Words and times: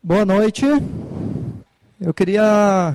Boa 0.00 0.24
noite. 0.24 0.64
Eu 2.00 2.14
queria 2.14 2.94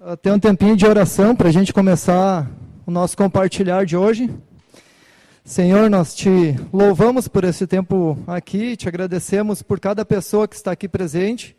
uh, 0.00 0.16
ter 0.16 0.32
um 0.32 0.38
tempinho 0.38 0.76
de 0.76 0.84
oração 0.84 1.34
para 1.34 1.48
a 1.48 1.52
gente 1.52 1.72
começar 1.72 2.50
o 2.84 2.90
nosso 2.90 3.16
compartilhar 3.16 3.86
de 3.86 3.96
hoje. 3.96 4.28
Senhor, 5.44 5.88
nós 5.88 6.12
te 6.12 6.56
louvamos 6.72 7.28
por 7.28 7.44
esse 7.44 7.68
tempo 7.68 8.18
aqui, 8.26 8.76
te 8.76 8.88
agradecemos 8.88 9.62
por 9.62 9.78
cada 9.78 10.04
pessoa 10.04 10.48
que 10.48 10.56
está 10.56 10.72
aqui 10.72 10.88
presente. 10.88 11.56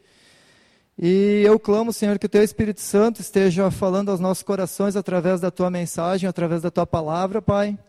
E 0.99 1.41
eu 1.45 1.57
clamo, 1.57 1.93
Senhor, 1.93 2.19
que 2.19 2.25
o 2.25 2.29
Teu 2.29 2.43
Espírito 2.43 2.81
Santo 2.81 3.21
esteja 3.21 3.71
falando 3.71 4.11
aos 4.11 4.19
nossos 4.19 4.43
corações 4.43 4.97
através 4.97 5.39
da 5.39 5.49
Tua 5.49 5.71
mensagem, 5.71 6.27
através 6.27 6.61
da 6.61 6.69
Tua 6.69 6.85
palavra, 6.85 7.41
Pai, 7.41 7.79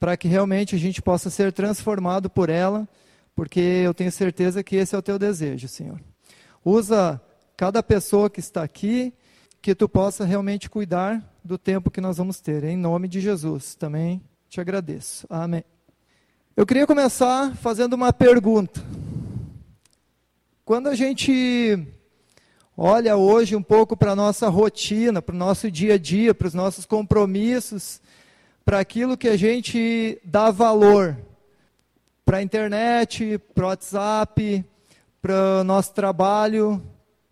para 0.00 0.16
que 0.16 0.28
realmente 0.28 0.74
a 0.74 0.78
gente 0.78 1.02
possa 1.02 1.28
ser 1.28 1.52
transformado 1.52 2.30
por 2.30 2.48
ela, 2.48 2.88
porque 3.36 3.60
eu 3.60 3.92
tenho 3.92 4.10
certeza 4.10 4.64
que 4.64 4.76
esse 4.76 4.94
é 4.94 4.98
o 4.98 5.02
Teu 5.02 5.18
desejo, 5.18 5.68
Senhor. 5.68 6.00
Usa 6.64 7.20
cada 7.56 7.82
pessoa 7.82 8.30
que 8.30 8.40
está 8.40 8.62
aqui, 8.62 9.12
que 9.60 9.74
Tu 9.74 9.88
possa 9.88 10.24
realmente 10.24 10.70
cuidar 10.70 11.22
do 11.44 11.58
tempo 11.58 11.90
que 11.90 12.00
nós 12.00 12.18
vamos 12.18 12.40
ter. 12.40 12.62
Em 12.64 12.76
nome 12.76 13.08
de 13.08 13.20
Jesus, 13.20 13.74
também 13.74 14.22
te 14.48 14.60
agradeço. 14.60 15.26
Amém. 15.28 15.64
Eu 16.56 16.66
queria 16.66 16.86
começar 16.86 17.56
fazendo 17.56 17.94
uma 17.94 18.12
pergunta. 18.12 18.80
Quando 20.64 20.88
a 20.88 20.94
gente 20.94 21.78
olha 22.76 23.16
hoje 23.16 23.56
um 23.56 23.62
pouco 23.62 23.96
para 23.96 24.12
a 24.12 24.16
nossa 24.16 24.48
rotina, 24.48 25.20
para 25.20 25.34
o 25.34 25.38
nosso 25.38 25.70
dia 25.70 25.94
a 25.94 25.98
dia, 25.98 26.34
para 26.34 26.46
os 26.46 26.54
nossos 26.54 26.86
compromissos, 26.86 28.00
para 28.64 28.78
aquilo 28.78 29.16
que 29.16 29.28
a 29.28 29.36
gente 29.36 30.20
dá 30.24 30.50
valor, 30.50 31.18
para 32.24 32.38
a 32.38 32.42
internet, 32.42 33.38
para 33.54 33.64
o 33.64 33.68
WhatsApp, 33.68 34.64
para 35.22 35.60
o 35.60 35.64
nosso 35.64 35.94
trabalho, 35.94 36.82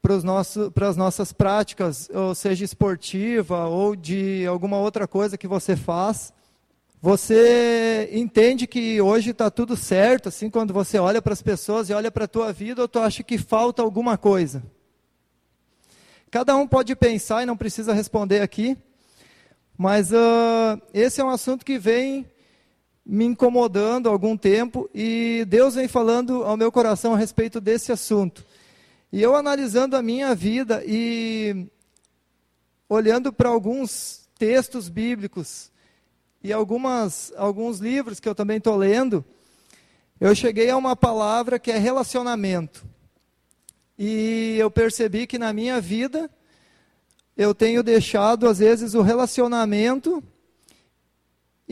para, 0.00 0.14
os 0.14 0.22
nossos, 0.22 0.70
para 0.70 0.86
as 0.86 0.96
nossas 0.96 1.32
práticas, 1.32 2.08
ou 2.14 2.36
seja, 2.36 2.64
esportiva 2.64 3.66
ou 3.66 3.97
de 3.97 4.47
alguma 4.47 4.78
outra 4.78 5.08
coisa 5.08 5.36
que 5.36 5.48
você 5.48 5.74
faz. 5.74 6.32
Você 7.02 8.08
entende 8.12 8.69
que 8.69 9.00
hoje 9.00 9.30
está 9.30 9.50
tudo 9.50 9.77
certo, 9.77 10.28
assim, 10.28 10.48
quando 10.48 10.72
você 10.72 11.00
olha 11.00 11.20
para 11.20 11.32
as 11.32 11.42
pessoas 11.42 11.91
e 11.91 11.92
olha 11.92 12.12
para 12.12 12.27
a 12.27 12.28
tua 12.28 12.52
vida, 12.52 12.82
ou 12.82 12.86
tu 12.86 13.00
acha 13.00 13.24
que 13.24 13.36
falta 13.36 13.82
alguma 13.82 14.16
coisa? 14.16 14.62
Cada 16.30 16.54
um 16.54 16.69
pode 16.69 16.94
pensar 16.94 17.42
e 17.42 17.47
não 17.47 17.56
precisa 17.56 17.92
responder 17.92 18.41
aqui, 18.41 18.78
mas 19.77 20.12
uh, 20.12 20.80
esse 20.94 21.20
é 21.20 21.25
um 21.25 21.30
assunto 21.30 21.64
que 21.64 21.77
vem 21.77 22.25
me 23.05 23.25
incomodando 23.25 24.09
há 24.09 24.12
algum 24.12 24.37
tempo 24.37 24.89
e 24.95 25.45
Deus 25.48 25.75
vem 25.75 25.89
falando 25.89 26.45
ao 26.45 26.56
meu 26.56 26.70
coração 26.70 27.15
a 27.15 27.19
respeito 27.19 27.61
desse 27.61 27.93
assunto. 27.93 28.45
E 29.12 29.20
eu 29.20 29.34
analisando 29.34 29.97
a 29.97 30.03
minha 30.03 30.34
vida 30.34 30.83
e 30.87 31.67
olhando 32.89 33.33
para 33.33 33.48
alguns 33.48 34.28
textos 34.39 34.89
bíblicos 34.89 35.71
e 36.43 36.53
algumas, 36.53 37.33
alguns 37.37 37.78
livros 37.78 38.21
que 38.21 38.28
eu 38.28 38.34
também 38.34 38.59
estou 38.59 38.77
lendo, 38.77 39.25
eu 40.21 40.34
cheguei 40.34 40.71
a 40.71 40.77
uma 40.77 40.95
palavra 40.95 41.59
que 41.59 41.71
é 41.71 41.78
relacionamento. 41.78 42.84
E 43.98 44.56
eu 44.59 44.71
percebi 44.71 45.27
que 45.27 45.39
na 45.39 45.53
minha 45.53 45.81
vida 45.81 46.31
eu 47.37 47.55
tenho 47.55 47.83
deixado, 47.83 48.48
às 48.48 48.59
vezes, 48.59 48.95
o 48.95 49.03
relacionamento 49.03 50.23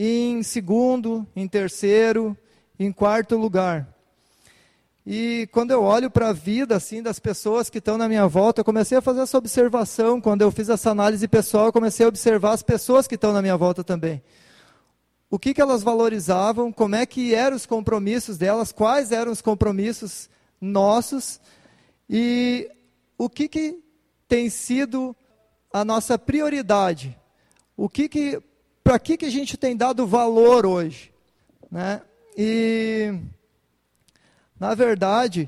em 0.01 0.41
segundo, 0.41 1.27
em 1.35 1.45
terceiro, 1.45 2.37
em 2.79 2.89
quarto 2.89 3.35
lugar. 3.35 3.85
E 5.05 5.49
quando 5.51 5.71
eu 5.71 5.83
olho 5.83 6.09
para 6.09 6.29
a 6.29 6.33
vida 6.33 6.73
assim 6.77 7.03
das 7.03 7.19
pessoas 7.19 7.69
que 7.69 7.79
estão 7.79 7.97
na 7.97 8.07
minha 8.07 8.25
volta, 8.25 8.61
eu 8.61 8.65
comecei 8.65 8.97
a 8.97 9.01
fazer 9.01 9.19
essa 9.19 9.37
observação. 9.37 10.21
Quando 10.21 10.41
eu 10.41 10.51
fiz 10.51 10.69
essa 10.69 10.91
análise 10.91 11.27
pessoal, 11.27 11.65
eu 11.65 11.73
comecei 11.73 12.05
a 12.05 12.09
observar 12.09 12.53
as 12.53 12.63
pessoas 12.63 13.07
que 13.07 13.15
estão 13.15 13.33
na 13.33 13.41
minha 13.41 13.57
volta 13.57 13.83
também. 13.83 14.23
O 15.29 15.37
que, 15.37 15.53
que 15.53 15.61
elas 15.61 15.83
valorizavam, 15.83 16.71
como 16.71 16.95
é 16.95 17.05
que 17.05 17.35
eram 17.35 17.57
os 17.57 17.65
compromissos 17.65 18.37
delas, 18.37 18.71
quais 18.71 19.11
eram 19.11 19.33
os 19.33 19.41
compromissos 19.41 20.29
nossos 20.61 21.41
e 22.09 22.71
o 23.17 23.29
que, 23.29 23.49
que 23.49 23.83
tem 24.29 24.49
sido 24.49 25.13
a 25.73 25.83
nossa 25.83 26.17
prioridade? 26.17 27.17
O 27.75 27.89
que 27.89 28.07
que, 28.07 28.41
para 28.89 28.97
que, 28.97 29.17
que 29.17 29.25
a 29.27 29.29
gente 29.29 29.55
tem 29.55 29.77
dado 29.77 30.07
valor 30.07 30.65
hoje? 30.65 31.13
Né? 31.69 32.01
E, 32.35 33.13
na 34.59 34.73
verdade, 34.73 35.47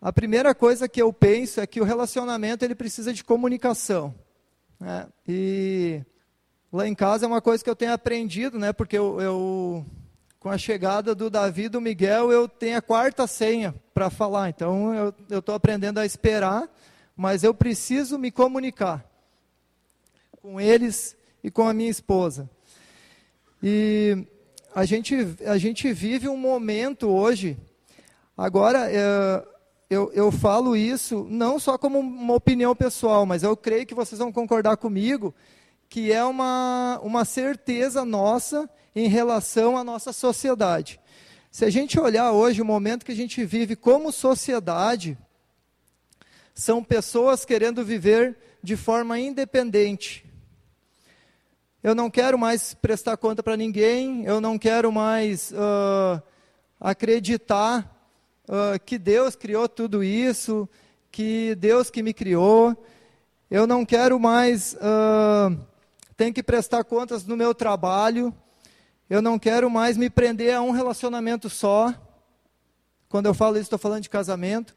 a 0.00 0.12
primeira 0.12 0.54
coisa 0.54 0.88
que 0.88 1.02
eu 1.02 1.12
penso 1.12 1.60
é 1.60 1.66
que 1.66 1.80
o 1.80 1.84
relacionamento 1.84 2.64
ele 2.64 2.76
precisa 2.76 3.12
de 3.12 3.24
comunicação. 3.24 4.14
Né? 4.78 5.08
E 5.26 6.02
lá 6.72 6.86
em 6.86 6.94
casa 6.94 7.24
é 7.24 7.28
uma 7.28 7.40
coisa 7.40 7.64
que 7.64 7.68
eu 7.68 7.74
tenho 7.74 7.92
aprendido, 7.92 8.60
né? 8.60 8.72
porque 8.72 8.96
eu, 8.96 9.20
eu 9.20 9.86
com 10.38 10.50
a 10.50 10.56
chegada 10.56 11.16
do 11.16 11.28
Davi 11.28 11.64
e 11.64 11.68
do 11.68 11.80
Miguel, 11.80 12.30
eu 12.30 12.46
tenho 12.46 12.78
a 12.78 12.82
quarta 12.82 13.26
senha 13.26 13.74
para 13.92 14.08
falar. 14.08 14.50
Então, 14.50 14.94
eu 15.28 15.40
estou 15.40 15.56
aprendendo 15.56 15.98
a 15.98 16.06
esperar, 16.06 16.68
mas 17.16 17.42
eu 17.42 17.52
preciso 17.52 18.16
me 18.16 18.30
comunicar 18.30 19.04
com 20.40 20.60
eles 20.60 21.18
e 21.42 21.50
com 21.50 21.68
a 21.68 21.72
minha 21.72 21.90
esposa. 21.90 22.48
E 23.62 24.26
a 24.74 24.84
gente, 24.84 25.14
a 25.46 25.58
gente 25.58 25.92
vive 25.92 26.28
um 26.28 26.36
momento 26.36 27.08
hoje, 27.08 27.56
agora, 28.36 28.90
é, 28.90 29.44
eu, 29.90 30.10
eu 30.14 30.30
falo 30.30 30.76
isso 30.76 31.26
não 31.28 31.58
só 31.58 31.76
como 31.76 31.98
uma 31.98 32.34
opinião 32.34 32.74
pessoal, 32.76 33.26
mas 33.26 33.42
eu 33.42 33.56
creio 33.56 33.84
que 33.84 33.94
vocês 33.94 34.18
vão 34.18 34.30
concordar 34.30 34.76
comigo, 34.76 35.34
que 35.88 36.12
é 36.12 36.22
uma, 36.24 37.00
uma 37.02 37.24
certeza 37.24 38.04
nossa 38.04 38.70
em 38.94 39.08
relação 39.08 39.76
à 39.76 39.82
nossa 39.82 40.12
sociedade. 40.12 41.00
Se 41.50 41.64
a 41.64 41.70
gente 41.70 41.98
olhar 41.98 42.30
hoje 42.30 42.62
o 42.62 42.64
momento 42.64 43.04
que 43.04 43.10
a 43.10 43.16
gente 43.16 43.44
vive 43.44 43.74
como 43.74 44.12
sociedade, 44.12 45.18
são 46.54 46.84
pessoas 46.84 47.44
querendo 47.44 47.84
viver 47.84 48.38
de 48.62 48.76
forma 48.76 49.18
independente. 49.18 50.29
Eu 51.82 51.94
não 51.94 52.10
quero 52.10 52.38
mais 52.38 52.74
prestar 52.74 53.16
conta 53.16 53.42
para 53.42 53.56
ninguém, 53.56 54.22
eu 54.26 54.38
não 54.38 54.58
quero 54.58 54.92
mais 54.92 55.50
uh, 55.52 56.22
acreditar 56.78 58.06
uh, 58.46 58.78
que 58.84 58.98
Deus 58.98 59.34
criou 59.34 59.66
tudo 59.66 60.04
isso, 60.04 60.68
que 61.10 61.54
Deus 61.54 61.88
que 61.88 62.02
me 62.02 62.12
criou. 62.12 62.76
Eu 63.50 63.66
não 63.66 63.86
quero 63.86 64.20
mais 64.20 64.74
uh, 64.74 65.58
ter 66.18 66.30
que 66.34 66.42
prestar 66.42 66.84
contas 66.84 67.24
no 67.24 67.34
meu 67.34 67.54
trabalho. 67.54 68.34
Eu 69.08 69.22
não 69.22 69.38
quero 69.38 69.70
mais 69.70 69.96
me 69.96 70.10
prender 70.10 70.54
a 70.54 70.60
um 70.60 70.72
relacionamento 70.72 71.48
só. 71.48 71.94
Quando 73.08 73.24
eu 73.24 73.32
falo 73.32 73.56
isso, 73.56 73.62
estou 73.62 73.78
falando 73.78 74.02
de 74.02 74.10
casamento. 74.10 74.76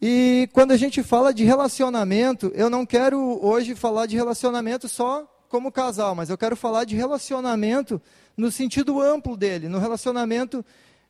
E 0.00 0.48
quando 0.52 0.70
a 0.70 0.76
gente 0.76 1.02
fala 1.02 1.34
de 1.34 1.42
relacionamento, 1.42 2.52
eu 2.54 2.70
não 2.70 2.86
quero 2.86 3.44
hoje 3.44 3.74
falar 3.74 4.06
de 4.06 4.14
relacionamento 4.14 4.88
só 4.88 5.31
como 5.52 5.70
casal, 5.70 6.14
mas 6.14 6.30
eu 6.30 6.38
quero 6.38 6.56
falar 6.56 6.84
de 6.84 6.96
relacionamento 6.96 8.00
no 8.34 8.50
sentido 8.50 9.02
amplo 9.02 9.36
dele, 9.36 9.68
no 9.68 9.78
relacionamento 9.78 10.64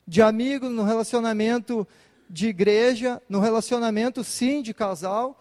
de 0.04 0.20
amigo, 0.20 0.68
no 0.68 0.82
relacionamento 0.82 1.86
de 2.28 2.48
igreja, 2.48 3.22
no 3.28 3.38
relacionamento 3.38 4.24
sim 4.24 4.60
de 4.60 4.74
casal, 4.74 5.40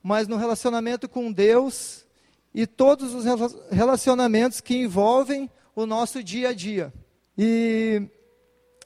mas 0.00 0.28
no 0.28 0.36
relacionamento 0.36 1.08
com 1.08 1.32
Deus 1.32 2.06
e 2.54 2.68
todos 2.68 3.14
os 3.14 3.24
relacionamentos 3.68 4.60
que 4.60 4.76
envolvem 4.76 5.50
o 5.74 5.84
nosso 5.84 6.22
dia 6.22 6.50
a 6.50 6.54
dia. 6.54 6.94
E 7.36 8.00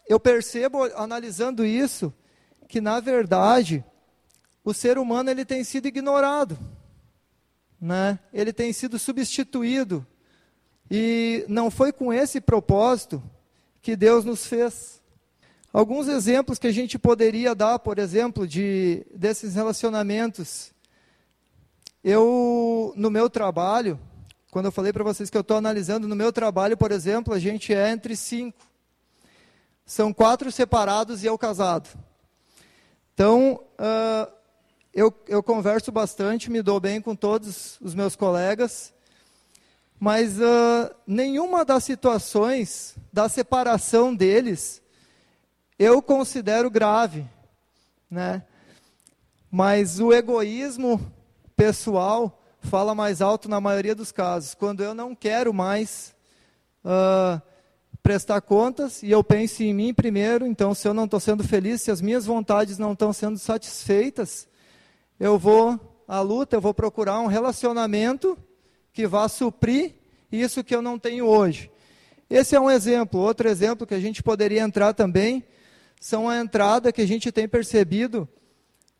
eu 0.09 0.19
percebo, 0.19 0.84
analisando 0.97 1.66
isso, 1.66 2.15
que 2.66 2.81
na 2.81 2.99
verdade 2.99 3.85
o 4.64 4.73
ser 4.73 4.96
humano 4.96 5.31
ele 5.31 5.44
tem 5.44 5.62
sido 5.64 5.87
ignorado, 5.87 6.58
né? 7.81 8.19
Ele 8.32 8.53
tem 8.53 8.73
sido 8.73 8.99
substituído 8.99 10.06
e 10.91 11.44
não 11.49 11.71
foi 11.71 11.93
com 11.93 12.12
esse 12.12 12.41
propósito 12.41 13.23
que 13.81 13.97
Deus 13.97 14.25
nos 14.25 14.47
fez. 14.47 15.00
Alguns 15.73 16.09
exemplos 16.09 16.59
que 16.59 16.67
a 16.67 16.73
gente 16.73 16.99
poderia 16.99 17.55
dar, 17.55 17.79
por 17.79 17.99
exemplo, 17.99 18.47
de 18.47 19.06
desses 19.15 19.55
relacionamentos. 19.55 20.73
Eu 22.03 22.93
no 22.97 23.09
meu 23.09 23.31
trabalho, 23.31 23.99
quando 24.50 24.67
eu 24.67 24.73
falei 24.73 24.93
para 24.93 25.05
vocês 25.05 25.31
que 25.31 25.37
eu 25.37 25.43
estou 25.43 25.56
analisando 25.56 26.09
no 26.09 26.17
meu 26.17 26.33
trabalho, 26.33 26.76
por 26.76 26.91
exemplo, 26.91 27.33
a 27.33 27.38
gente 27.38 27.73
é 27.73 27.91
entre 27.91 28.17
cinco. 28.17 28.59
São 29.87 30.12
quatro 30.12 30.50
separados 30.50 31.23
e 31.23 31.26
eu 31.26 31.38
casado. 31.38 31.88
Então, 33.15 33.62
uh, 33.79 34.39
eu, 34.92 35.14
eu 35.28 35.42
converso 35.42 35.92
bastante, 35.92 36.50
me 36.50 36.62
dou 36.62 36.81
bem 36.81 37.00
com 37.00 37.14
todos 37.14 37.78
os 37.81 37.94
meus 37.94 38.16
colegas, 38.16 38.92
mas 39.98 40.38
uh, 40.38 40.92
nenhuma 41.06 41.64
das 41.64 41.84
situações 41.84 42.96
da 43.12 43.28
separação 43.28 44.14
deles 44.14 44.82
eu 45.78 46.02
considero 46.02 46.70
grave. 46.70 47.25
né? 48.10 48.42
Mas 49.50 50.00
o 50.00 50.12
egoísmo 50.12 51.00
pessoal 51.56 52.42
fala 52.60 52.94
mais 52.94 53.22
alto 53.22 53.48
na 53.48 53.60
maioria 53.60 53.94
dos 53.94 54.10
casos. 54.10 54.54
Quando 54.54 54.82
eu 54.82 54.94
não 54.94 55.14
quero 55.14 55.54
mais 55.54 56.14
uh, 56.84 57.40
prestar 58.02 58.40
contas 58.40 59.02
e 59.02 59.10
eu 59.10 59.22
penso 59.22 59.62
em 59.62 59.72
mim 59.72 59.94
primeiro, 59.94 60.46
então 60.46 60.75
se 60.75 60.88
eu 60.88 60.94
não 60.94 61.04
estou 61.04 61.20
sendo 61.20 61.44
feliz, 61.44 61.81
se 61.82 61.90
as 61.90 62.00
minhas 62.00 62.26
vontades 62.26 62.76
não 62.76 62.92
estão 62.92 63.12
sendo 63.12 63.38
satisfeitas, 63.38 64.50
eu 65.20 65.38
vou 65.38 65.78
à 66.08 66.20
luta, 66.20 66.56
eu 66.56 66.61
vou 66.62 66.72
procurar 66.72 67.20
um 67.20 67.26
relacionamento 67.26 68.37
que 68.90 69.06
vá 69.06 69.28
suprir 69.28 69.94
isso 70.32 70.64
que 70.64 70.75
eu 70.75 70.81
não 70.81 70.99
tenho 70.99 71.26
hoje. 71.26 71.70
Esse 72.28 72.56
é 72.56 72.61
um 72.61 72.70
exemplo. 72.70 73.20
Outro 73.20 73.46
exemplo 73.46 73.87
que 73.87 73.94
a 73.94 74.00
gente 74.00 74.22
poderia 74.22 74.62
entrar 74.62 74.94
também 74.94 75.44
são 76.00 76.26
a 76.26 76.38
entrada 76.38 76.90
que 76.90 77.02
a 77.02 77.06
gente 77.06 77.31
tem 77.31 77.46
percebido 77.46 78.26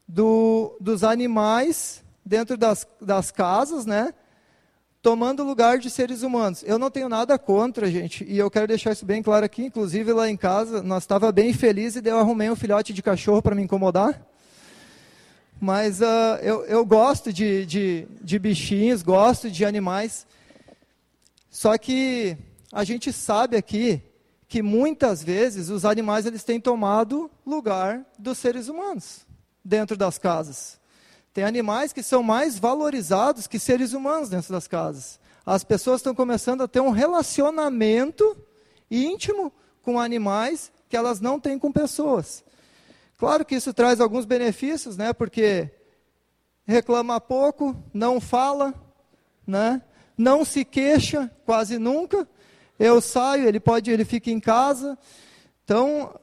do, 0.06 0.76
dos 0.78 1.02
animais 1.02 2.05
dentro 2.25 2.58
das, 2.58 2.87
das 3.00 3.31
casas, 3.31 3.87
né? 3.87 4.12
Tomando 5.00 5.43
lugar 5.43 5.78
de 5.78 5.88
seres 5.88 6.23
humanos. 6.23 6.62
Eu 6.66 6.78
não 6.78 6.90
tenho 6.90 7.08
nada 7.08 7.38
contra, 7.38 7.90
gente, 7.90 8.25
e 8.25 8.37
eu 8.37 8.50
quero 8.50 8.66
deixar 8.66 8.93
isso 8.93 9.06
bem 9.06 9.23
claro 9.23 9.46
aqui. 9.46 9.64
Inclusive, 9.64 10.12
lá 10.12 10.28
em 10.28 10.37
casa, 10.37 10.82
nós 10.82 11.05
estava 11.05 11.32
bem 11.32 11.55
feliz 11.55 11.96
e 11.96 12.02
eu 12.05 12.19
arrumei 12.19 12.50
um 12.50 12.56
filhote 12.56 12.93
de 12.93 13.02
cachorro 13.02 13.40
para 13.40 13.55
me 13.55 13.62
incomodar. 13.62 14.30
Mas 15.61 16.01
uh, 16.01 16.39
eu, 16.41 16.65
eu 16.65 16.87
gosto 16.87 17.31
de, 17.31 17.67
de, 17.67 18.09
de 18.23 18.39
bichinhos, 18.39 19.03
gosto 19.03 19.51
de 19.51 19.62
animais. 19.62 20.27
Só 21.51 21.77
que 21.77 22.35
a 22.73 22.83
gente 22.83 23.12
sabe 23.12 23.59
aqui 23.59 24.03
que 24.49 24.62
muitas 24.62 25.23
vezes 25.23 25.69
os 25.69 25.85
animais 25.85 26.25
eles 26.25 26.43
têm 26.43 26.59
tomado 26.59 27.31
lugar 27.45 28.07
dos 28.19 28.39
seres 28.39 28.69
humanos 28.69 29.27
dentro 29.62 29.99
das 29.99 30.19
casas. 30.19 30.81
Tem 31.35 31.45
animais 31.45 31.93
que 31.93 32.03
são 32.03 32.23
mais 32.23 32.59
valorizados 32.59 33.47
que 33.47 33.59
seres 33.59 33.93
humanos 33.93 34.31
dentro 34.31 34.53
das 34.53 34.67
casas. 34.67 35.21
As 35.45 35.62
pessoas 35.62 36.01
estão 36.01 36.15
começando 36.15 36.62
a 36.62 36.69
ter 36.69 36.81
um 36.81 36.91
relacionamento 36.91 38.37
íntimo 38.91 39.53
com 39.83 40.01
animais 40.01 40.73
que 40.89 40.97
elas 40.97 41.21
não 41.21 41.39
têm 41.39 41.59
com 41.59 41.71
pessoas. 41.71 42.43
Claro 43.20 43.44
que 43.44 43.55
isso 43.55 43.75
traz 43.75 44.00
alguns 44.00 44.25
benefícios, 44.25 44.96
né? 44.96 45.12
Porque 45.12 45.70
reclama 46.67 47.20
pouco, 47.20 47.76
não 47.93 48.19
fala, 48.19 48.72
né? 49.46 49.82
Não 50.17 50.43
se 50.43 50.64
queixa 50.64 51.31
quase 51.44 51.78
nunca. 51.78 52.26
Eu 52.78 52.99
saio, 52.99 53.46
ele 53.46 53.61
pode, 53.61 53.90
ele 53.90 54.06
fica 54.06 54.31
em 54.31 54.40
casa. 54.40 54.96
Então, 55.62 56.19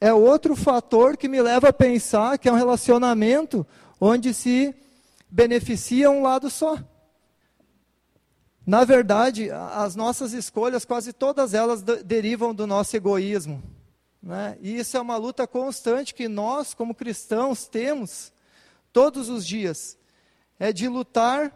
é 0.00 0.10
outro 0.10 0.56
fator 0.56 1.18
que 1.18 1.28
me 1.28 1.42
leva 1.42 1.68
a 1.68 1.72
pensar 1.72 2.38
que 2.38 2.48
é 2.48 2.52
um 2.52 2.56
relacionamento 2.56 3.66
onde 4.00 4.32
se 4.32 4.74
beneficia 5.30 6.10
um 6.10 6.22
lado 6.22 6.48
só. 6.48 6.78
Na 8.66 8.84
verdade, 8.84 9.50
as 9.50 9.94
nossas 9.94 10.32
escolhas, 10.32 10.86
quase 10.86 11.12
todas 11.12 11.52
elas 11.52 11.82
derivam 11.82 12.54
do 12.54 12.66
nosso 12.66 12.96
egoísmo. 12.96 13.62
Né? 14.22 14.56
E 14.60 14.78
isso 14.78 14.96
é 14.96 15.00
uma 15.00 15.16
luta 15.16 15.46
constante 15.46 16.14
que 16.14 16.28
nós, 16.28 16.74
como 16.74 16.94
cristãos, 16.94 17.66
temos 17.66 18.32
todos 18.92 19.28
os 19.28 19.46
dias. 19.46 19.98
É 20.58 20.72
de 20.72 20.86
lutar 20.86 21.52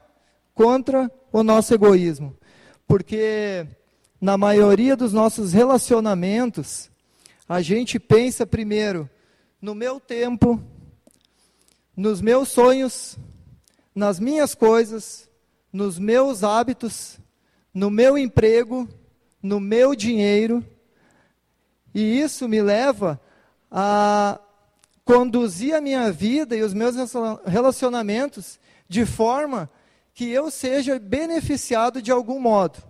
contra 0.54 1.10
o 1.30 1.42
nosso 1.42 1.72
egoísmo. 1.72 2.36
Porque 2.86 3.66
na 4.20 4.36
maioria 4.36 4.96
dos 4.96 5.12
nossos 5.12 5.52
relacionamentos, 5.52 6.90
a 7.48 7.62
gente 7.62 7.98
pensa 7.98 8.46
primeiro 8.46 9.08
no 9.60 9.74
meu 9.74 10.00
tempo, 10.00 10.60
nos 11.96 12.20
meus 12.20 12.48
sonhos, 12.48 13.16
nas 13.94 14.18
minhas 14.18 14.54
coisas, 14.54 15.30
nos 15.72 15.98
meus 15.98 16.42
hábitos, 16.42 17.18
no 17.72 17.90
meu 17.90 18.16
emprego, 18.16 18.88
no 19.42 19.60
meu 19.60 19.94
dinheiro. 19.94 20.64
E 21.98 22.20
isso 22.20 22.46
me 22.46 22.60
leva 22.60 23.18
a 23.70 24.38
conduzir 25.02 25.74
a 25.74 25.80
minha 25.80 26.12
vida 26.12 26.54
e 26.54 26.60
os 26.60 26.74
meus 26.74 26.94
relacionamentos 27.46 28.58
de 28.86 29.06
forma 29.06 29.70
que 30.12 30.28
eu 30.28 30.50
seja 30.50 30.98
beneficiado 30.98 32.02
de 32.02 32.12
algum 32.12 32.38
modo. 32.38 32.82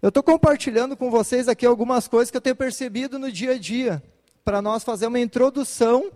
Eu 0.00 0.10
estou 0.10 0.22
compartilhando 0.22 0.96
com 0.96 1.10
vocês 1.10 1.48
aqui 1.48 1.66
algumas 1.66 2.06
coisas 2.06 2.30
que 2.30 2.36
eu 2.36 2.40
tenho 2.40 2.54
percebido 2.54 3.18
no 3.18 3.32
dia 3.32 3.54
a 3.54 3.58
dia, 3.58 4.00
para 4.44 4.62
nós 4.62 4.84
fazer 4.84 5.08
uma 5.08 5.18
introdução 5.18 6.12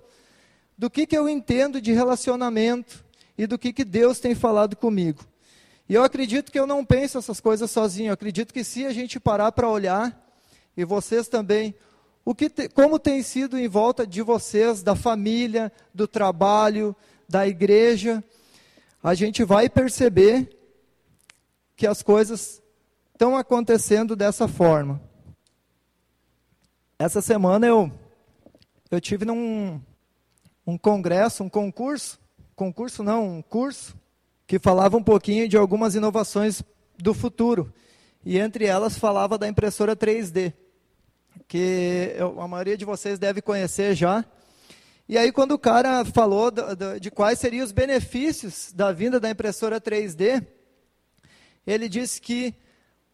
do 0.79 0.88
que, 0.88 1.05
que 1.05 1.19
eu 1.19 1.29
entendo 1.29 1.81
de 1.81 1.93
relacionamento 1.93 3.05
e 3.37 3.44
do 3.44 3.58
que, 3.58 3.73
que 3.73 3.85
Deus 3.85 4.20
tem 4.20 4.37
falado 4.37 4.76
comigo. 4.76 5.25
E 5.88 5.94
eu 5.94 6.05
acredito 6.05 6.52
que 6.52 6.61
eu 6.61 6.67
não 6.69 6.85
penso 6.85 7.19
essas 7.19 7.41
coisas 7.41 7.69
sozinho, 7.73 8.11
eu 8.11 8.14
acredito 8.14 8.55
que 8.55 8.62
se 8.62 8.87
a 8.87 8.93
gente 8.93 9.19
parar 9.19 9.50
para 9.50 9.69
olhar, 9.69 10.30
e 10.77 10.85
vocês 10.85 11.29
também, 11.29 11.75
o 12.25 12.35
que 12.35 12.49
te, 12.49 12.69
como 12.69 12.99
tem 12.99 13.23
sido 13.23 13.59
em 13.59 13.69
volta 13.69 14.07
de 14.07 14.23
vocês, 14.23 14.83
da 14.83 14.95
família, 14.95 15.73
do 15.95 16.07
trabalho, 16.07 16.95
da 17.29 17.47
igreja, 17.47 18.23
a 19.03 19.15
gente 19.15 19.45
vai 19.45 19.69
perceber 19.69 20.57
que 21.77 21.87
as 21.87 22.03
coisas 22.03 22.63
estão 23.13 23.37
acontecendo 23.37 24.15
dessa 24.15 24.47
forma. 24.47 25.01
Essa 26.99 27.23
semana 27.23 27.67
eu 27.67 27.91
eu 28.91 29.01
tive 29.01 29.25
num 29.25 29.81
um 30.67 30.77
congresso, 30.77 31.45
um 31.45 31.49
concurso, 31.49 32.19
concurso 32.57 33.03
não, 33.03 33.39
um 33.39 33.43
curso 33.43 33.97
que 34.47 34.59
falava 34.59 34.97
um 34.97 35.03
pouquinho 35.03 35.49
de 35.49 35.57
algumas 35.57 35.95
inovações 35.95 36.63
do 36.99 37.15
futuro. 37.15 37.73
E 38.25 38.39
entre 38.39 38.67
elas 38.67 38.99
falava 38.99 39.39
da 39.39 39.49
impressora 39.49 39.97
3D, 39.97 40.53
que 41.49 42.15
a 42.39 42.47
maioria 42.47 42.77
de 42.77 42.85
vocês 42.85 43.19
deve 43.19 43.41
conhecer 43.41 43.95
já. 43.95 44.25
E 45.09 45.17
aí 45.17 45.33
quando 45.33 45.53
o 45.53 45.59
cara 45.59 46.05
falou 46.05 46.53
de 47.01 47.11
quais 47.11 47.39
seriam 47.39 47.65
os 47.65 47.73
benefícios 47.73 48.73
da 48.73 48.93
vinda 48.93 49.19
da 49.19 49.31
impressora 49.31 49.81
3D, 49.81 50.47
ele 51.67 51.89
disse 51.89 52.21
que 52.21 52.55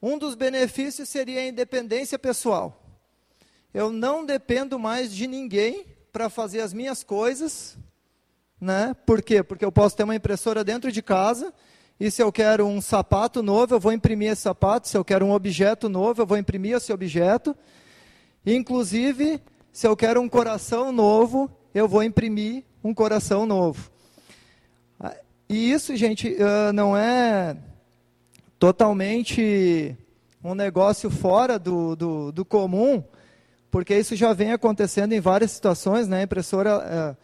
um 0.02 0.18
dos 0.18 0.34
benefícios 0.34 1.08
seria 1.08 1.40
a 1.40 1.46
independência 1.46 2.18
pessoal. 2.18 2.82
Eu 3.72 3.90
não 3.90 4.26
dependo 4.26 4.78
mais 4.78 5.14
de 5.14 5.26
ninguém 5.26 5.86
para 6.12 6.28
fazer 6.28 6.60
as 6.60 6.72
minhas 6.72 7.02
coisas, 7.02 7.78
né? 8.60 8.94
Por 9.06 9.22
quê? 9.22 9.42
Porque 9.42 9.64
eu 9.64 9.72
posso 9.72 9.96
ter 9.96 10.02
uma 10.02 10.14
impressora 10.14 10.64
dentro 10.64 10.90
de 10.90 11.02
casa 11.02 11.52
e 11.98 12.10
se 12.10 12.22
eu 12.22 12.30
quero 12.30 12.66
um 12.66 12.80
sapato 12.80 13.42
novo, 13.42 13.74
eu 13.74 13.80
vou 13.80 13.92
imprimir 13.92 14.32
esse 14.32 14.42
sapato. 14.42 14.88
Se 14.88 14.96
eu 14.96 15.04
quero 15.04 15.24
um 15.24 15.32
objeto 15.32 15.88
novo, 15.88 16.22
eu 16.22 16.26
vou 16.26 16.36
imprimir 16.36 16.76
esse 16.76 16.92
objeto. 16.92 17.56
Inclusive, 18.44 19.40
se 19.72 19.86
eu 19.86 19.96
quero 19.96 20.20
um 20.20 20.28
coração 20.28 20.92
novo, 20.92 21.50
eu 21.74 21.88
vou 21.88 22.02
imprimir 22.02 22.64
um 22.84 22.92
coração 22.92 23.46
novo. 23.46 23.90
E 25.48 25.70
isso, 25.70 25.94
gente, 25.96 26.36
não 26.74 26.96
é 26.96 27.56
totalmente 28.58 29.96
um 30.42 30.54
negócio 30.54 31.10
fora 31.10 31.58
do, 31.58 31.94
do, 31.94 32.32
do, 32.32 32.44
comum, 32.44 33.02
porque 33.70 33.96
isso 33.96 34.16
já 34.16 34.32
vem 34.32 34.52
acontecendo 34.52 35.12
em 35.12 35.20
várias 35.20 35.52
situações, 35.52 36.08
né? 36.08 36.20
A 36.20 36.22
impressora, 36.22 36.70
é, 36.84 37.16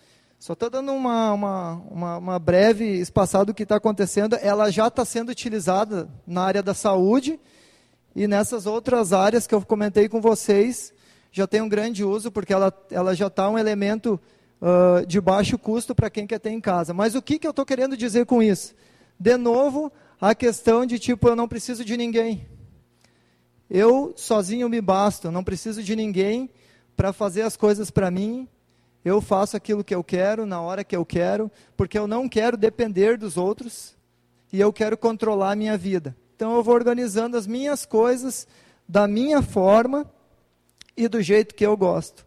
só 0.42 0.54
estou 0.54 0.68
dando 0.68 0.92
uma, 0.92 1.32
uma, 1.32 1.74
uma, 1.88 2.18
uma, 2.18 2.38
breve 2.40 2.84
espaçada 2.84 3.44
do 3.44 3.54
que 3.54 3.62
está 3.62 3.76
acontecendo, 3.76 4.34
ela 4.42 4.72
já 4.72 4.88
está 4.88 5.04
sendo 5.04 5.28
utilizada 5.28 6.08
na 6.26 6.42
área 6.42 6.60
da 6.60 6.74
saúde 6.74 7.38
e 8.12 8.26
nessas 8.26 8.66
outras 8.66 9.12
áreas 9.12 9.46
que 9.46 9.54
eu 9.54 9.62
comentei 9.64 10.08
com 10.08 10.20
vocês, 10.20 10.92
já 11.30 11.46
tem 11.46 11.60
um 11.60 11.68
grande 11.68 12.02
uso, 12.02 12.32
porque 12.32 12.52
ela, 12.52 12.72
ela 12.90 13.14
já 13.14 13.28
está 13.28 13.48
um 13.48 13.56
elemento 13.56 14.20
uh, 14.60 15.06
de 15.06 15.20
baixo 15.20 15.56
custo 15.56 15.94
para 15.94 16.10
quem 16.10 16.26
quer 16.26 16.40
ter 16.40 16.50
em 16.50 16.60
casa. 16.60 16.92
Mas 16.92 17.14
o 17.14 17.22
que, 17.22 17.38
que 17.38 17.46
eu 17.46 17.52
estou 17.52 17.64
querendo 17.64 17.96
dizer 17.96 18.26
com 18.26 18.42
isso? 18.42 18.74
De 19.20 19.36
novo, 19.36 19.92
a 20.20 20.34
questão 20.34 20.84
de 20.84 20.98
tipo, 20.98 21.28
eu 21.28 21.36
não 21.36 21.46
preciso 21.46 21.84
de 21.84 21.96
ninguém. 21.96 22.48
Eu 23.70 24.12
sozinho 24.16 24.68
me 24.68 24.80
basto, 24.80 25.30
não 25.30 25.44
preciso 25.44 25.84
de 25.84 25.94
ninguém 25.94 26.50
para 26.96 27.12
fazer 27.12 27.42
as 27.42 27.56
coisas 27.56 27.92
para 27.92 28.10
mim. 28.10 28.48
Eu 29.04 29.20
faço 29.20 29.56
aquilo 29.56 29.82
que 29.82 29.94
eu 29.94 30.04
quero, 30.04 30.46
na 30.46 30.60
hora 30.60 30.84
que 30.84 30.96
eu 30.96 31.04
quero, 31.04 31.50
porque 31.76 31.98
eu 31.98 32.06
não 32.06 32.28
quero 32.28 32.56
depender 32.56 33.16
dos 33.16 33.36
outros 33.36 33.96
e 34.52 34.60
eu 34.60 34.72
quero 34.72 34.96
controlar 34.96 35.52
a 35.52 35.56
minha 35.56 35.76
vida. 35.76 36.16
Então 36.36 36.54
eu 36.54 36.62
vou 36.62 36.74
organizando 36.74 37.36
as 37.36 37.46
minhas 37.46 37.84
coisas 37.84 38.46
da 38.88 39.08
minha 39.08 39.42
forma 39.42 40.10
e 40.96 41.08
do 41.08 41.20
jeito 41.22 41.54
que 41.54 41.64
eu 41.64 41.76
gosto. 41.76 42.26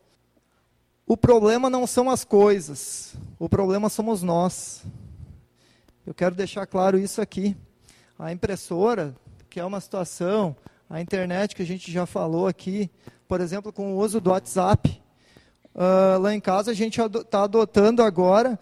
O 1.08 1.16
problema 1.16 1.70
não 1.70 1.86
são 1.86 2.10
as 2.10 2.24
coisas, 2.24 3.16
o 3.38 3.48
problema 3.48 3.90
somos 3.90 4.24
nós. 4.24 4.84
Eu 6.06 6.14
quero 6.14 6.36
deixar 6.36 6.66
claro 6.66 6.98
isso 6.98 7.22
aqui 7.22 7.56
a 8.18 8.32
impressora, 8.32 9.16
que 9.50 9.60
é 9.60 9.66
uma 9.66 9.80
situação, 9.80 10.56
a 10.90 11.02
internet 11.02 11.56
que 11.56 11.62
a 11.62 11.66
gente 11.66 11.92
já 11.92 12.06
falou 12.06 12.48
aqui, 12.48 12.90
por 13.28 13.42
exemplo, 13.42 13.72
com 13.72 13.94
o 13.94 13.98
uso 13.98 14.20
do 14.20 14.30
WhatsApp. 14.30 15.02
Uh, 15.76 16.20
lá 16.20 16.34
em 16.34 16.40
casa 16.40 16.72
a 16.72 16.74
gente 16.74 17.00
está 17.00 17.44
adotando 17.44 18.02
agora 18.02 18.58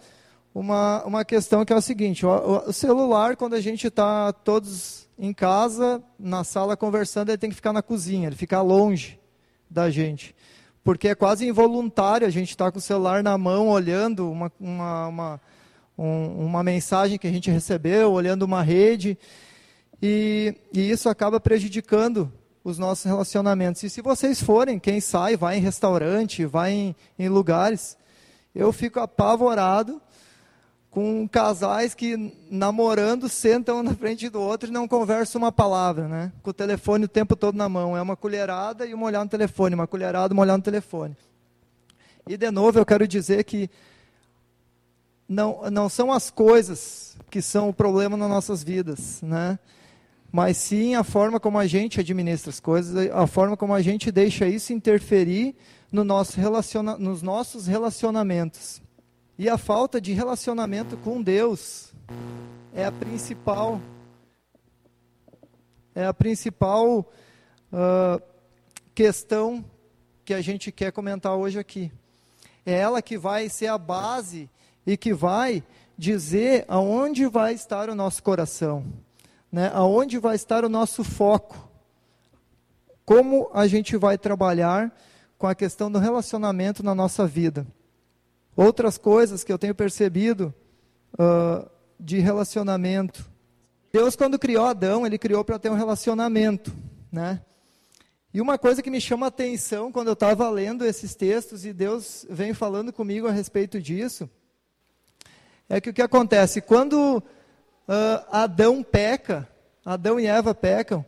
uma, 0.54 1.02
uma 1.04 1.24
questão 1.24 1.64
que 1.64 1.72
é 1.72 1.76
o 1.76 1.80
seguinte: 1.80 2.26
o, 2.26 2.68
o 2.68 2.72
celular, 2.72 3.36
quando 3.36 3.54
a 3.54 3.60
gente 3.60 3.86
está 3.86 4.32
todos 4.32 5.08
em 5.18 5.32
casa, 5.32 6.02
na 6.18 6.44
sala 6.44 6.76
conversando, 6.76 7.30
ele 7.30 7.38
tem 7.38 7.50
que 7.50 7.56
ficar 7.56 7.72
na 7.72 7.82
cozinha, 7.82 8.28
ele 8.28 8.36
fica 8.36 8.60
longe 8.60 9.18
da 9.70 9.90
gente. 9.90 10.34
Porque 10.82 11.08
é 11.08 11.14
quase 11.14 11.48
involuntário 11.48 12.26
a 12.26 12.30
gente 12.30 12.50
estar 12.50 12.66
tá 12.66 12.72
com 12.72 12.78
o 12.78 12.82
celular 12.82 13.22
na 13.22 13.38
mão, 13.38 13.68
olhando 13.68 14.30
uma, 14.30 14.52
uma, 14.60 15.08
uma, 15.08 15.40
um, 15.96 16.46
uma 16.46 16.62
mensagem 16.62 17.18
que 17.18 17.26
a 17.26 17.32
gente 17.32 17.50
recebeu, 17.50 18.12
olhando 18.12 18.42
uma 18.42 18.62
rede. 18.62 19.16
E, 20.02 20.54
e 20.72 20.90
isso 20.90 21.08
acaba 21.08 21.40
prejudicando 21.40 22.30
os 22.64 22.78
nossos 22.78 23.04
relacionamentos. 23.04 23.82
E 23.82 23.90
se 23.90 24.00
vocês 24.00 24.42
forem, 24.42 24.78
quem 24.78 24.98
sai, 24.98 25.36
vai 25.36 25.58
em 25.58 25.60
restaurante, 25.60 26.46
vai 26.46 26.72
em, 26.72 26.96
em 27.18 27.28
lugares, 27.28 27.96
eu 28.54 28.72
fico 28.72 28.98
apavorado 28.98 30.00
com 30.90 31.28
casais 31.28 31.92
que 31.92 32.32
namorando 32.48 33.28
sentam 33.28 33.82
na 33.82 33.92
frente 33.94 34.30
do 34.30 34.40
outro 34.40 34.70
e 34.70 34.72
não 34.72 34.88
conversam 34.88 35.42
uma 35.42 35.50
palavra, 35.50 36.06
né? 36.06 36.32
Com 36.40 36.50
o 36.50 36.54
telefone 36.54 37.04
o 37.04 37.08
tempo 37.08 37.34
todo 37.34 37.56
na 37.56 37.68
mão. 37.68 37.96
É 37.96 38.00
uma 38.00 38.16
colherada 38.16 38.86
e 38.86 38.94
uma 38.94 39.06
olhada 39.06 39.24
no 39.24 39.30
telefone, 39.30 39.74
uma 39.74 39.88
colherada 39.88 40.32
uma 40.32 40.42
olhada 40.42 40.58
no 40.58 40.62
telefone. 40.62 41.16
E 42.28 42.36
de 42.36 42.50
novo 42.50 42.78
eu 42.78 42.86
quero 42.86 43.06
dizer 43.08 43.42
que 43.44 43.68
não, 45.28 45.68
não 45.70 45.88
são 45.88 46.12
as 46.12 46.30
coisas 46.30 47.16
que 47.28 47.42
são 47.42 47.68
o 47.68 47.74
problema 47.74 48.16
nas 48.16 48.28
nossas 48.28 48.62
vidas, 48.62 49.20
né? 49.20 49.58
Mas 50.34 50.56
sim 50.56 50.96
a 50.96 51.04
forma 51.04 51.38
como 51.38 51.60
a 51.60 51.64
gente 51.64 52.00
administra 52.00 52.50
as 52.50 52.58
coisas, 52.58 53.08
a 53.12 53.24
forma 53.24 53.56
como 53.56 53.72
a 53.72 53.80
gente 53.80 54.10
deixa 54.10 54.48
isso 54.48 54.72
interferir 54.72 55.54
no 55.92 56.02
nosso 56.02 56.40
relaciona 56.40 56.98
nos 56.98 57.22
nossos 57.22 57.68
relacionamentos. 57.68 58.82
E 59.38 59.48
a 59.48 59.56
falta 59.56 60.00
de 60.00 60.12
relacionamento 60.12 60.96
com 60.96 61.22
Deus 61.22 61.94
é 62.74 62.84
a 62.84 62.90
principal 62.90 63.80
é 65.94 66.04
a 66.04 66.12
principal 66.12 67.08
uh, 67.72 68.20
questão 68.92 69.64
que 70.24 70.34
a 70.34 70.40
gente 70.40 70.72
quer 70.72 70.90
comentar 70.90 71.36
hoje 71.36 71.60
aqui. 71.60 71.92
É 72.66 72.72
ela 72.72 73.00
que 73.00 73.16
vai 73.16 73.48
ser 73.48 73.68
a 73.68 73.78
base 73.78 74.50
e 74.84 74.96
que 74.96 75.14
vai 75.14 75.62
dizer 75.96 76.64
aonde 76.66 77.24
vai 77.28 77.54
estar 77.54 77.88
o 77.88 77.94
nosso 77.94 78.20
coração, 78.20 78.84
né? 79.54 79.70
aonde 79.72 80.18
vai 80.18 80.34
estar 80.34 80.64
o 80.64 80.68
nosso 80.68 81.04
foco, 81.04 81.70
como 83.04 83.48
a 83.54 83.68
gente 83.68 83.96
vai 83.96 84.18
trabalhar 84.18 84.92
com 85.38 85.46
a 85.46 85.54
questão 85.54 85.88
do 85.88 86.00
relacionamento 86.00 86.82
na 86.82 86.92
nossa 86.92 87.24
vida. 87.24 87.64
Outras 88.56 88.98
coisas 88.98 89.44
que 89.44 89.52
eu 89.52 89.58
tenho 89.58 89.72
percebido 89.72 90.52
uh, 91.12 91.70
de 92.00 92.18
relacionamento. 92.18 93.24
Deus, 93.92 94.16
quando 94.16 94.40
criou 94.40 94.66
Adão, 94.66 95.06
ele 95.06 95.18
criou 95.18 95.44
para 95.44 95.56
ter 95.56 95.70
um 95.70 95.76
relacionamento, 95.76 96.72
né? 97.12 97.40
E 98.32 98.40
uma 98.40 98.58
coisa 98.58 98.82
que 98.82 98.90
me 98.90 99.00
chama 99.00 99.26
a 99.26 99.28
atenção 99.28 99.92
quando 99.92 100.08
eu 100.08 100.14
estava 100.14 100.50
lendo 100.50 100.84
esses 100.84 101.14
textos 101.14 101.64
e 101.64 101.72
Deus 101.72 102.26
vem 102.28 102.52
falando 102.52 102.92
comigo 102.92 103.28
a 103.28 103.30
respeito 103.30 103.80
disso, 103.80 104.28
é 105.68 105.80
que 105.80 105.90
o 105.90 105.94
que 105.94 106.02
acontece? 106.02 106.60
Quando 106.60 107.22
uh, 107.88 108.24
Adão 108.30 108.82
peca, 108.82 109.48
Adão 109.84 110.18
e 110.18 110.26
Eva 110.26 110.54
pecam, 110.54 111.04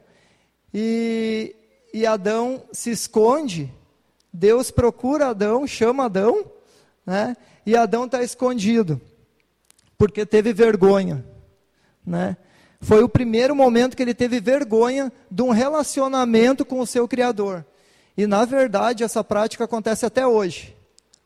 e, 0.72 1.54
e 1.92 2.06
Adão 2.06 2.62
se 2.72 2.90
esconde, 2.90 3.72
Deus 4.32 4.70
procura 4.70 5.28
Adão, 5.28 5.66
chama 5.66 6.04
Adão, 6.04 6.44
né? 7.04 7.36
E 7.64 7.74
Adão 7.76 8.04
está 8.04 8.22
escondido, 8.22 9.00
porque 9.96 10.26
teve 10.26 10.52
vergonha, 10.52 11.24
né? 12.04 12.36
Foi 12.80 13.02
o 13.02 13.08
primeiro 13.08 13.56
momento 13.56 13.96
que 13.96 14.02
ele 14.02 14.14
teve 14.14 14.38
vergonha 14.40 15.12
de 15.30 15.42
um 15.42 15.50
relacionamento 15.50 16.64
com 16.64 16.80
o 16.80 16.86
seu 16.86 17.08
Criador. 17.08 17.64
E 18.16 18.26
na 18.26 18.44
verdade 18.44 19.04
essa 19.04 19.22
prática 19.22 19.64
acontece 19.64 20.06
até 20.06 20.26
hoje. 20.26 20.76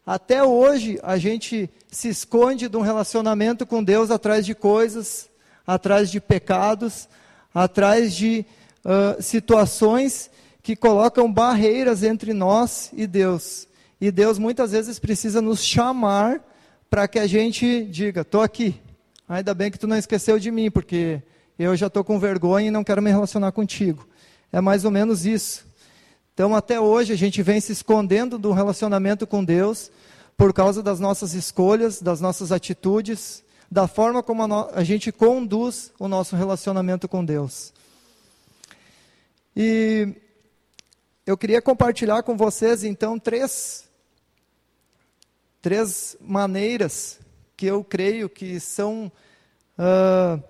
Até 0.07 0.43
hoje 0.43 0.99
a 1.03 1.19
gente 1.19 1.71
se 1.91 2.09
esconde 2.09 2.69
de 2.69 2.77
um 2.77 2.81
relacionamento 2.81 3.67
com 3.67 3.83
Deus 3.83 4.11
atrás 4.11 4.45
de 4.45 4.55
coisas, 4.55 5.30
atrás 5.75 6.11
de 6.11 6.21
pecados, 6.21 7.09
atrás 7.55 8.15
de 8.15 8.45
uh, 8.85 9.23
situações 9.23 10.29
que 10.63 10.75
colocam 10.75 11.33
barreiras 11.33 12.03
entre 12.03 12.35
nós 12.35 12.91
e 12.93 13.07
Deus. 13.07 13.69
E 14.01 14.11
Deus 14.11 14.37
muitas 14.37 14.73
vezes 14.73 14.99
precisa 14.99 15.41
nos 15.41 15.63
chamar 15.63 16.41
para 16.89 17.07
que 17.07 17.21
a 17.21 17.27
gente 17.27 17.85
diga: 17.85 18.23
estou 18.23 18.43
aqui. 18.43 18.81
Ainda 19.29 19.55
bem 19.55 19.71
que 19.71 19.79
tu 19.79 19.87
não 19.87 19.97
esqueceu 19.97 20.41
de 20.41 20.51
mim, 20.51 20.73
porque 20.73 21.23
eu 21.57 21.77
já 21.77 21.87
estou 21.87 22.03
com 22.03 22.19
vergonha 22.19 22.67
e 22.67 22.71
não 22.73 22.83
quero 22.83 23.01
me 23.01 23.11
relacionar 23.11 23.53
contigo. 23.53 24.09
É 24.53 24.61
mais 24.61 24.85
ou 24.85 24.91
menos 24.91 25.25
isso. 25.25 25.65
Então, 26.35 26.57
até 26.57 26.81
hoje, 26.81 27.13
a 27.13 27.17
gente 27.17 27.43
vem 27.43 27.61
se 27.61 27.71
escondendo 27.71 28.39
do 28.39 28.51
relacionamento 28.51 29.25
com 29.25 29.45
Deus 29.45 29.89
por 30.37 30.53
causa 30.53 30.83
das 30.83 30.99
nossas 30.99 31.33
escolhas, 31.33 32.03
das 32.03 32.21
nossas 32.21 32.51
atitudes, 32.51 33.45
da 33.71 33.87
forma 33.87 34.23
como 34.23 34.43
a, 34.43 34.71
a 34.73 34.83
gente 34.83 35.13
conduz 35.13 35.93
o 35.99 36.09
nosso 36.09 36.35
relacionamento 36.35 37.09
com 37.09 37.25
Deus. 37.25 37.73
E 39.55 40.09
eu 41.25 41.37
queria 41.37 41.63
compartilhar 41.63 42.23
com 42.23 42.37
vocês, 42.37 42.83
então, 42.83 43.19
três 43.19 43.89
três 45.63 46.17
maneiras 46.21 47.21
que 47.57 47.67
eu 47.67 47.85
creio 47.85 48.29
que 48.29 48.59
são 48.59 49.13
uh, 49.79 50.43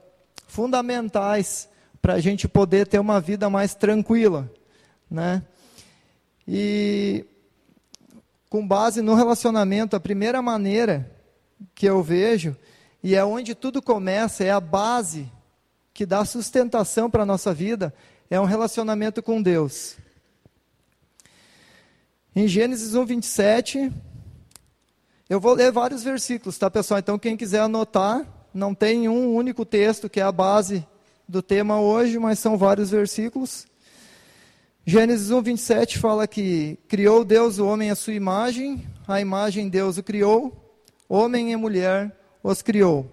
fundamentais 0.46 1.68
para 2.00 2.14
a 2.14 2.20
gente 2.20 2.46
poder 2.46 2.86
ter 2.86 3.00
uma 3.00 3.20
vida 3.20 3.50
mais 3.50 3.74
tranquila, 3.74 4.50
né? 5.10 5.42
E 6.46 7.26
com 8.48 8.66
base 8.66 9.02
no 9.02 9.14
relacionamento, 9.14 9.96
a 9.96 10.00
primeira 10.00 10.40
maneira 10.40 11.10
que 11.74 11.86
eu 11.86 12.02
vejo 12.02 12.56
e 13.02 13.14
é 13.14 13.24
onde 13.24 13.54
tudo 13.54 13.80
começa, 13.80 14.44
é 14.44 14.50
a 14.50 14.60
base 14.60 15.30
que 15.92 16.04
dá 16.04 16.24
sustentação 16.24 17.10
para 17.10 17.22
a 17.22 17.26
nossa 17.26 17.52
vida, 17.52 17.94
é 18.30 18.40
um 18.40 18.44
relacionamento 18.44 19.22
com 19.22 19.42
Deus. 19.42 19.96
Em 22.34 22.46
Gênesis 22.46 22.94
1, 22.94 23.04
27, 23.04 23.92
eu 25.28 25.40
vou 25.40 25.54
ler 25.54 25.72
vários 25.72 26.02
versículos, 26.02 26.56
tá, 26.56 26.70
pessoal? 26.70 27.00
Então, 27.00 27.18
quem 27.18 27.36
quiser 27.36 27.60
anotar, 27.60 28.24
não 28.52 28.74
tem 28.74 29.08
um 29.08 29.34
único 29.34 29.64
texto 29.64 30.08
que 30.08 30.20
é 30.20 30.22
a 30.22 30.32
base 30.32 30.86
do 31.28 31.42
tema 31.42 31.80
hoje, 31.80 32.18
mas 32.18 32.38
são 32.38 32.56
vários 32.56 32.90
versículos. 32.90 33.66
Gênesis 34.84 35.30
1, 35.30 35.42
27 35.42 35.98
fala 35.98 36.26
que 36.26 36.78
criou 36.88 37.24
Deus 37.24 37.58
o 37.58 37.66
homem 37.66 37.90
à 37.90 37.94
sua 37.94 38.14
imagem, 38.14 38.86
a 39.06 39.20
imagem 39.20 39.68
Deus 39.68 39.98
o 39.98 40.02
criou, 40.02 40.74
homem 41.08 41.52
e 41.52 41.56
mulher 41.56 42.19
os 42.42 42.62
criou. 42.62 43.10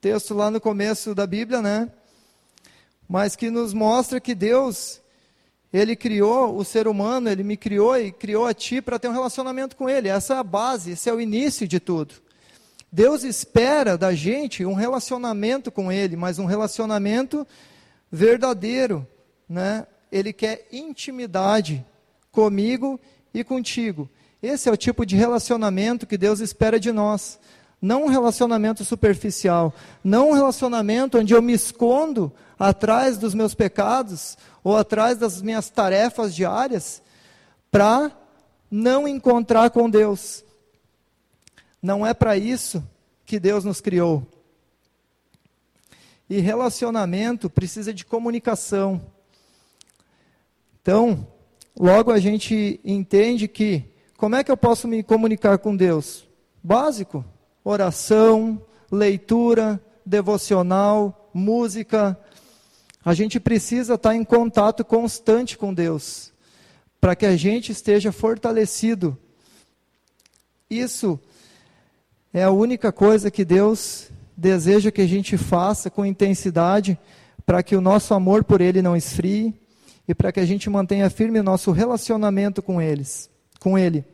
Texto 0.00 0.34
lá 0.34 0.50
no 0.50 0.60
começo 0.60 1.14
da 1.14 1.26
Bíblia, 1.26 1.62
né? 1.62 1.90
Mas 3.08 3.36
que 3.36 3.50
nos 3.50 3.72
mostra 3.72 4.20
que 4.20 4.34
Deus 4.34 5.00
ele 5.72 5.96
criou 5.96 6.56
o 6.56 6.64
ser 6.64 6.86
humano, 6.86 7.30
ele 7.30 7.42
me 7.42 7.56
criou 7.56 7.96
e 7.96 8.12
criou 8.12 8.46
a 8.46 8.52
ti 8.52 8.82
para 8.82 8.98
ter 8.98 9.08
um 9.08 9.12
relacionamento 9.12 9.74
com 9.74 9.88
ele. 9.88 10.08
Essa 10.08 10.34
é 10.34 10.36
a 10.36 10.42
base, 10.42 10.90
esse 10.90 11.08
é 11.08 11.14
o 11.14 11.20
início 11.20 11.66
de 11.66 11.80
tudo. 11.80 12.14
Deus 12.90 13.22
espera 13.24 13.96
da 13.96 14.12
gente 14.12 14.66
um 14.66 14.74
relacionamento 14.74 15.72
com 15.72 15.90
ele, 15.90 16.14
mas 16.14 16.38
um 16.38 16.44
relacionamento 16.44 17.46
verdadeiro, 18.10 19.06
né? 19.48 19.86
Ele 20.10 20.30
quer 20.30 20.68
intimidade 20.70 21.82
comigo 22.30 23.00
e 23.32 23.42
contigo. 23.42 24.10
Esse 24.42 24.68
é 24.68 24.72
o 24.72 24.76
tipo 24.76 25.06
de 25.06 25.14
relacionamento 25.14 26.06
que 26.06 26.18
Deus 26.18 26.40
espera 26.40 26.80
de 26.80 26.90
nós. 26.90 27.38
Não 27.80 28.04
um 28.04 28.08
relacionamento 28.08 28.84
superficial, 28.84 29.72
não 30.02 30.30
um 30.30 30.32
relacionamento 30.32 31.18
onde 31.18 31.32
eu 31.32 31.40
me 31.40 31.52
escondo 31.52 32.32
atrás 32.58 33.18
dos 33.18 33.34
meus 33.34 33.54
pecados 33.54 34.36
ou 34.62 34.76
atrás 34.76 35.18
das 35.18 35.40
minhas 35.42 35.70
tarefas 35.70 36.34
diárias 36.34 37.02
para 37.70 38.10
não 38.70 39.06
encontrar 39.06 39.70
com 39.70 39.88
Deus. 39.88 40.44
Não 41.80 42.06
é 42.06 42.14
para 42.14 42.36
isso 42.36 42.82
que 43.26 43.38
Deus 43.38 43.64
nos 43.64 43.80
criou. 43.80 44.26
E 46.28 46.40
relacionamento 46.40 47.50
precisa 47.50 47.92
de 47.92 48.04
comunicação. 48.04 49.02
Então, 50.80 51.26
logo 51.76 52.10
a 52.10 52.18
gente 52.18 52.80
entende 52.84 53.46
que 53.46 53.91
como 54.22 54.36
é 54.36 54.44
que 54.44 54.52
eu 54.52 54.56
posso 54.56 54.86
me 54.86 55.02
comunicar 55.02 55.58
com 55.58 55.74
Deus? 55.74 56.24
Básico: 56.62 57.24
oração, 57.64 58.62
leitura, 58.88 59.82
devocional, 60.06 61.28
música, 61.34 62.16
a 63.04 63.14
gente 63.14 63.40
precisa 63.40 63.94
estar 63.94 64.14
em 64.14 64.22
contato 64.22 64.84
constante 64.84 65.58
com 65.58 65.74
Deus, 65.74 66.32
para 67.00 67.16
que 67.16 67.26
a 67.26 67.36
gente 67.36 67.72
esteja 67.72 68.12
fortalecido. 68.12 69.18
Isso 70.70 71.18
é 72.32 72.44
a 72.44 72.52
única 72.52 72.92
coisa 72.92 73.28
que 73.28 73.44
Deus 73.44 74.08
deseja 74.36 74.92
que 74.92 75.00
a 75.02 75.08
gente 75.08 75.36
faça 75.36 75.90
com 75.90 76.06
intensidade 76.06 76.96
para 77.44 77.60
que 77.60 77.74
o 77.74 77.80
nosso 77.80 78.14
amor 78.14 78.44
por 78.44 78.60
Ele 78.60 78.82
não 78.82 78.96
esfrie 78.96 79.52
e 80.06 80.14
para 80.14 80.30
que 80.30 80.38
a 80.38 80.46
gente 80.46 80.70
mantenha 80.70 81.10
firme 81.10 81.40
o 81.40 81.42
nosso 81.42 81.72
relacionamento 81.72 82.62
com 82.62 82.80
eles, 82.80 83.28
com 83.58 83.76
Ele. 83.76 84.11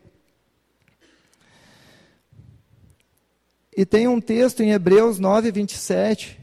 E 3.79 3.85
tem 3.85 4.09
um 4.09 4.19
texto 4.19 4.61
em 4.61 4.73
Hebreus 4.73 5.19
9, 5.19 5.53
27, 5.53 6.37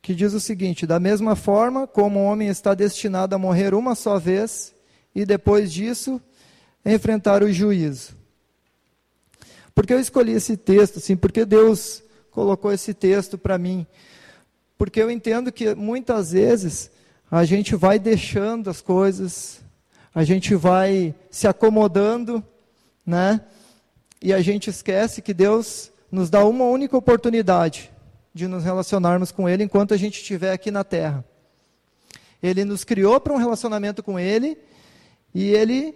que 0.00 0.14
diz 0.14 0.32
o 0.32 0.40
seguinte: 0.40 0.86
Da 0.86 0.98
mesma 0.98 1.36
forma 1.36 1.86
como 1.86 2.18
o 2.18 2.24
homem 2.24 2.48
está 2.48 2.72
destinado 2.72 3.34
a 3.34 3.38
morrer 3.38 3.74
uma 3.74 3.94
só 3.94 4.18
vez, 4.18 4.74
e 5.14 5.26
depois 5.26 5.70
disso 5.70 6.18
enfrentar 6.82 7.42
o 7.42 7.52
juízo. 7.52 8.16
Por 9.74 9.86
que 9.86 9.92
eu 9.92 10.00
escolhi 10.00 10.32
esse 10.32 10.56
texto? 10.56 11.00
Assim, 11.00 11.14
porque 11.14 11.44
Deus 11.44 12.02
colocou 12.30 12.72
esse 12.72 12.94
texto 12.94 13.36
para 13.36 13.58
mim? 13.58 13.86
Porque 14.78 15.02
eu 15.02 15.10
entendo 15.10 15.52
que 15.52 15.74
muitas 15.74 16.32
vezes 16.32 16.90
a 17.30 17.44
gente 17.44 17.76
vai 17.76 17.98
deixando 17.98 18.70
as 18.70 18.80
coisas, 18.80 19.60
a 20.14 20.24
gente 20.24 20.54
vai 20.54 21.14
se 21.30 21.46
acomodando, 21.46 22.42
né? 23.04 23.42
E 24.22 24.32
a 24.32 24.40
gente 24.40 24.70
esquece 24.70 25.20
que 25.20 25.34
Deus 25.34 25.92
nos 26.14 26.30
dá 26.30 26.44
uma 26.44 26.64
única 26.64 26.96
oportunidade 26.96 27.90
de 28.32 28.46
nos 28.46 28.62
relacionarmos 28.62 29.32
com 29.32 29.48
Ele 29.48 29.64
enquanto 29.64 29.92
a 29.92 29.96
gente 29.96 30.20
estiver 30.20 30.52
aqui 30.52 30.70
na 30.70 30.84
Terra. 30.84 31.24
Ele 32.40 32.64
nos 32.64 32.84
criou 32.84 33.18
para 33.20 33.32
um 33.32 33.36
relacionamento 33.36 34.00
com 34.00 34.16
Ele 34.18 34.56
e 35.34 35.50
Ele, 35.50 35.92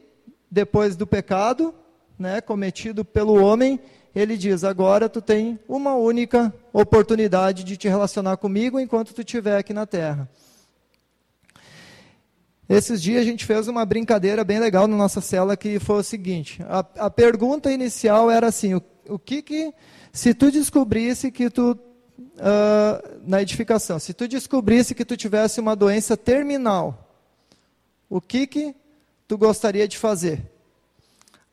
depois 0.50 0.96
do 0.96 1.06
pecado, 1.06 1.72
né, 2.18 2.40
cometido 2.40 3.04
pelo 3.04 3.40
homem, 3.40 3.78
Ele 4.12 4.36
diz: 4.36 4.64
agora 4.64 5.08
tu 5.08 5.22
tem 5.22 5.56
uma 5.68 5.94
única 5.94 6.52
oportunidade 6.72 7.62
de 7.62 7.76
te 7.76 7.88
relacionar 7.88 8.38
comigo 8.38 8.80
enquanto 8.80 9.14
tu 9.14 9.20
estiver 9.20 9.56
aqui 9.56 9.72
na 9.72 9.86
Terra. 9.86 10.28
Esses 12.68 13.00
dias 13.00 13.22
a 13.22 13.24
gente 13.24 13.46
fez 13.46 13.68
uma 13.68 13.86
brincadeira 13.86 14.42
bem 14.42 14.58
legal 14.58 14.88
na 14.88 14.96
nossa 14.96 15.20
cela 15.20 15.56
que 15.56 15.78
foi 15.78 16.00
o 16.00 16.02
seguinte: 16.02 16.60
a, 16.68 16.84
a 17.06 17.10
pergunta 17.10 17.70
inicial 17.70 18.28
era 18.28 18.48
assim, 18.48 18.74
o, 18.74 18.82
o 19.08 19.18
que 19.18 19.42
que 19.42 19.72
se 20.12 20.34
tu 20.34 20.50
descobrisse 20.50 21.30
que 21.30 21.50
tu 21.50 21.78
uh, 22.18 23.20
na 23.26 23.42
edificação, 23.42 23.98
se 23.98 24.12
tu 24.12 24.26
descobrisse 24.28 24.94
que 24.94 25.04
tu 25.04 25.16
tivesse 25.16 25.60
uma 25.60 25.74
doença 25.74 26.16
terminal, 26.16 27.08
o 28.08 28.20
que 28.20 28.46
que 28.46 28.74
tu 29.26 29.36
gostaria 29.36 29.86
de 29.86 29.98
fazer? 29.98 30.42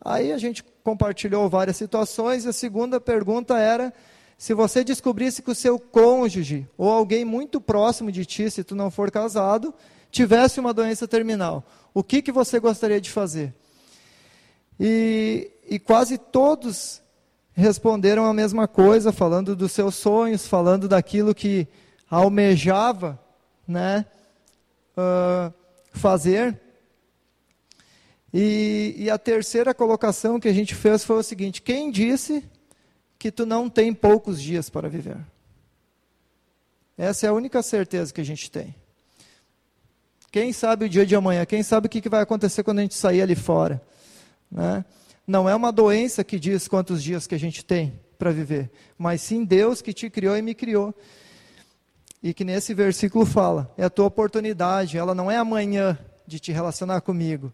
Aí 0.03 0.31
a 0.31 0.37
gente 0.37 0.63
compartilhou 0.83 1.49
várias 1.49 1.77
situações 1.77 2.45
e 2.45 2.49
a 2.49 2.53
segunda 2.53 3.01
pergunta 3.01 3.57
era 3.57 3.93
se 4.37 4.53
você 4.53 4.83
descobrisse 4.83 5.41
que 5.41 5.51
o 5.51 5.55
seu 5.55 5.79
cônjuge 5.79 6.67
ou 6.77 6.91
alguém 6.91 7.23
muito 7.23 7.59
próximo 7.61 8.11
de 8.11 8.25
ti, 8.25 8.51
se 8.51 8.63
tu 8.63 8.75
não 8.75 8.91
for 8.91 9.09
casado, 9.09 9.73
tivesse 10.11 10.59
uma 10.59 10.73
doença 10.73 11.07
terminal, 11.07 11.65
o 11.93 12.03
que, 12.03 12.21
que 12.21 12.31
você 12.31 12.59
gostaria 12.59 12.99
de 13.01 13.09
fazer? 13.09 13.53
E, 14.79 15.49
e 15.67 15.79
quase 15.79 16.17
todos 16.17 17.01
responderam 17.55 18.25
a 18.25 18.33
mesma 18.33 18.67
coisa, 18.67 19.11
falando 19.11 19.55
dos 19.55 19.71
seus 19.71 19.95
sonhos, 19.95 20.45
falando 20.45 20.87
daquilo 20.87 21.33
que 21.33 21.67
almejava 22.09 23.19
né, 23.67 24.05
uh, 24.97 25.53
fazer. 25.91 26.59
E, 28.33 28.93
e, 28.97 29.09
a 29.09 29.17
terceira 29.17 29.73
colocação 29.73 30.39
que 30.39 30.49
a 30.49 30.53
gente 30.53 30.75
fez 30.75 31.05
foi 31.05 31.17
o 31.17 31.23
seguinte: 31.23 31.61
quem 31.61 31.89
disse 31.89 32.43
que 33.17 33.31
tu 33.31 33.45
não 33.45 33.69
tem 33.69 33.93
poucos 33.93 34.41
dias 34.41 34.69
para 34.69 34.89
viver? 34.89 35.17
Essa 36.97 37.27
é 37.27 37.29
a 37.29 37.33
única 37.33 37.63
certeza 37.63 38.13
que 38.13 38.21
a 38.21 38.25
gente 38.25 38.51
tem. 38.51 38.75
Quem 40.31 40.51
sabe 40.51 40.85
o 40.85 40.89
dia 40.89 41.05
de 41.05 41.15
amanhã? 41.15 41.45
Quem 41.45 41.63
sabe 41.63 41.87
o 41.87 41.89
que 41.89 42.09
vai 42.09 42.21
acontecer 42.21 42.61
quando 42.61 42.79
a 42.79 42.81
gente 42.81 42.95
sair 42.95 43.21
ali 43.21 43.35
fora? 43.35 43.81
Né? 44.51 44.83
Não 45.27 45.49
é 45.49 45.55
uma 45.55 45.71
doença 45.71 46.23
que 46.23 46.39
diz 46.39 46.67
quantos 46.67 47.03
dias 47.03 47.25
que 47.25 47.35
a 47.35 47.39
gente 47.39 47.65
tem 47.65 47.99
para 48.17 48.31
viver, 48.31 48.71
mas 48.97 49.21
sim 49.21 49.43
Deus 49.43 49.81
que 49.81 49.93
te 49.93 50.09
criou 50.09 50.37
e 50.37 50.41
me 50.41 50.53
criou. 50.53 50.93
E 52.21 52.33
que 52.33 52.43
nesse 52.43 52.73
versículo 52.73 53.25
fala: 53.25 53.71
é 53.77 53.83
a 53.83 53.89
tua 53.89 54.05
oportunidade, 54.05 54.97
ela 54.97 55.13
não 55.13 55.29
é 55.29 55.37
amanhã 55.37 55.97
de 56.25 56.39
te 56.39 56.51
relacionar 56.51 57.01
comigo. 57.01 57.53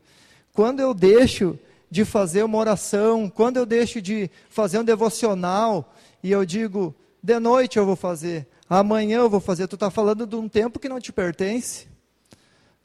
Quando 0.53 0.79
eu 0.79 0.93
deixo 0.93 1.57
de 1.89 2.05
fazer 2.05 2.43
uma 2.43 2.57
oração, 2.57 3.29
quando 3.29 3.57
eu 3.57 3.65
deixo 3.65 4.01
de 4.01 4.29
fazer 4.49 4.79
um 4.79 4.84
devocional 4.84 5.93
e 6.23 6.31
eu 6.31 6.45
digo, 6.45 6.95
de 7.21 7.38
noite 7.39 7.77
eu 7.77 7.86
vou 7.86 7.97
fazer, 7.97 8.47
amanhã 8.69 9.17
eu 9.17 9.29
vou 9.29 9.41
fazer, 9.41 9.67
tu 9.67 9.75
está 9.75 9.89
falando 9.89 10.25
de 10.25 10.36
um 10.36 10.47
tempo 10.47 10.79
que 10.79 10.88
não 10.88 10.99
te 10.99 11.12
pertence. 11.12 11.88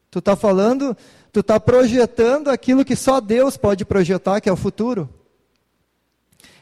Tu 0.09 0.19
está 0.19 0.35
falando, 0.35 0.95
tu 1.31 1.41
está 1.41 1.59
projetando 1.59 2.49
aquilo 2.49 2.85
que 2.85 2.95
só 2.95 3.19
Deus 3.19 3.57
pode 3.57 3.85
projetar, 3.85 4.41
que 4.41 4.49
é 4.49 4.51
o 4.51 4.57
futuro. 4.57 5.09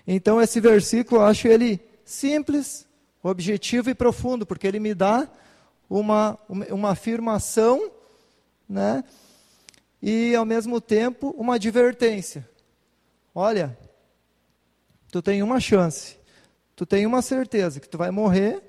Então 0.08 0.42
esse 0.42 0.60
versículo 0.60 1.22
eu 1.22 1.26
acho 1.26 1.48
ele 1.48 1.80
simples, 2.04 2.88
objetivo 3.24 3.90
e 3.90 3.96
profundo, 3.96 4.46
porque 4.46 4.68
ele 4.68 4.80
me 4.80 4.94
dá 4.94 5.28
uma, 5.90 6.38
uma 6.48 6.92
afirmação, 6.92 7.92
né? 8.68 9.04
E 10.02 10.36
ao 10.36 10.46
mesmo 10.46 10.80
tempo 10.80 11.34
uma 11.38 11.56
advertência. 11.56 12.48
Olha, 13.34 13.78
tu 15.12 15.22
tem 15.22 15.42
uma 15.42 15.60
chance, 15.60 16.18
tu 16.76 16.86
tem 16.86 17.06
uma 17.06 17.22
certeza 17.22 17.80
que 17.80 17.90
tu 17.90 17.98
vai 17.98 18.12
morrer 18.12 18.62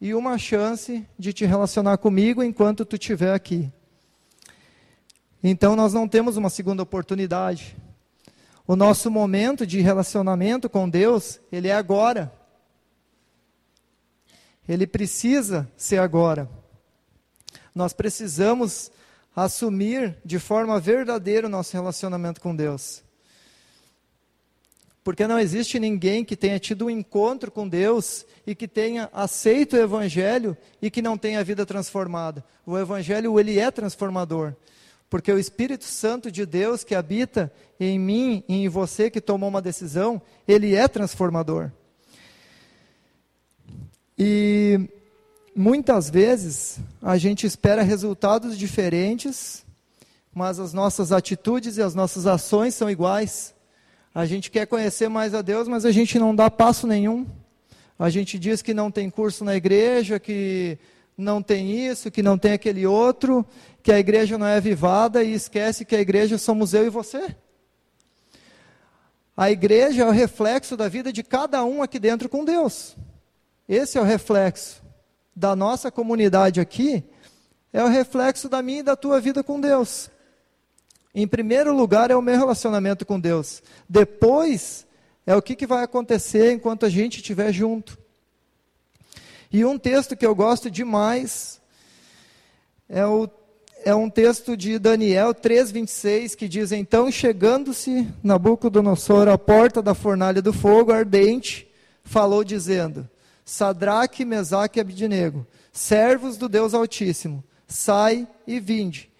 e 0.00 0.14
uma 0.14 0.38
chance 0.38 1.06
de 1.18 1.32
te 1.32 1.44
relacionar 1.44 1.98
comigo 1.98 2.42
enquanto 2.42 2.84
tu 2.84 2.96
estiver 2.96 3.32
aqui. 3.32 3.72
Então 5.42 5.76
nós 5.76 5.92
não 5.92 6.08
temos 6.08 6.36
uma 6.36 6.50
segunda 6.50 6.82
oportunidade. 6.82 7.76
O 8.66 8.76
nosso 8.76 9.10
momento 9.10 9.66
de 9.66 9.80
relacionamento 9.80 10.68
com 10.68 10.88
Deus, 10.88 11.40
ele 11.50 11.68
é 11.68 11.74
agora. 11.74 12.32
Ele 14.68 14.86
precisa 14.86 15.70
ser 15.76 15.98
agora. 15.98 16.48
Nós 17.74 17.92
precisamos 17.92 18.90
assumir 19.34 20.18
de 20.24 20.38
forma 20.38 20.78
verdadeira 20.80 21.46
o 21.46 21.50
nosso 21.50 21.72
relacionamento 21.72 22.40
com 22.40 22.54
Deus. 22.54 23.02
Porque 25.02 25.26
não 25.26 25.38
existe 25.38 25.78
ninguém 25.78 26.22
que 26.22 26.36
tenha 26.36 26.58
tido 26.58 26.84
um 26.84 26.90
encontro 26.90 27.50
com 27.50 27.66
Deus 27.66 28.26
e 28.46 28.54
que 28.54 28.68
tenha 28.68 29.08
aceito 29.10 29.74
o 29.74 29.78
evangelho 29.78 30.54
e 30.82 30.90
que 30.90 31.00
não 31.00 31.16
tenha 31.16 31.40
a 31.40 31.42
vida 31.42 31.64
transformada. 31.64 32.44
O 32.66 32.76
evangelho 32.76 33.40
ele 33.40 33.58
é 33.58 33.70
transformador. 33.70 34.54
Porque 35.10 35.32
o 35.32 35.38
Espírito 35.38 35.84
Santo 35.84 36.30
de 36.30 36.44
Deus 36.44 36.84
que 36.84 36.94
habita 36.94 37.52
em 37.80 37.98
mim 37.98 38.44
e 38.48 38.64
em 38.64 38.68
você 38.68 39.10
que 39.10 39.20
tomou 39.20 39.48
uma 39.48 39.62
decisão, 39.62 40.20
ele 40.46 40.74
é 40.74 40.86
transformador. 40.86 41.70
E 44.18 44.80
muitas 45.54 46.10
vezes 46.10 46.78
a 47.00 47.16
gente 47.16 47.46
espera 47.46 47.82
resultados 47.82 48.58
diferentes, 48.58 49.64
mas 50.34 50.60
as 50.60 50.72
nossas 50.72 51.10
atitudes 51.10 51.78
e 51.78 51.82
as 51.82 51.94
nossas 51.94 52.26
ações 52.26 52.74
são 52.74 52.90
iguais. 52.90 53.54
A 54.14 54.26
gente 54.26 54.50
quer 54.50 54.66
conhecer 54.66 55.08
mais 55.08 55.34
a 55.34 55.40
Deus, 55.40 55.68
mas 55.68 55.84
a 55.84 55.92
gente 55.92 56.18
não 56.18 56.34
dá 56.34 56.50
passo 56.50 56.86
nenhum. 56.86 57.26
A 57.98 58.10
gente 58.10 58.38
diz 58.38 58.60
que 58.60 58.74
não 58.74 58.90
tem 58.90 59.08
curso 59.08 59.44
na 59.44 59.56
igreja, 59.56 60.20
que 60.20 60.78
não 61.18 61.42
tem 61.42 61.84
isso, 61.84 62.12
que 62.12 62.22
não 62.22 62.38
tem 62.38 62.52
aquele 62.52 62.86
outro, 62.86 63.44
que 63.82 63.90
a 63.90 63.98
igreja 63.98 64.38
não 64.38 64.46
é 64.46 64.56
avivada 64.56 65.24
e 65.24 65.32
esquece 65.32 65.84
que 65.84 65.96
a 65.96 66.00
igreja 66.00 66.38
somos 66.38 66.72
eu 66.72 66.86
e 66.86 66.90
você. 66.90 67.34
A 69.36 69.50
igreja 69.50 70.04
é 70.04 70.06
o 70.06 70.12
reflexo 70.12 70.76
da 70.76 70.88
vida 70.88 71.12
de 71.12 71.24
cada 71.24 71.64
um 71.64 71.82
aqui 71.82 71.98
dentro 71.98 72.28
com 72.28 72.44
Deus. 72.44 72.96
Esse 73.68 73.98
é 73.98 74.00
o 74.00 74.04
reflexo 74.04 74.80
da 75.34 75.56
nossa 75.56 75.90
comunidade 75.90 76.60
aqui, 76.60 77.02
é 77.72 77.82
o 77.82 77.88
reflexo 77.88 78.48
da 78.48 78.62
minha 78.62 78.80
e 78.80 78.84
da 78.84 78.94
tua 78.94 79.20
vida 79.20 79.42
com 79.42 79.60
Deus. 79.60 80.10
Em 81.12 81.26
primeiro 81.26 81.74
lugar 81.74 82.12
é 82.12 82.16
o 82.16 82.22
meu 82.22 82.38
relacionamento 82.38 83.04
com 83.04 83.18
Deus. 83.18 83.60
Depois 83.88 84.86
é 85.26 85.34
o 85.34 85.42
que, 85.42 85.56
que 85.56 85.66
vai 85.66 85.82
acontecer 85.82 86.52
enquanto 86.52 86.86
a 86.86 86.88
gente 86.88 87.16
estiver 87.16 87.52
junto. 87.52 87.98
E 89.50 89.64
um 89.64 89.78
texto 89.78 90.16
que 90.16 90.26
eu 90.26 90.34
gosto 90.34 90.70
demais 90.70 91.58
é, 92.88 93.04
o, 93.06 93.28
é 93.84 93.94
um 93.94 94.10
texto 94.10 94.56
de 94.56 94.78
Daniel 94.78 95.34
3,26 95.34 96.34
que 96.34 96.48
diz: 96.48 96.72
Então, 96.72 97.10
chegando-se 97.10 98.06
Nabucodonosor 98.22 99.28
à 99.28 99.38
porta 99.38 99.80
da 99.80 99.94
fornalha 99.94 100.42
do 100.42 100.52
fogo 100.52 100.92
ardente, 100.92 101.66
falou, 102.04 102.44
dizendo: 102.44 103.08
Sadraque, 103.44 104.24
Mesaque 104.24 104.78
e 104.78 104.82
Abidnego, 104.82 105.46
servos 105.72 106.36
do 106.36 106.48
Deus 106.48 106.74
Altíssimo, 106.74 107.42
sai 107.66 108.28
e 108.46 108.60
vinde. 108.60 109.10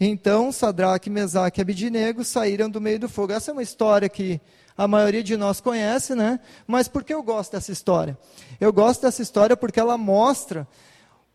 Então, 0.00 0.50
Sadraque, 0.50 1.08
Mesaque 1.08 1.60
e 1.60 1.62
Abidinego 1.62 2.24
saíram 2.24 2.68
do 2.68 2.80
meio 2.80 2.98
do 2.98 3.08
fogo. 3.08 3.32
Essa 3.32 3.50
é 3.50 3.54
uma 3.54 3.62
história 3.62 4.08
que 4.08 4.40
a 4.76 4.88
maioria 4.88 5.22
de 5.22 5.36
nós 5.36 5.60
conhece, 5.60 6.14
né? 6.14 6.40
Mas 6.66 6.88
por 6.88 7.04
que 7.04 7.12
eu 7.12 7.22
gosto 7.22 7.52
dessa 7.52 7.72
história? 7.72 8.18
Eu 8.60 8.72
gosto 8.72 9.02
dessa 9.02 9.22
história 9.22 9.56
porque 9.56 9.80
ela 9.80 9.98
mostra 9.98 10.66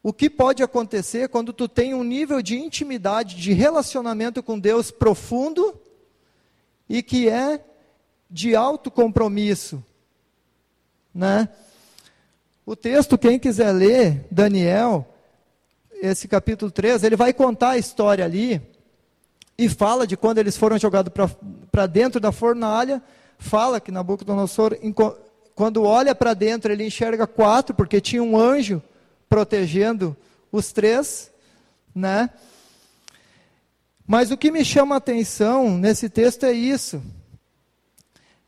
o 0.02 0.14
que 0.14 0.30
pode 0.30 0.64
acontecer 0.64 1.30
quando 1.30 1.52
tu 1.52 1.68
tem 1.68 1.94
um 1.94 2.04
nível 2.04 2.42
de 2.42 2.58
intimidade, 2.58 3.36
de 3.36 3.54
relacionamento 3.54 4.42
com 4.42 4.60
Deus 4.60 4.92
profundo 4.92 5.80
e 6.88 7.04
que 7.04 7.28
é 7.28 7.64
de 8.30 8.56
alto 8.56 8.90
compromisso, 8.90 9.84
né? 11.14 11.50
O 12.66 12.76
texto, 12.76 13.18
quem 13.18 13.40
quiser 13.40 13.72
ler, 13.72 14.26
Daniel, 14.30 15.08
esse 16.02 16.28
capítulo 16.28 16.70
3, 16.70 17.04
ele 17.04 17.16
vai 17.16 17.34
contar 17.34 17.72
a 17.72 17.78
história 17.78 18.26
ali 18.26 18.62
e 19.58 19.68
fala 19.70 20.06
de 20.06 20.16
quando 20.16 20.38
eles 20.38 20.58
foram 20.58 20.78
jogados 20.78 21.12
para 21.72 21.86
dentro 21.88 22.20
da 22.20 22.32
fornalha, 22.32 23.02
fala 23.38 23.80
que 23.80 23.92
Nabucodonosor, 23.92 24.78
quando 25.56 25.84
olha 25.84 26.14
para 26.14 26.34
dentro, 26.34 26.72
ele 26.72 26.86
enxerga 26.86 27.26
quatro, 27.26 27.76
porque 27.76 28.02
tinha 28.02 28.24
um 28.24 28.38
anjo 28.38 28.82
protegendo 29.30 30.16
os 30.52 30.72
três, 30.72 31.32
né? 31.94 32.30
Mas 34.06 34.32
o 34.32 34.38
que 34.38 34.52
me 34.52 34.64
chama 34.64 34.96
a 34.96 35.00
atenção 35.00 35.78
nesse 35.78 36.10
texto 36.10 36.46
é 36.46 36.54
isso. 36.54 37.02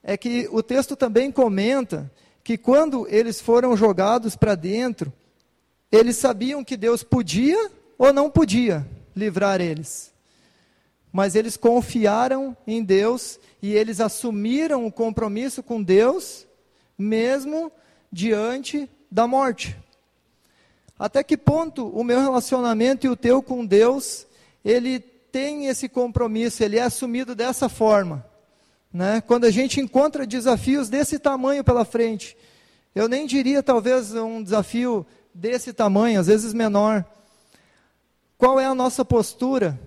É 0.02 0.16
que 0.16 0.48
o 0.52 0.64
texto 0.64 0.96
também 0.96 1.32
comenta 1.32 2.10
que 2.44 2.58
quando 2.58 3.06
eles 3.10 3.42
foram 3.42 3.76
jogados 3.76 4.36
para 4.36 4.56
dentro, 4.56 5.12
eles 5.92 6.16
sabiam 6.16 6.64
que 6.64 6.78
Deus 6.78 7.04
podia 7.04 7.70
ou 7.98 8.14
não 8.14 8.30
podia 8.30 8.88
livrar 9.16 9.60
eles. 9.60 10.14
Mas 11.12 11.36
eles 11.36 11.58
confiaram 11.58 12.56
em 12.66 12.84
Deus 12.84 13.40
e 13.62 13.74
eles 13.74 14.00
assumiram 14.00 14.86
o 14.86 14.92
compromisso 14.92 15.62
com 15.62 15.82
Deus, 15.82 16.48
mesmo 16.98 17.72
diante 18.12 18.90
da 19.12 19.28
morte. 19.28 19.76
Até 20.98 21.24
que 21.24 21.38
ponto 21.38 21.88
o 21.88 22.04
meu 22.04 22.20
relacionamento 22.20 23.06
e 23.06 23.10
o 23.10 23.16
teu 23.16 23.42
com 23.42 23.66
Deus, 23.66 24.26
ele 24.64 25.00
tem 25.00 25.68
esse 25.68 25.88
compromisso, 25.88 26.64
ele 26.64 26.78
é 26.78 26.82
assumido 26.82 27.34
dessa 27.36 27.70
forma. 27.70 28.26
Né? 28.92 29.22
Quando 29.22 29.46
a 29.46 29.52
gente 29.52 29.80
encontra 29.80 30.26
desafios 30.26 30.90
desse 30.90 31.20
tamanho 31.20 31.64
pela 31.64 31.86
frente, 31.86 32.36
eu 32.94 33.08
nem 33.08 33.26
diria 33.26 33.62
talvez 33.62 34.14
um 34.14 34.42
desafio 34.42 35.06
desse 35.34 35.72
tamanho, 35.72 36.20
às 36.20 36.28
vezes 36.28 36.54
menor. 36.54 37.06
Qual 38.38 38.60
é 38.60 38.66
a 38.66 38.76
nossa 38.76 39.06
postura? 39.06 39.80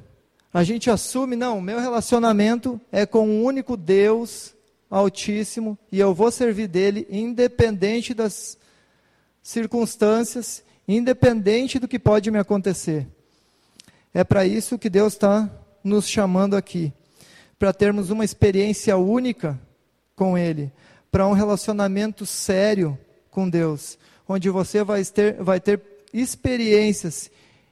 A 0.53 0.63
gente 0.65 0.91
assume, 0.91 1.35
não, 1.35 1.61
meu 1.61 1.81
relacionamento 1.81 2.79
é 2.91 3.07
com 3.07 3.27
um 3.27 3.43
único 3.43 3.77
Deus 3.77 4.55
Altíssimo 4.91 5.79
e 5.91 5.99
eu 5.99 6.13
vou 6.13 6.31
servir 6.31 6.69
dele 6.69 7.07
independente 7.11 8.13
das 8.13 8.59
circunstâncias 9.43 10.63
independente 10.87 11.79
do 11.79 11.89
que 11.89 11.99
pode 11.99 12.31
me 12.31 12.39
acontecer. 12.39 13.07
É 14.13 14.23
para 14.23 14.45
isso 14.45 14.79
que 14.79 14.91
Deus 14.91 15.15
está 15.15 15.49
nos 15.83 16.07
chamando 16.07 16.55
aqui, 16.55 16.93
para 17.59 17.73
termos 17.73 18.11
uma 18.11 18.25
experiência 18.25 18.97
única 18.99 19.59
com 20.15 20.37
Ele, 20.37 20.71
para 21.11 21.27
um 21.27 21.33
relacionamento 21.33 22.27
sério 22.27 22.99
com 23.31 23.49
Deus, 23.49 23.99
onde 24.29 24.51
você 24.51 24.85
vai 24.85 25.03
ter, 25.03 25.43
vai 25.43 25.59
ter 25.59 25.81
experiências 26.13 27.31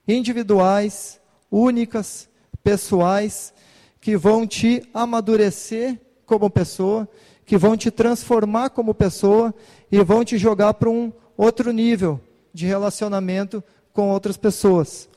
individuais, 0.08 1.20
únicas, 1.50 2.29
pessoais, 2.62 3.52
que 4.00 4.16
vão 4.16 4.46
te 4.46 4.82
amadurecer 4.94 6.00
como 6.24 6.48
pessoa, 6.48 7.08
que 7.44 7.58
vão 7.58 7.76
te 7.76 7.90
transformar 7.90 8.70
como 8.70 8.94
pessoa 8.94 9.54
e 9.90 10.02
vão 10.02 10.24
te 10.24 10.38
jogar 10.38 10.74
para 10.74 10.88
um 10.88 11.12
outro 11.36 11.72
nível 11.72 12.20
de 12.52 12.66
relacionamento 12.66 13.62
com 13.92 14.10
outras 14.10 14.36
pessoas. 14.36 15.08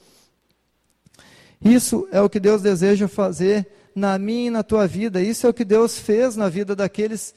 Isso 1.64 2.08
é 2.12 2.22
o 2.22 2.30
que 2.30 2.40
Deus 2.40 2.62
deseja 2.62 3.08
fazer 3.08 3.68
na 3.96 4.18
minha 4.18 4.48
e 4.48 4.50
na 4.50 4.64
tua 4.64 4.88
vida. 4.88 5.22
Isso 5.22 5.48
é 5.48 5.50
o 5.50 5.54
que 5.54 5.64
Deus 5.64 5.98
fez 5.98 6.36
na 6.36 6.50
vida 6.50 6.76
daqueles 6.76 7.34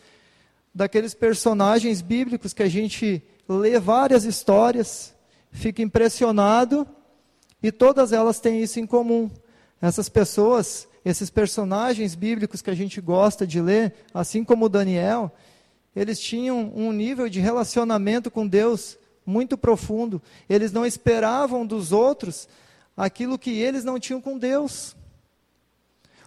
daqueles 0.74 1.14
personagens 1.14 2.02
bíblicos 2.02 2.52
que 2.52 2.62
a 2.62 2.68
gente 2.68 3.22
lê 3.48 3.80
várias 3.80 4.24
histórias, 4.24 5.14
fica 5.50 5.80
impressionado 5.80 6.86
e 7.62 7.72
todas 7.72 8.12
elas 8.12 8.40
têm 8.40 8.62
isso 8.62 8.78
em 8.78 8.86
comum. 8.86 9.30
Essas 9.80 10.08
pessoas, 10.08 10.88
esses 11.04 11.30
personagens 11.30 12.14
bíblicos 12.14 12.62
que 12.62 12.70
a 12.70 12.74
gente 12.74 13.00
gosta 13.00 13.46
de 13.46 13.60
ler, 13.60 13.94
assim 14.12 14.42
como 14.42 14.68
Daniel, 14.68 15.30
eles 15.94 16.20
tinham 16.20 16.72
um 16.74 16.92
nível 16.92 17.28
de 17.28 17.40
relacionamento 17.40 18.30
com 18.30 18.46
Deus 18.46 18.98
muito 19.24 19.56
profundo. 19.56 20.22
Eles 20.48 20.70
não 20.72 20.84
esperavam 20.84 21.66
dos 21.66 21.90
outros 21.90 22.48
aquilo 22.96 23.38
que 23.38 23.50
eles 23.50 23.82
não 23.82 23.98
tinham 23.98 24.20
com 24.20 24.38
Deus. 24.38 24.94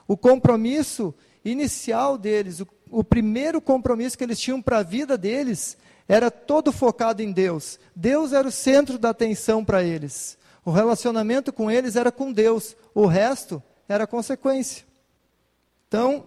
O 0.08 0.18
compromisso 0.18 1.14
inicial 1.46 2.18
deles, 2.18 2.60
o, 2.60 2.68
o 2.90 3.04
primeiro 3.04 3.62
compromisso 3.62 4.18
que 4.18 4.24
eles 4.24 4.40
tinham 4.40 4.62
para 4.62 4.80
a 4.80 4.84
vida 4.84 5.18
deles, 5.18 5.78
era 6.08 6.32
todo 6.32 6.72
focado 6.72 7.22
em 7.22 7.32
Deus. 7.32 7.80
Deus 7.96 8.34
era 8.34 8.48
o 8.48 8.52
centro 8.52 8.98
da 8.98 9.12
atenção 9.12 9.64
para 9.64 9.84
eles. 9.84 10.39
O 10.70 10.72
relacionamento 10.72 11.52
com 11.52 11.72
eles 11.72 11.96
era 11.96 12.12
com 12.12 12.32
Deus, 12.32 12.78
o 12.94 13.08
resto 13.08 13.60
era 13.88 14.06
consequência. 14.06 14.86
Então, 15.88 16.26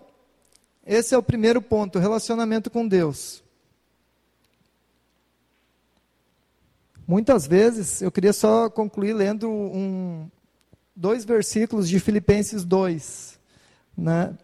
esse 0.85 1.14
é 1.14 1.16
o 1.16 1.22
primeiro 1.22 1.62
ponto, 1.62 2.00
relacionamento 2.00 2.68
com 2.68 2.88
Deus. 2.88 3.40
Muitas 7.07 7.46
vezes, 7.46 8.02
eu 8.02 8.11
queria 8.11 8.33
só 8.33 8.68
concluir 8.68 9.12
lendo 9.12 9.48
um, 9.48 10.28
dois 10.96 11.24
versículos 11.24 11.88
de 11.88 12.00
Filipenses 12.00 12.64
2. 12.64 13.38
Né? 13.96 14.37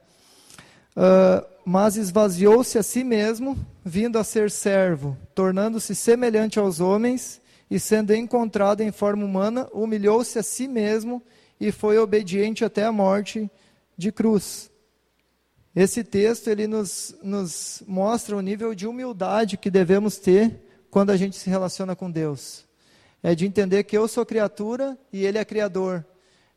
Uh, 0.97 1.45
mas 1.65 1.97
esvaziou-se 1.97 2.79
a 2.79 2.85
si 2.85 3.03
mesmo, 3.03 3.59
vindo 3.85 4.17
a 4.17 4.23
ser 4.23 4.49
servo, 4.49 5.19
tornando-se 5.35 5.93
semelhante 5.97 6.57
aos 6.57 6.79
homens, 6.79 7.41
e 7.71 7.79
sendo 7.79 8.15
encontrado 8.15 8.81
em 8.81 8.91
forma 8.91 9.25
humana, 9.25 9.69
humilhou-se 9.73 10.39
a 10.39 10.43
si 10.43 10.67
mesmo 10.67 11.23
e 11.61 11.71
foi 11.71 11.99
obediente 11.99 12.65
até 12.65 12.85
a 12.85 12.93
morte 12.93 13.51
de 13.97 14.11
cruz. 14.11 14.71
Esse 15.75 16.03
texto 16.03 16.49
ele 16.49 16.67
nos, 16.67 17.15
nos 17.23 17.83
mostra 17.87 18.37
o 18.37 18.41
nível 18.41 18.75
de 18.75 18.87
humildade 18.87 19.57
que 19.57 19.71
devemos 19.71 20.17
ter 20.17 20.61
quando 20.91 21.11
a 21.11 21.17
gente 21.17 21.37
se 21.37 21.51
relaciona 21.51 21.95
com 21.95 22.11
Deus. 22.11 22.67
É 23.23 23.35
de 23.35 23.47
entender 23.47 23.85
que 23.85 23.97
eu 23.97 24.09
sou 24.09 24.25
criatura 24.25 24.97
e 25.13 25.25
Ele 25.25 25.39
é 25.39 25.45
Criador. 25.45 26.05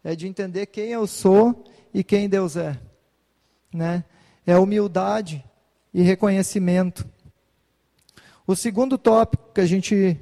É 0.03 0.15
de 0.15 0.27
entender 0.27 0.67
quem 0.67 0.89
eu 0.89 1.05
sou 1.05 1.65
e 1.93 2.03
quem 2.03 2.29
Deus 2.29 2.55
é. 2.55 2.79
Né? 3.73 4.03
É 4.45 4.57
humildade 4.57 5.43
e 5.93 6.01
reconhecimento. 6.01 7.07
O 8.47 8.55
segundo 8.55 8.97
tópico 8.97 9.53
que 9.53 9.61
a 9.61 9.65
gente 9.65 10.19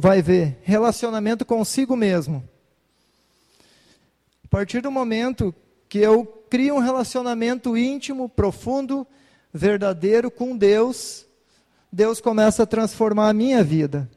vai 0.00 0.22
ver, 0.22 0.58
relacionamento 0.62 1.44
consigo 1.44 1.94
mesmo. 1.94 2.42
A 4.42 4.48
partir 4.48 4.80
do 4.80 4.90
momento 4.90 5.54
que 5.88 5.98
eu 5.98 6.24
crio 6.48 6.76
um 6.76 6.78
relacionamento 6.78 7.76
íntimo, 7.76 8.28
profundo, 8.28 9.06
verdadeiro 9.52 10.30
com 10.30 10.56
Deus, 10.56 11.26
Deus 11.92 12.20
começa 12.20 12.62
a 12.62 12.66
transformar 12.66 13.28
a 13.28 13.34
minha 13.34 13.62
vida. 13.62 14.10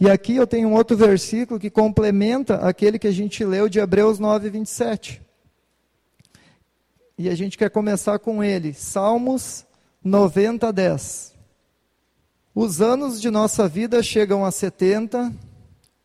E 0.00 0.10
aqui 0.10 0.34
eu 0.34 0.46
tenho 0.46 0.68
um 0.68 0.74
outro 0.74 0.96
versículo 0.96 1.60
que 1.60 1.70
complementa 1.70 2.56
aquele 2.56 2.98
que 2.98 3.06
a 3.06 3.12
gente 3.12 3.44
leu 3.44 3.68
de 3.68 3.78
Hebreus 3.78 4.18
9, 4.18 4.50
27. 4.50 5.22
E 7.16 7.28
a 7.28 7.34
gente 7.36 7.56
quer 7.56 7.70
começar 7.70 8.18
com 8.18 8.42
ele, 8.42 8.74
Salmos 8.74 9.64
90, 10.02 10.72
10. 10.72 11.33
Os 12.54 12.80
anos 12.80 13.20
de 13.20 13.32
nossa 13.32 13.66
vida 13.66 14.00
chegam 14.00 14.44
a 14.44 14.50
70 14.52 15.34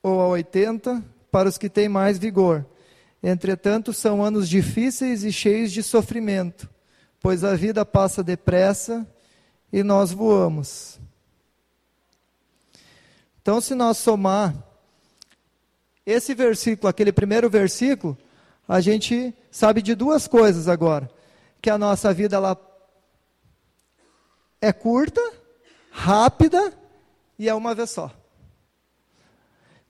ou 0.02 0.20
a 0.20 0.28
80 0.30 1.04
para 1.32 1.48
os 1.48 1.60
que 1.60 1.70
têm 1.70 1.88
mais 1.88 2.18
vigor. 2.18 2.66
Entretanto, 3.22 3.94
são 3.94 4.24
anos 4.24 4.50
difíceis 4.50 5.24
e 5.24 5.32
cheios 5.32 5.72
de 5.72 5.84
sofrimento, 5.84 6.68
pois 7.20 7.44
a 7.44 7.56
vida 7.56 7.86
passa 7.86 8.24
depressa 8.24 9.06
e 9.72 9.84
nós 9.84 10.12
voamos. 10.12 11.00
Então, 13.40 13.62
se 13.62 13.76
nós 13.76 14.00
somar 14.00 14.56
esse 16.04 16.34
versículo, 16.34 16.90
aquele 16.90 17.12
primeiro 17.12 17.48
versículo, 17.48 18.18
a 18.68 18.82
gente 18.82 19.36
sabe 19.52 19.84
de 19.84 19.94
duas 19.94 20.28
coisas 20.28 20.68
agora: 20.68 21.12
que 21.62 21.70
a 21.70 21.78
nossa 21.78 22.12
vida 22.12 22.38
ela 22.38 22.58
é 24.60 24.74
curta, 24.74 25.39
rápida 26.00 26.74
e 27.38 27.50
é 27.50 27.54
uma 27.54 27.76
vez 27.76 27.90
só. 27.90 28.10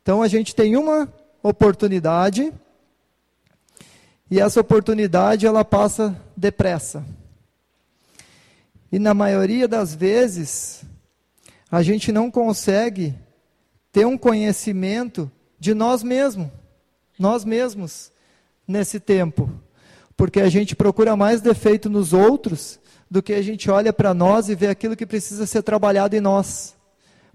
Então 0.02 0.24
a 0.24 0.28
gente 0.28 0.56
tem 0.56 0.76
uma 0.76 1.08
oportunidade 1.44 2.52
e 4.30 4.40
essa 4.40 4.60
oportunidade 4.60 5.46
ela 5.46 5.64
passa 5.64 6.20
depressa. 6.36 7.06
E 8.92 8.98
na 8.98 9.14
maioria 9.14 9.68
das 9.68 9.94
vezes, 9.94 10.84
a 11.72 11.84
gente 11.84 12.12
não 12.12 12.32
consegue 12.32 13.14
ter 13.92 14.06
um 14.06 14.18
conhecimento 14.18 15.32
de 15.60 15.76
nós 15.76 16.02
mesmos, 16.02 16.48
nós 17.20 17.46
mesmos, 17.46 18.12
nesse 18.68 19.00
tempo. 19.00 19.48
Porque 20.18 20.42
a 20.42 20.50
gente 20.50 20.76
procura 20.76 21.16
mais 21.16 21.40
defeito 21.40 21.88
nos 21.88 22.14
outros 22.14 22.80
do 23.10 23.24
que 23.24 23.34
a 23.34 23.42
gente 23.42 23.70
olha 23.72 23.92
para 23.92 24.14
nós 24.14 24.50
e 24.50 24.56
vê 24.56 24.68
aquilo 24.68 24.96
que 24.96 25.06
precisa 25.06 25.48
ser 25.48 25.64
trabalhado 25.64 26.16
em 26.16 26.22
nós, 26.22 26.76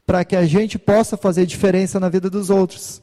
para 0.07 0.25
que 0.25 0.37
a 0.37 0.47
gente 0.47 0.79
possa 0.79 1.17
fazer 1.17 1.47
diferença 1.47 1.99
na 1.99 2.09
vida 2.09 2.31
dos 2.31 2.49
outros. 2.49 3.03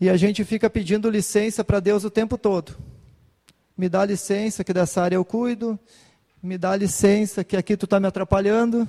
E 0.00 0.08
a 0.08 0.16
gente 0.16 0.44
fica 0.44 0.70
pedindo 0.70 1.10
licença 1.10 1.64
para 1.64 1.80
Deus 1.80 2.04
o 2.04 2.10
tempo 2.10 2.36
todo. 2.36 2.76
Me 3.76 3.88
dá 3.88 4.04
licença 4.04 4.62
que 4.62 4.72
dessa 4.72 5.02
área 5.02 5.16
eu 5.16 5.24
cuido, 5.24 5.78
me 6.42 6.58
dá 6.58 6.76
licença 6.76 7.42
que 7.42 7.56
aqui 7.56 7.76
tu 7.76 7.84
está 7.84 7.98
me 7.98 8.06
atrapalhando, 8.06 8.88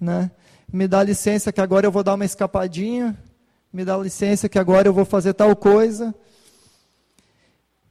né? 0.00 0.30
Me 0.72 0.88
dá 0.88 1.02
licença 1.02 1.52
que 1.52 1.60
agora 1.60 1.86
eu 1.86 1.92
vou 1.92 2.02
dar 2.02 2.14
uma 2.14 2.24
escapadinha, 2.24 3.16
me 3.72 3.84
dá 3.84 3.96
licença 3.98 4.48
que 4.48 4.58
agora 4.58 4.88
eu 4.88 4.92
vou 4.92 5.04
fazer 5.04 5.32
tal 5.34 5.54
coisa. 5.54 6.14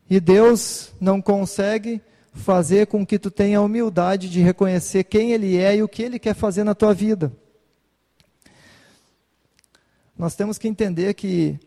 E 0.09 0.19
Deus 0.19 0.91
não 0.99 1.21
consegue 1.21 2.01
fazer 2.35 2.87
com 2.87 3.05
que 3.05 3.17
tu 3.17 3.31
tenha 3.31 3.57
a 3.57 3.61
humildade 3.61 4.29
de 4.29 4.41
reconhecer 4.41 5.05
quem 5.05 5.31
Ele 5.31 5.57
é 5.57 5.77
e 5.77 5.83
o 5.83 5.87
que 5.87 6.03
Ele 6.03 6.19
quer 6.19 6.35
fazer 6.35 6.63
na 6.63 6.75
tua 6.75 6.93
vida. 6.93 7.31
Nós 10.17 10.35
temos 10.35 10.57
que 10.57 10.67
entender 10.67 11.13
que 11.13 11.57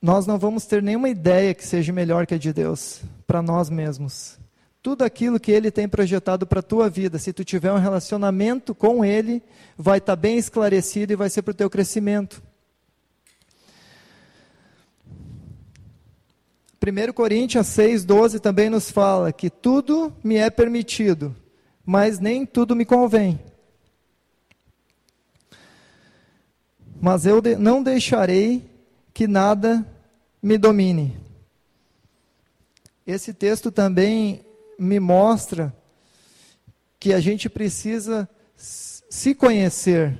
nós 0.00 0.26
não 0.26 0.38
vamos 0.38 0.64
ter 0.64 0.82
nenhuma 0.82 1.08
ideia 1.08 1.52
que 1.52 1.66
seja 1.66 1.92
melhor 1.92 2.26
que 2.26 2.34
a 2.34 2.38
de 2.38 2.52
Deus 2.52 3.02
para 3.26 3.42
nós 3.42 3.68
mesmos. 3.68 4.38
Tudo 4.82 5.04
aquilo 5.04 5.38
que 5.38 5.52
Ele 5.52 5.70
tem 5.70 5.86
projetado 5.86 6.46
para 6.46 6.60
a 6.60 6.62
tua 6.62 6.88
vida, 6.88 7.18
se 7.18 7.32
tu 7.32 7.44
tiver 7.44 7.70
um 7.70 7.78
relacionamento 7.78 8.74
com 8.74 9.04
Ele, 9.04 9.42
vai 9.76 9.98
estar 9.98 10.16
tá 10.16 10.20
bem 10.20 10.38
esclarecido 10.38 11.12
e 11.12 11.16
vai 11.16 11.28
ser 11.28 11.42
para 11.42 11.52
o 11.52 11.54
teu 11.54 11.68
crescimento. 11.68 12.42
1 16.82 17.12
Coríntios 17.12 17.66
6, 17.66 18.06
12 18.06 18.40
também 18.40 18.70
nos 18.70 18.90
fala 18.90 19.30
que 19.32 19.50
tudo 19.50 20.16
me 20.24 20.36
é 20.36 20.48
permitido, 20.48 21.36
mas 21.84 22.18
nem 22.18 22.46
tudo 22.46 22.74
me 22.74 22.86
convém. 22.86 23.38
Mas 26.98 27.26
eu 27.26 27.42
não 27.58 27.82
deixarei 27.82 28.64
que 29.12 29.26
nada 29.26 29.86
me 30.42 30.56
domine. 30.56 31.18
Esse 33.06 33.34
texto 33.34 33.70
também 33.70 34.44
me 34.78 34.98
mostra 34.98 35.76
que 36.98 37.12
a 37.12 37.20
gente 37.20 37.50
precisa 37.50 38.26
se 38.56 39.34
conhecer. 39.34 40.18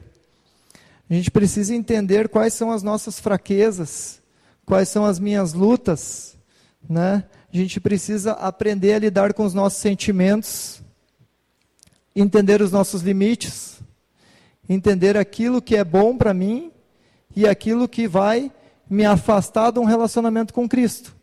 A 1.08 1.14
gente 1.14 1.30
precisa 1.30 1.74
entender 1.74 2.28
quais 2.28 2.52
são 2.52 2.70
as 2.70 2.82
nossas 2.82 3.18
fraquezas, 3.18 4.20
quais 4.66 4.88
são 4.90 5.06
as 5.06 5.18
minhas 5.18 5.54
lutas, 5.54 6.36
né? 6.88 7.24
A 7.52 7.56
gente 7.56 7.80
precisa 7.80 8.32
aprender 8.32 8.94
a 8.94 8.98
lidar 8.98 9.34
com 9.34 9.44
os 9.44 9.54
nossos 9.54 9.80
sentimentos, 9.80 10.82
entender 12.14 12.62
os 12.62 12.72
nossos 12.72 13.02
limites, 13.02 13.80
entender 14.68 15.16
aquilo 15.16 15.60
que 15.60 15.76
é 15.76 15.84
bom 15.84 16.16
para 16.16 16.32
mim 16.32 16.70
e 17.34 17.46
aquilo 17.46 17.88
que 17.88 18.06
vai 18.06 18.52
me 18.88 19.04
afastar 19.04 19.72
de 19.72 19.78
um 19.78 19.84
relacionamento 19.84 20.54
com 20.54 20.68
Cristo. 20.68 21.14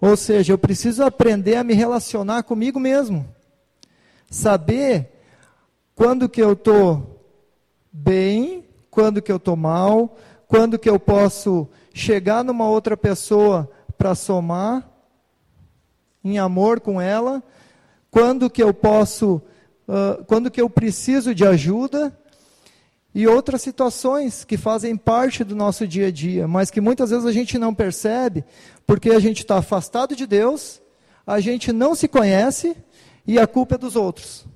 Ou 0.00 0.16
seja, 0.16 0.52
eu 0.52 0.58
preciso 0.58 1.02
aprender 1.02 1.56
a 1.56 1.64
me 1.64 1.74
relacionar 1.74 2.42
comigo 2.42 2.78
mesmo. 2.78 3.26
Saber 4.30 5.12
quando 5.94 6.28
que 6.28 6.42
eu 6.42 6.52
estou 6.52 7.22
bem, 7.92 8.64
quando 8.90 9.22
que 9.22 9.30
eu 9.30 9.36
estou 9.36 9.56
mal, 9.56 10.16
quando 10.46 10.78
que 10.78 10.90
eu 10.90 10.98
posso 10.98 11.68
chegar 11.92 12.44
numa 12.44 12.68
outra 12.68 12.96
pessoa 12.96 13.70
para 13.96 14.14
somar 14.14 14.88
em 16.22 16.38
amor 16.38 16.80
com 16.80 17.00
ela, 17.00 17.42
quando 18.10 18.48
que 18.48 18.62
eu 18.62 18.72
posso, 18.72 19.42
uh, 19.88 20.24
quando 20.26 20.50
que 20.50 20.60
eu 20.60 20.70
preciso 20.70 21.34
de 21.34 21.44
ajuda 21.44 22.16
e 23.14 23.26
outras 23.26 23.62
situações 23.62 24.44
que 24.44 24.56
fazem 24.56 24.96
parte 24.96 25.44
do 25.44 25.54
nosso 25.54 25.86
dia 25.86 26.08
a 26.08 26.10
dia, 26.10 26.48
mas 26.48 26.70
que 26.70 26.80
muitas 26.80 27.10
vezes 27.10 27.26
a 27.26 27.32
gente 27.32 27.58
não 27.58 27.74
percebe, 27.74 28.44
porque 28.86 29.10
a 29.10 29.20
gente 29.20 29.40
está 29.40 29.58
afastado 29.58 30.16
de 30.16 30.26
Deus, 30.26 30.80
a 31.26 31.40
gente 31.40 31.72
não 31.72 31.94
se 31.94 32.08
conhece 32.08 32.76
e 33.26 33.38
a 33.38 33.46
culpa 33.46 33.76
é 33.76 33.78
dos 33.78 33.96
outros. 33.96 34.46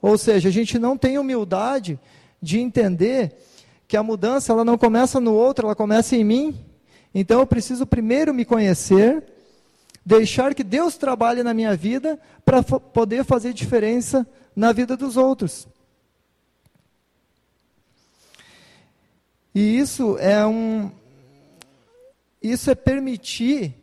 Ou 0.00 0.16
seja, 0.16 0.48
a 0.48 0.52
gente 0.52 0.78
não 0.78 0.96
tem 0.96 1.18
humildade 1.18 1.98
de 2.40 2.60
entender 2.60 3.36
que 3.86 3.96
a 3.96 4.02
mudança 4.02 4.52
ela 4.52 4.64
não 4.64 4.78
começa 4.78 5.18
no 5.18 5.34
outro, 5.34 5.66
ela 5.66 5.74
começa 5.74 6.14
em 6.14 6.22
mim. 6.22 6.67
Então 7.14 7.40
eu 7.40 7.46
preciso 7.46 7.86
primeiro 7.86 8.34
me 8.34 8.44
conhecer, 8.44 9.24
deixar 10.04 10.54
que 10.54 10.62
Deus 10.62 10.96
trabalhe 10.96 11.42
na 11.42 11.54
minha 11.54 11.76
vida 11.76 12.18
para 12.44 12.62
poder 12.62 13.24
fazer 13.24 13.52
diferença 13.52 14.26
na 14.54 14.72
vida 14.72 14.96
dos 14.96 15.16
outros. 15.16 15.66
E 19.54 19.78
isso 19.78 20.16
é 20.18 20.46
um 20.46 20.90
isso 22.40 22.70
é 22.70 22.74
permitir 22.74 23.74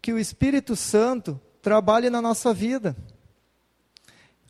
que 0.00 0.12
o 0.12 0.18
Espírito 0.18 0.74
Santo 0.74 1.38
trabalhe 1.60 2.08
na 2.08 2.22
nossa 2.22 2.54
vida. 2.54 2.96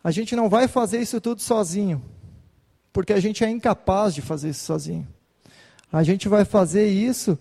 A 0.02 0.12
gente 0.12 0.36
não 0.36 0.48
vai 0.48 0.68
fazer 0.68 1.00
isso 1.00 1.20
tudo 1.20 1.42
sozinho, 1.42 2.02
porque 2.92 3.12
a 3.12 3.20
gente 3.20 3.42
é 3.44 3.50
incapaz 3.50 4.14
de 4.14 4.22
fazer 4.22 4.50
isso 4.50 4.64
sozinho. 4.64 5.06
A 5.92 6.04
gente 6.04 6.28
vai 6.28 6.44
fazer 6.44 6.88
isso 6.88 7.36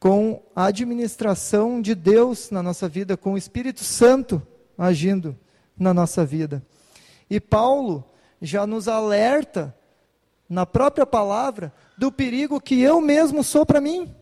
com 0.00 0.42
a 0.56 0.64
administração 0.64 1.80
de 1.80 1.94
Deus 1.94 2.50
na 2.50 2.62
nossa 2.62 2.88
vida, 2.88 3.18
com 3.18 3.34
o 3.34 3.38
Espírito 3.38 3.84
Santo 3.84 4.42
agindo 4.76 5.38
na 5.78 5.92
nossa 5.92 6.24
vida. 6.24 6.64
E 7.28 7.38
Paulo 7.38 8.02
já 8.40 8.66
nos 8.66 8.88
alerta 8.88 9.76
na 10.48 10.64
própria 10.64 11.04
palavra 11.04 11.70
do 11.98 12.10
perigo 12.10 12.58
que 12.58 12.80
eu 12.80 12.98
mesmo 12.98 13.44
sou 13.44 13.66
para 13.66 13.80
mim. 13.80 14.12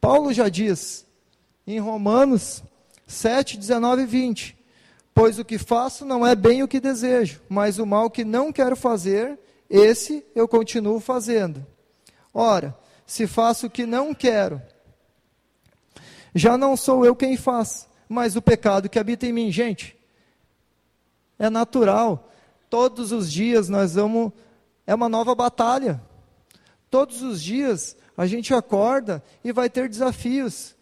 Paulo 0.00 0.32
já 0.32 0.48
diz 0.48 1.06
em 1.64 1.78
Romanos 1.78 2.64
7, 3.06 3.56
19 3.56 4.02
e 4.02 4.06
20: 4.06 4.58
Pois 5.14 5.38
o 5.38 5.44
que 5.44 5.56
faço 5.56 6.04
não 6.04 6.26
é 6.26 6.34
bem 6.34 6.64
o 6.64 6.68
que 6.68 6.80
desejo, 6.80 7.40
mas 7.48 7.78
o 7.78 7.86
mal 7.86 8.10
que 8.10 8.24
não 8.24 8.52
quero 8.52 8.74
fazer, 8.74 9.38
esse 9.70 10.26
eu 10.34 10.48
continuo 10.48 10.98
fazendo. 10.98 11.64
Ora, 12.34 12.76
se 13.08 13.26
faço 13.26 13.66
o 13.66 13.70
que 13.70 13.86
não 13.86 14.14
quero, 14.14 14.60
já 16.34 16.58
não 16.58 16.76
sou 16.76 17.06
eu 17.06 17.16
quem 17.16 17.38
faz, 17.38 17.88
mas 18.06 18.36
o 18.36 18.42
pecado 18.42 18.88
que 18.88 18.98
habita 18.98 19.26
em 19.26 19.32
mim. 19.32 19.50
Gente, 19.50 19.96
é 21.38 21.48
natural. 21.48 22.30
Todos 22.68 23.10
os 23.10 23.32
dias 23.32 23.68
nós 23.68 23.94
vamos 23.94 24.30
é 24.86 24.94
uma 24.94 25.08
nova 25.08 25.34
batalha. 25.34 26.00
Todos 26.90 27.22
os 27.22 27.42
dias 27.42 27.96
a 28.16 28.26
gente 28.26 28.52
acorda 28.52 29.22
e 29.42 29.52
vai 29.52 29.70
ter 29.70 29.88
desafios. 29.88 30.76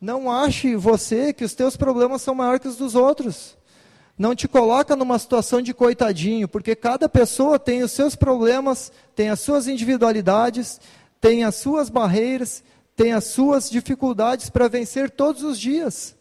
Não 0.00 0.30
ache 0.30 0.76
você 0.76 1.32
que 1.32 1.44
os 1.44 1.54
teus 1.54 1.76
problemas 1.76 2.22
são 2.22 2.36
maiores 2.36 2.60
que 2.62 2.68
os 2.68 2.76
dos 2.76 2.94
outros. 2.94 3.56
Não 4.16 4.32
te 4.32 4.46
coloca 4.46 4.94
numa 4.94 5.18
situação 5.18 5.60
de 5.60 5.74
coitadinho, 5.74 6.46
porque 6.46 6.76
cada 6.76 7.08
pessoa 7.08 7.58
tem 7.58 7.82
os 7.82 7.90
seus 7.90 8.14
problemas, 8.14 8.92
tem 9.14 9.28
as 9.28 9.40
suas 9.40 9.66
individualidades, 9.66 10.80
tem 11.24 11.42
as 11.42 11.54
suas 11.54 11.88
barreiras, 11.88 12.62
tem 12.94 13.14
as 13.14 13.24
suas 13.24 13.70
dificuldades 13.70 14.50
para 14.50 14.68
vencer 14.68 15.08
todos 15.08 15.42
os 15.42 15.58
dias. 15.58 16.14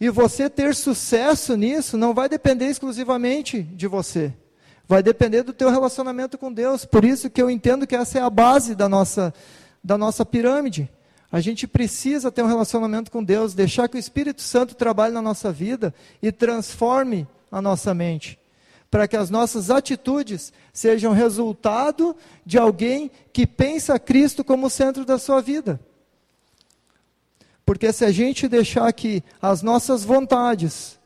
E 0.00 0.10
você 0.10 0.50
ter 0.50 0.74
sucesso 0.74 1.56
nisso 1.56 1.96
não 1.96 2.12
vai 2.12 2.28
depender 2.28 2.66
exclusivamente 2.66 3.62
de 3.62 3.86
você. 3.86 4.34
Vai 4.88 5.00
depender 5.00 5.44
do 5.44 5.52
teu 5.52 5.70
relacionamento 5.70 6.36
com 6.36 6.52
Deus. 6.52 6.84
Por 6.84 7.04
isso 7.04 7.30
que 7.30 7.40
eu 7.40 7.48
entendo 7.48 7.86
que 7.86 7.94
essa 7.94 8.18
é 8.18 8.22
a 8.22 8.28
base 8.28 8.74
da 8.74 8.88
nossa, 8.88 9.32
da 9.82 9.96
nossa 9.96 10.26
pirâmide. 10.26 10.90
A 11.30 11.40
gente 11.40 11.68
precisa 11.68 12.32
ter 12.32 12.42
um 12.42 12.48
relacionamento 12.48 13.12
com 13.12 13.22
Deus, 13.22 13.54
deixar 13.54 13.88
que 13.88 13.96
o 13.96 14.00
Espírito 14.00 14.42
Santo 14.42 14.74
trabalhe 14.74 15.14
na 15.14 15.22
nossa 15.22 15.52
vida 15.52 15.94
e 16.20 16.32
transforme 16.32 17.28
a 17.48 17.62
nossa 17.62 17.94
mente, 17.94 18.40
para 18.92 19.08
que 19.08 19.16
as 19.16 19.30
nossas 19.30 19.70
atitudes 19.70 20.52
sejam 20.70 21.14
resultado 21.14 22.14
de 22.44 22.58
alguém 22.58 23.10
que 23.32 23.46
pensa 23.46 23.98
Cristo 23.98 24.44
como 24.44 24.68
centro 24.68 25.06
da 25.06 25.18
sua 25.18 25.40
vida. 25.40 25.80
Porque 27.64 27.90
se 27.90 28.04
a 28.04 28.12
gente 28.12 28.46
deixar 28.46 28.92
que 28.92 29.24
as 29.40 29.62
nossas 29.62 30.04
vontades, 30.04 30.98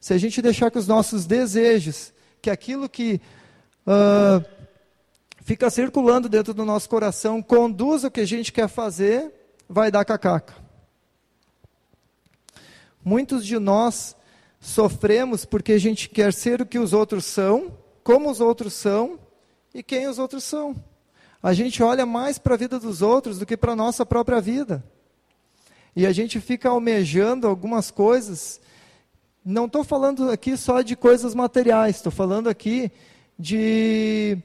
se 0.00 0.14
a 0.14 0.18
gente 0.18 0.40
deixar 0.40 0.70
que 0.70 0.78
os 0.78 0.88
nossos 0.88 1.26
desejos 1.26 2.14
que 2.40 2.48
aquilo 2.48 2.88
que 2.88 3.20
uh, 3.86 4.42
fica 5.42 5.68
circulando 5.68 6.30
dentro 6.30 6.54
do 6.54 6.64
nosso 6.64 6.88
coração 6.88 7.42
conduza 7.42 8.08
o 8.08 8.10
que 8.10 8.20
a 8.20 8.26
gente 8.26 8.50
quer 8.50 8.68
fazer, 8.68 9.30
vai 9.68 9.90
dar 9.90 10.06
cacaca. 10.06 10.54
Muitos 13.04 13.44
de 13.44 13.58
nós 13.58 14.16
sofremos 14.62 15.44
porque 15.44 15.72
a 15.72 15.78
gente 15.78 16.08
quer 16.08 16.32
ser 16.32 16.62
o 16.62 16.66
que 16.66 16.78
os 16.78 16.92
outros 16.92 17.24
são, 17.24 17.76
como 18.04 18.30
os 18.30 18.40
outros 18.40 18.72
são 18.72 19.18
e 19.74 19.82
quem 19.82 20.06
os 20.06 20.20
outros 20.20 20.44
são. 20.44 20.76
A 21.42 21.52
gente 21.52 21.82
olha 21.82 22.06
mais 22.06 22.38
para 22.38 22.54
a 22.54 22.56
vida 22.56 22.78
dos 22.78 23.02
outros 23.02 23.40
do 23.40 23.44
que 23.44 23.56
para 23.56 23.72
a 23.72 23.76
nossa 23.76 24.06
própria 24.06 24.40
vida. 24.40 24.82
E 25.96 26.06
a 26.06 26.12
gente 26.12 26.40
fica 26.40 26.68
almejando 26.68 27.48
algumas 27.48 27.90
coisas. 27.90 28.60
Não 29.44 29.66
estou 29.66 29.82
falando 29.82 30.30
aqui 30.30 30.56
só 30.56 30.80
de 30.80 30.94
coisas 30.94 31.34
materiais, 31.34 31.96
estou 31.96 32.12
falando 32.12 32.48
aqui 32.48 32.92
de, 33.36 34.38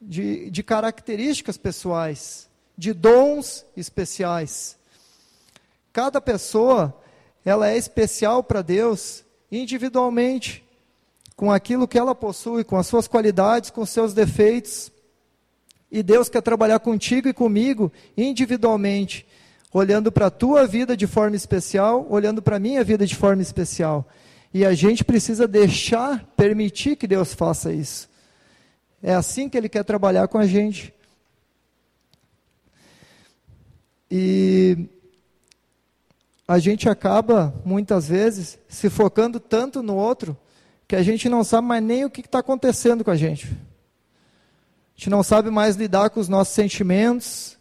de, 0.00 0.50
de 0.50 0.62
características 0.62 1.58
pessoais, 1.58 2.48
de 2.78 2.94
dons 2.94 3.66
especiais. 3.76 4.78
Cada 5.92 6.18
pessoa 6.18 6.98
ela 7.44 7.68
é 7.68 7.76
especial 7.76 8.42
para 8.42 8.62
Deus 8.62 9.24
individualmente, 9.50 10.64
com 11.36 11.50
aquilo 11.50 11.88
que 11.88 11.98
ela 11.98 12.14
possui, 12.14 12.64
com 12.64 12.76
as 12.76 12.86
suas 12.86 13.06
qualidades, 13.06 13.70
com 13.70 13.86
seus 13.86 14.12
defeitos. 14.12 14.90
E 15.90 16.02
Deus 16.02 16.28
quer 16.28 16.42
trabalhar 16.42 16.78
contigo 16.80 17.28
e 17.28 17.32
comigo 17.32 17.90
individualmente, 18.16 19.26
olhando 19.72 20.10
para 20.10 20.26
a 20.26 20.30
tua 20.30 20.66
vida 20.66 20.96
de 20.96 21.06
forma 21.06 21.36
especial, 21.36 22.06
olhando 22.10 22.42
para 22.42 22.56
a 22.56 22.60
minha 22.60 22.82
vida 22.84 23.06
de 23.06 23.14
forma 23.14 23.40
especial. 23.40 24.06
E 24.52 24.64
a 24.64 24.74
gente 24.74 25.04
precisa 25.04 25.46
deixar, 25.46 26.24
permitir 26.36 26.96
que 26.96 27.06
Deus 27.06 27.32
faça 27.32 27.72
isso. 27.72 28.08
É 29.02 29.14
assim 29.14 29.48
que 29.48 29.56
Ele 29.56 29.68
quer 29.68 29.84
trabalhar 29.84 30.26
com 30.28 30.38
a 30.38 30.46
gente. 30.46 30.92
E 34.10 34.88
a 36.48 36.58
gente 36.58 36.88
acaba, 36.88 37.54
muitas 37.62 38.08
vezes, 38.08 38.58
se 38.66 38.88
focando 38.88 39.38
tanto 39.38 39.82
no 39.82 39.94
outro, 39.94 40.34
que 40.88 40.96
a 40.96 41.02
gente 41.02 41.28
não 41.28 41.44
sabe 41.44 41.68
mais 41.68 41.82
nem 41.82 42.06
o 42.06 42.10
que 42.10 42.22
está 42.22 42.38
acontecendo 42.38 43.04
com 43.04 43.10
a 43.10 43.16
gente. 43.16 43.48
A 43.48 44.96
gente 44.96 45.10
não 45.10 45.22
sabe 45.22 45.50
mais 45.50 45.76
lidar 45.76 46.08
com 46.08 46.18
os 46.18 46.28
nossos 46.28 46.54
sentimentos. 46.54 47.58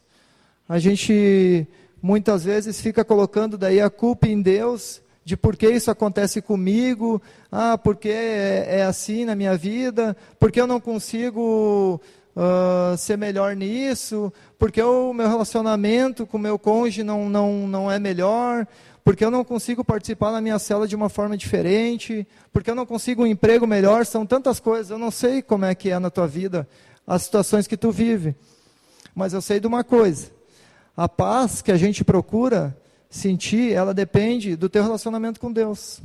A 0.69 0.79
gente, 0.79 1.67
muitas 2.01 2.45
vezes, 2.45 2.79
fica 2.79 3.03
colocando 3.03 3.57
daí 3.57 3.81
a 3.81 3.89
culpa 3.89 4.25
em 4.25 4.41
Deus 4.41 5.01
de 5.25 5.35
por 5.35 5.57
que 5.57 5.69
isso 5.69 5.91
acontece 5.91 6.41
comigo, 6.41 7.21
ah, 7.51 7.77
porque 7.77 8.07
é, 8.07 8.77
é 8.79 8.83
assim 8.83 9.25
na 9.25 9.35
minha 9.35 9.57
vida, 9.57 10.15
porque 10.39 10.61
eu 10.61 10.65
não 10.65 10.79
consigo 10.79 11.99
uh, 12.37 12.95
ser 12.95 13.17
melhor 13.17 13.55
nisso, 13.55 14.31
porque 14.59 14.81
o 14.81 15.11
meu 15.11 15.27
relacionamento 15.27 16.27
com 16.27 16.37
o 16.37 16.39
meu 16.39 16.59
cônjuge 16.59 17.03
não, 17.03 17.27
não, 17.27 17.67
não 17.67 17.91
é 17.91 17.97
melhor, 17.97 18.67
porque 19.03 19.25
eu 19.25 19.31
não 19.31 19.43
consigo 19.43 19.83
participar 19.83 20.31
na 20.31 20.39
minha 20.39 20.59
cela 20.59 20.87
de 20.87 20.95
uma 20.95 21.09
forma 21.09 21.35
diferente, 21.35 22.27
porque 22.53 22.69
eu 22.69 22.75
não 22.75 22.85
consigo 22.85 23.23
um 23.23 23.27
emprego 23.27 23.65
melhor, 23.65 24.05
são 24.05 24.25
tantas 24.25 24.59
coisas, 24.59 24.91
eu 24.91 24.99
não 24.99 25.09
sei 25.09 25.41
como 25.41 25.65
é 25.65 25.73
que 25.73 25.89
é 25.89 25.97
na 25.97 26.11
tua 26.11 26.27
vida, 26.27 26.67
as 27.05 27.23
situações 27.23 27.65
que 27.65 27.77
tu 27.77 27.91
vive, 27.91 28.35
mas 29.15 29.33
eu 29.33 29.41
sei 29.41 29.59
de 29.59 29.65
uma 29.65 29.83
coisa, 29.83 30.29
a 30.95 31.09
paz 31.09 31.61
que 31.61 31.71
a 31.71 31.77
gente 31.77 32.03
procura 32.03 32.77
sentir, 33.09 33.73
ela 33.73 33.93
depende 33.93 34.55
do 34.55 34.69
teu 34.69 34.83
relacionamento 34.83 35.39
com 35.39 35.51
Deus. 35.51 36.01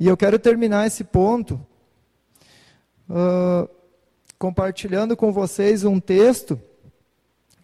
E 0.00 0.06
eu 0.06 0.16
quero 0.16 0.38
terminar 0.38 0.86
esse 0.86 1.02
ponto 1.04 1.60
uh, 3.08 3.68
compartilhando 4.38 5.16
com 5.16 5.32
vocês 5.32 5.84
um 5.84 5.98
texto 5.98 6.60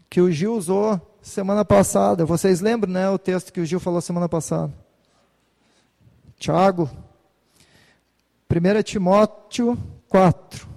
que 0.08 0.20
o 0.20 0.30
Gil 0.30 0.54
usou 0.54 1.00
semana 1.20 1.64
passada. 1.64 2.24
Vocês 2.24 2.60
lembram, 2.60 2.92
né, 2.92 3.08
o 3.08 3.18
texto 3.18 3.52
que 3.52 3.60
o 3.60 3.66
Gil 3.66 3.80
falou 3.80 4.00
semana 4.00 4.28
passada? 4.28 4.72
Tiago, 6.38 6.90
1 8.50 8.82
Timóteo 8.82 9.78
4. 10.08 10.68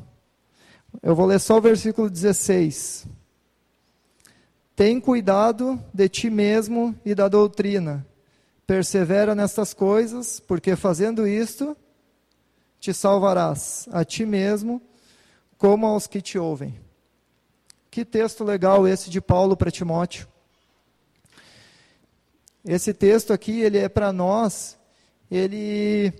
Eu 1.01 1.15
vou 1.15 1.25
ler 1.25 1.39
só 1.39 1.57
o 1.57 1.61
versículo 1.61 2.09
16. 2.09 3.07
Tem 4.75 4.99
cuidado 4.99 5.79
de 5.93 6.07
ti 6.07 6.29
mesmo 6.29 6.95
e 7.03 7.13
da 7.13 7.27
doutrina. 7.27 8.05
Persevera 8.65 9.33
nestas 9.33 9.73
coisas, 9.73 10.39
porque 10.39 10.75
fazendo 10.75 11.27
isto, 11.27 11.75
te 12.79 12.93
salvarás 12.93 13.87
a 13.91 14.03
ti 14.05 14.25
mesmo, 14.25 14.81
como 15.57 15.85
aos 15.85 16.07
que 16.07 16.21
te 16.21 16.37
ouvem. 16.37 16.79
Que 17.89 18.05
texto 18.05 18.43
legal 18.43 18.87
esse 18.87 19.09
de 19.09 19.19
Paulo 19.19 19.57
para 19.57 19.71
Timóteo. 19.71 20.27
Esse 22.63 22.93
texto 22.93 23.33
aqui, 23.33 23.61
ele 23.61 23.77
é 23.77 23.87
para 23.89 24.11
nós, 24.11 24.77
ele 25.31 26.13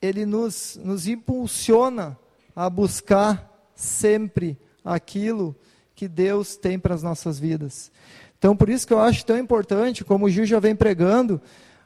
ele 0.00 0.26
nos, 0.26 0.78
nos 0.82 1.06
impulsiona 1.06 2.18
a 2.56 2.68
buscar 2.68 3.70
sempre 3.74 4.58
aquilo 4.84 5.54
que 5.94 6.08
Deus 6.08 6.56
tem 6.56 6.76
para 6.78 6.94
as 6.94 7.02
nossas 7.02 7.38
vidas. 7.38 7.92
Então, 8.36 8.56
por 8.56 8.68
isso 8.68 8.84
que 8.84 8.92
eu 8.92 8.98
acho 8.98 9.24
tão 9.24 9.38
importante, 9.38 10.04
como 10.04 10.26
o 10.26 10.28
Gil 10.28 10.44
já 10.44 10.58
vem 10.58 10.74
pregando, 10.74 11.40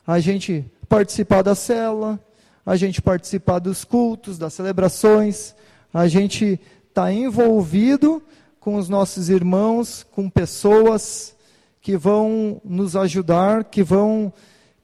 a 0.07 0.19
gente 0.19 0.65
participar 0.89 1.43
da 1.43 1.55
célula, 1.55 2.19
a 2.67 2.75
gente 2.75 3.01
participar 3.01 3.61
dos 3.61 3.85
cultos, 3.85 4.37
das 4.37 4.53
celebrações, 4.53 5.55
a 5.95 6.09
gente 6.09 6.61
está 6.89 7.13
envolvido 7.13 8.21
com 8.59 8.75
os 8.75 8.89
nossos 8.89 9.31
irmãos, 9.31 10.05
com 10.11 10.29
pessoas 10.29 11.37
que 11.81 11.97
vão 11.97 12.61
nos 12.65 12.97
ajudar, 12.97 13.63
que 13.63 13.85
vão 13.85 14.33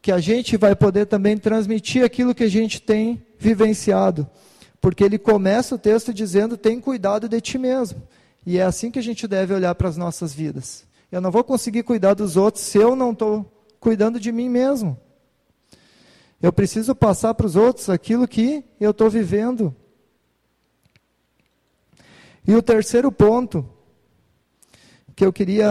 que 0.01 0.13
a 0.13 0.19
gente 0.19 0.57
vai 0.57 0.75
poder 0.75 1.07
também 1.07 1.37
transmitir 1.37 2.05
aquilo 2.05 2.35
que 2.35 2.43
a 2.43 2.49
gente 2.49 2.81
tem 2.83 3.25
vivenciado. 3.39 4.29
Porque 4.81 5.05
ele 5.05 5.19
começa 5.19 5.75
o 5.75 5.79
texto 5.79 6.15
dizendo: 6.15 6.57
"Tem 6.57 6.81
cuidado 6.81 7.29
de 7.29 7.41
ti 7.41 7.59
mesmo". 7.59 8.03
E 8.47 8.59
é 8.59 8.63
assim 8.63 8.91
que 8.91 8.99
a 8.99 9.03
gente 9.03 9.27
deve 9.27 9.55
olhar 9.55 9.75
para 9.75 9.89
as 9.89 9.97
nossas 9.97 10.33
vidas. 10.33 10.85
Eu 11.11 11.21
não 11.21 11.31
vou 11.31 11.43
conseguir 11.43 11.83
cuidar 11.83 12.15
dos 12.15 12.37
outros 12.37 12.65
se 12.65 12.79
eu 12.79 12.95
não 12.95 13.13
estou 13.13 13.45
cuidando 13.81 14.21
de 14.21 14.31
mim 14.31 14.49
mesmo. 14.49 14.97
Eu 16.43 16.53
preciso 16.53 16.93
passar 16.93 17.35
para 17.35 17.47
os 17.47 17.55
outros 17.55 17.89
aquilo 17.89 18.27
que 18.27 18.65
eu 18.81 18.91
estou 18.91 19.09
vivendo. 19.09 19.73
E 22.45 22.53
o 22.53 22.61
terceiro 22.61 23.13
ponto 23.13 23.65
que 25.15 25.25
eu 25.25 25.33
queria 25.33 25.71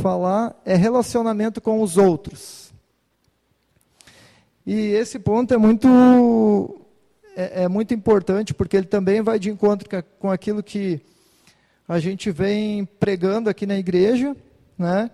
falar 0.00 0.54
é 0.64 0.76
relacionamento 0.76 1.60
com 1.60 1.82
os 1.82 1.96
outros. 1.96 2.72
E 4.64 4.92
esse 4.92 5.18
ponto 5.18 5.52
é 5.52 5.56
muito 5.56 6.86
é, 7.34 7.64
é, 7.64 7.68
muito 7.68 7.92
importante 7.92 8.54
porque 8.54 8.76
ele 8.76 8.86
também 8.86 9.20
vai 9.20 9.40
de 9.40 9.50
encontro 9.50 9.88
com 10.20 10.30
aquilo 10.30 10.62
que 10.62 11.00
a 11.88 11.98
gente 11.98 12.30
vem 12.30 12.84
pregando 12.84 13.50
aqui 13.50 13.66
na 13.66 13.76
igreja, 13.76 14.36
né? 14.78 15.10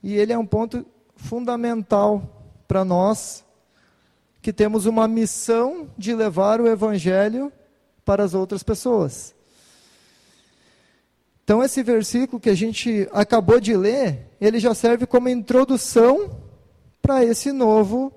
E 0.00 0.14
ele 0.14 0.32
é 0.32 0.38
um 0.38 0.46
ponto 0.46 0.86
fundamental 1.22 2.44
para 2.66 2.84
nós 2.84 3.44
que 4.42 4.52
temos 4.52 4.86
uma 4.86 5.06
missão 5.06 5.90
de 5.98 6.14
levar 6.14 6.60
o 6.60 6.66
evangelho 6.66 7.52
para 8.04 8.24
as 8.24 8.34
outras 8.34 8.62
pessoas. 8.62 9.34
Então 11.44 11.62
esse 11.62 11.82
versículo 11.82 12.40
que 12.40 12.48
a 12.48 12.54
gente 12.54 13.08
acabou 13.12 13.60
de 13.60 13.76
ler, 13.76 14.28
ele 14.40 14.58
já 14.58 14.74
serve 14.74 15.06
como 15.06 15.28
introdução 15.28 16.40
para 17.02 17.24
esse 17.24 17.52
novo 17.52 18.12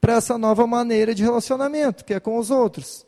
para 0.00 0.14
essa 0.14 0.38
nova 0.38 0.64
maneira 0.64 1.12
de 1.12 1.24
relacionamento, 1.24 2.04
que 2.04 2.14
é 2.14 2.20
com 2.20 2.38
os 2.38 2.50
outros, 2.52 3.04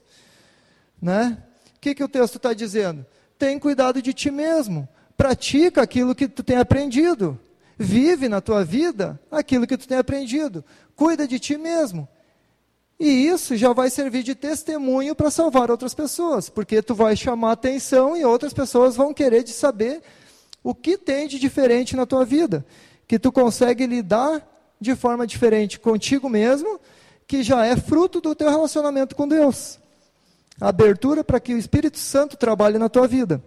né? 1.01 1.41
O 1.77 1.81
que, 1.81 1.95
que 1.95 2.03
o 2.03 2.09
texto 2.09 2.37
está 2.37 2.53
dizendo? 2.53 3.07
Tem 3.39 3.59
cuidado 3.59 4.03
de 4.03 4.13
ti 4.13 4.31
mesmo, 4.31 4.89
pratica 5.17 5.83
aquilo 5.83 6.15
que 6.15 6.29
tu 6.29 6.43
tem 6.43 6.57
aprendido. 6.57 7.39
Vive 7.83 8.29
na 8.29 8.43
tua 8.43 8.63
vida 8.63 9.19
aquilo 9.31 9.67
que 9.67 9.75
tu 9.75 9.89
tem 9.89 9.97
aprendido. 9.97 10.63
Cuida 10.95 11.27
de 11.27 11.39
ti 11.39 11.57
mesmo. 11.57 12.07
E 12.99 13.27
isso 13.27 13.57
já 13.57 13.73
vai 13.73 13.89
servir 13.89 14.23
de 14.23 14.35
testemunho 14.35 15.15
para 15.15 15.31
salvar 15.31 15.71
outras 15.71 15.95
pessoas, 15.95 16.51
porque 16.51 16.83
tu 16.83 16.95
vai 16.95 17.17
chamar 17.17 17.53
atenção 17.53 18.15
e 18.15 18.23
outras 18.23 18.53
pessoas 18.53 18.97
vão 18.97 19.15
querer 19.15 19.43
de 19.43 19.53
saber 19.53 20.03
o 20.63 20.75
que 20.75 20.99
tem 20.99 21.27
de 21.27 21.39
diferente 21.39 21.97
na 21.97 22.05
tua 22.05 22.23
vida, 22.23 22.67
que 23.09 23.19
tu 23.19 23.33
consegue 23.33 23.87
lidar 23.87 24.47
de 24.79 24.95
forma 24.95 25.27
diferente 25.27 25.81
contigo 25.81 26.29
mesmo, 26.29 26.79
que 27.27 27.43
já 27.43 27.65
é 27.65 27.77
fruto 27.77 28.21
do 28.21 28.35
teu 28.35 28.51
relacionamento 28.51 29.17
com 29.17 29.27
Deus. 29.27 29.81
Abertura 30.61 31.25
para 31.25 31.41
que 31.41 31.55
o 31.55 31.59
Espírito 31.59 31.97
Santo 31.97 32.37
trabalhe 32.37 32.77
na 32.77 32.91
tua 32.91 33.09
vida. 33.09 33.43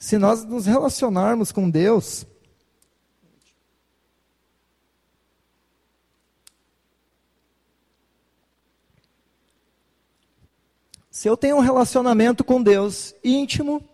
Se 0.00 0.16
nós 0.16 0.46
nos 0.46 0.64
relacionarmos 0.64 1.52
com 1.52 1.68
Deus, 1.68 2.26
se 11.10 11.28
eu 11.28 11.36
tenho 11.36 11.56
um 11.56 11.60
relacionamento 11.60 12.42
com 12.42 12.62
Deus 12.62 13.14
íntimo, 13.22 13.86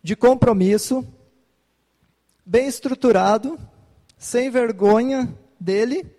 de 0.00 0.14
compromisso, 0.14 1.04
bem 2.46 2.68
estruturado, 2.68 3.58
sem 4.16 4.50
vergonha 4.50 5.36
dele, 5.58 6.16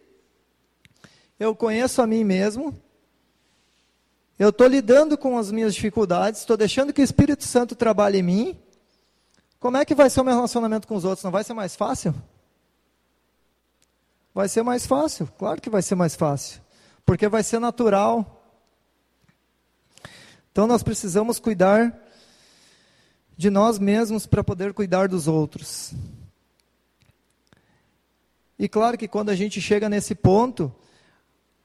eu 1.39 1.55
conheço 1.55 2.01
a 2.01 2.07
mim 2.07 2.25
mesmo, 2.25 2.77
eu 4.37 4.49
estou 4.49 4.67
lidando 4.67 5.17
com 5.17 5.37
as 5.37 5.51
minhas 5.51 5.73
dificuldades, 5.73 6.41
estou 6.41 6.57
deixando 6.57 6.91
que 6.91 7.01
o 7.01 7.03
Espírito 7.03 7.43
Santo 7.43 7.75
trabalhe 7.75 8.19
em 8.19 8.23
mim, 8.23 8.59
como 9.59 9.77
é 9.77 9.85
que 9.85 9.95
vai 9.95 10.09
ser 10.09 10.21
o 10.21 10.23
meu 10.23 10.35
relacionamento 10.35 10.87
com 10.87 10.95
os 10.95 11.05
outros? 11.05 11.23
Não 11.23 11.31
vai 11.31 11.43
ser 11.43 11.53
mais 11.53 11.75
fácil? 11.75 12.13
Vai 14.33 14.49
ser 14.49 14.63
mais 14.63 14.85
fácil, 14.85 15.27
claro 15.37 15.61
que 15.61 15.69
vai 15.69 15.81
ser 15.81 15.95
mais 15.95 16.15
fácil, 16.15 16.61
porque 17.05 17.27
vai 17.29 17.41
ser 17.41 17.59
natural. 17.59 18.43
Então 20.51 20.67
nós 20.67 20.83
precisamos 20.83 21.39
cuidar 21.39 21.97
de 23.37 23.49
nós 23.49 23.79
mesmos 23.79 24.25
para 24.25 24.43
poder 24.43 24.73
cuidar 24.73 25.07
dos 25.07 25.27
outros. 25.27 25.93
E 28.57 28.67
claro 28.67 28.97
que 28.97 29.07
quando 29.07 29.29
a 29.29 29.35
gente 29.35 29.59
chega 29.61 29.89
nesse 29.89 30.15
ponto, 30.15 30.73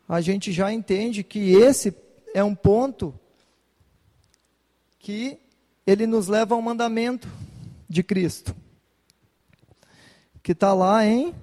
a 0.08 0.20
gente 0.20 0.52
já 0.52 0.72
entende 0.72 1.22
que 1.22 1.52
esse 1.52 1.92
é 2.34 2.42
um 2.42 2.54
ponto 2.54 3.14
que 4.98 5.38
ele 5.86 6.06
nos 6.06 6.28
leva 6.28 6.54
ao 6.54 6.62
mandamento 6.62 7.28
de 7.88 8.02
Cristo, 8.02 8.54
que 10.42 10.52
está 10.52 10.72
lá 10.72 11.04
em 11.04 11.34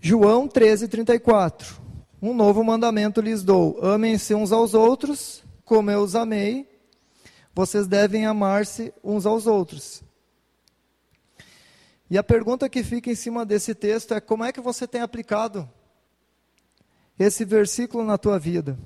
João 0.00 0.48
13, 0.48 0.88
34. 0.88 1.80
Um 2.22 2.32
novo 2.32 2.64
mandamento 2.64 3.20
lhes 3.20 3.42
dou: 3.42 3.78
amem-se 3.82 4.34
uns 4.34 4.52
aos 4.52 4.74
outros, 4.74 5.42
como 5.64 5.90
eu 5.90 6.00
os 6.00 6.14
amei, 6.14 6.68
vocês 7.54 7.86
devem 7.86 8.24
amar-se 8.26 8.92
uns 9.02 9.26
aos 9.26 9.46
outros. 9.46 10.02
E 12.10 12.16
a 12.16 12.22
pergunta 12.22 12.68
que 12.68 12.82
fica 12.82 13.10
em 13.10 13.14
cima 13.14 13.44
desse 13.44 13.74
texto 13.74 14.14
é: 14.14 14.20
como 14.20 14.44
é 14.44 14.52
que 14.52 14.60
você 14.60 14.86
tem 14.86 15.00
aplicado 15.00 15.68
esse 17.18 17.44
versículo 17.44 18.04
na 18.04 18.16
tua 18.16 18.38
vida? 18.38 18.78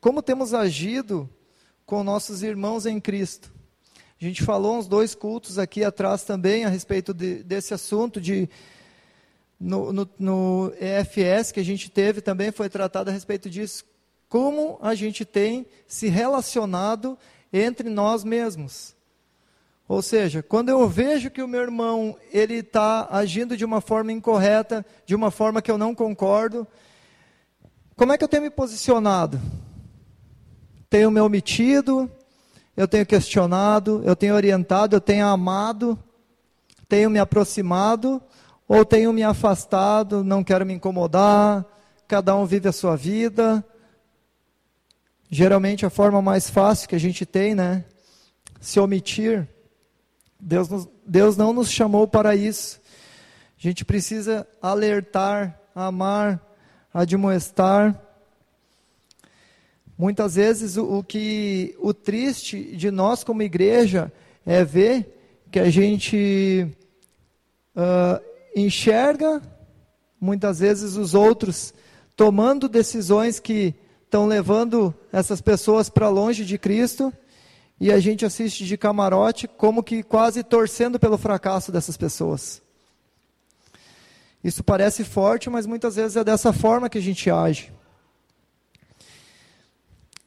Como 0.00 0.22
temos 0.22 0.54
agido 0.54 1.28
com 1.84 2.02
nossos 2.02 2.42
irmãos 2.42 2.86
em 2.86 2.98
Cristo? 2.98 3.52
A 4.18 4.24
gente 4.24 4.42
falou 4.42 4.78
uns 4.78 4.88
dois 4.88 5.14
cultos 5.14 5.58
aqui 5.58 5.84
atrás 5.84 6.24
também 6.24 6.64
a 6.64 6.70
respeito 6.70 7.12
de, 7.12 7.42
desse 7.42 7.74
assunto 7.74 8.18
de 8.18 8.48
no, 9.58 9.92
no, 9.92 10.08
no, 10.18 10.72
EFS 10.80 11.52
que 11.52 11.60
a 11.60 11.64
gente 11.64 11.90
teve 11.90 12.22
também 12.22 12.50
foi 12.50 12.70
tratado 12.70 13.10
a 13.10 13.12
respeito 13.12 13.50
disso. 13.50 13.84
Como 14.26 14.78
a 14.80 14.94
gente 14.94 15.22
tem 15.26 15.66
se 15.86 16.08
relacionado 16.08 17.18
entre 17.52 17.90
nós 17.90 18.24
mesmos. 18.24 18.96
Ou 19.86 20.00
seja, 20.00 20.42
quando 20.42 20.70
eu 20.70 20.88
vejo 20.88 21.30
que 21.30 21.42
o 21.42 21.48
meu 21.48 21.60
irmão 21.60 22.16
ele 22.32 22.54
está 22.54 23.06
agindo 23.10 23.54
de 23.54 23.66
uma 23.66 23.82
forma 23.82 24.12
incorreta, 24.12 24.86
de 25.04 25.14
uma 25.14 25.30
forma 25.30 25.60
que 25.60 25.70
eu 25.70 25.76
não 25.76 25.94
concordo, 25.94 26.66
como 27.96 28.14
é 28.14 28.16
que 28.16 28.24
eu 28.24 28.28
tenho 28.28 28.44
me 28.44 28.50
posicionado? 28.50 29.38
Tenho 30.90 31.10
me 31.10 31.20
omitido? 31.20 32.10
eu 32.80 32.88
tenho 32.88 33.04
questionado, 33.04 34.02
eu 34.06 34.16
tenho 34.16 34.34
orientado, 34.34 34.96
eu 34.96 35.00
tenho 35.02 35.26
amado, 35.26 35.98
tenho 36.88 37.10
me 37.10 37.18
aproximado 37.18 38.22
ou 38.66 38.86
tenho 38.86 39.12
me 39.12 39.22
afastado, 39.22 40.24
não 40.24 40.42
quero 40.42 40.64
me 40.64 40.72
incomodar, 40.72 41.62
cada 42.08 42.34
um 42.34 42.46
vive 42.46 42.68
a 42.68 42.72
sua 42.72 42.96
vida. 42.96 43.62
Geralmente 45.28 45.84
a 45.84 45.90
forma 45.90 46.22
mais 46.22 46.48
fácil 46.48 46.88
que 46.88 46.94
a 46.94 47.00
gente 47.00 47.26
tem, 47.26 47.54
né? 47.54 47.84
Se 48.60 48.80
omitir. 48.80 49.46
Deus, 50.40 50.70
nos, 50.70 50.88
Deus 51.06 51.36
não 51.36 51.52
nos 51.52 51.70
chamou 51.70 52.08
para 52.08 52.34
isso. 52.34 52.80
A 53.58 53.62
gente 53.62 53.84
precisa 53.84 54.48
alertar, 54.62 55.60
amar, 55.74 56.40
admoestar 56.94 57.94
Muitas 60.00 60.36
vezes 60.36 60.78
o, 60.78 61.00
o, 61.00 61.04
que 61.04 61.76
o 61.78 61.92
triste 61.92 62.74
de 62.74 62.90
nós 62.90 63.22
como 63.22 63.42
igreja 63.42 64.10
é 64.46 64.64
ver 64.64 65.44
que 65.52 65.60
a 65.60 65.68
gente 65.68 66.66
uh, 67.76 68.18
enxerga 68.56 69.42
muitas 70.18 70.60
vezes 70.60 70.96
os 70.96 71.12
outros 71.12 71.74
tomando 72.16 72.66
decisões 72.66 73.38
que 73.38 73.74
estão 74.02 74.26
levando 74.26 74.94
essas 75.12 75.42
pessoas 75.42 75.90
para 75.90 76.08
longe 76.08 76.46
de 76.46 76.56
Cristo 76.56 77.12
e 77.78 77.92
a 77.92 78.00
gente 78.00 78.24
assiste 78.24 78.64
de 78.64 78.78
camarote 78.78 79.46
como 79.46 79.82
que 79.82 80.02
quase 80.02 80.42
torcendo 80.42 80.98
pelo 80.98 81.18
fracasso 81.18 81.70
dessas 81.70 81.98
pessoas. 81.98 82.62
Isso 84.42 84.64
parece 84.64 85.04
forte, 85.04 85.50
mas 85.50 85.66
muitas 85.66 85.96
vezes 85.96 86.16
é 86.16 86.24
dessa 86.24 86.54
forma 86.54 86.88
que 86.88 86.96
a 86.96 87.02
gente 87.02 87.30
age. 87.30 87.70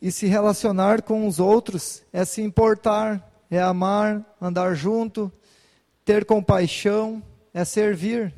E 0.03 0.11
se 0.11 0.25
relacionar 0.25 1.01
com 1.01 1.25
os 1.25 1.39
outros 1.39 2.03
é 2.11 2.25
se 2.25 2.41
importar, 2.41 3.25
é 3.49 3.61
amar, 3.61 4.35
andar 4.41 4.75
junto, 4.75 5.31
ter 6.03 6.25
compaixão, 6.25 7.23
é 7.53 7.63
servir. 7.63 8.33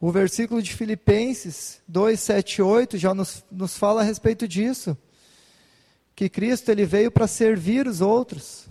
O 0.00 0.12
versículo 0.12 0.62
de 0.62 0.72
Filipenses 0.72 1.82
2, 1.88 2.20
7 2.20 2.62
8 2.62 2.96
já 2.96 3.12
nos, 3.12 3.44
nos 3.50 3.76
fala 3.76 4.02
a 4.02 4.04
respeito 4.04 4.46
disso. 4.46 4.96
Que 6.14 6.28
Cristo 6.28 6.70
ele 6.70 6.86
veio 6.86 7.10
para 7.10 7.26
servir 7.26 7.88
os 7.88 8.00
outros. 8.00 8.68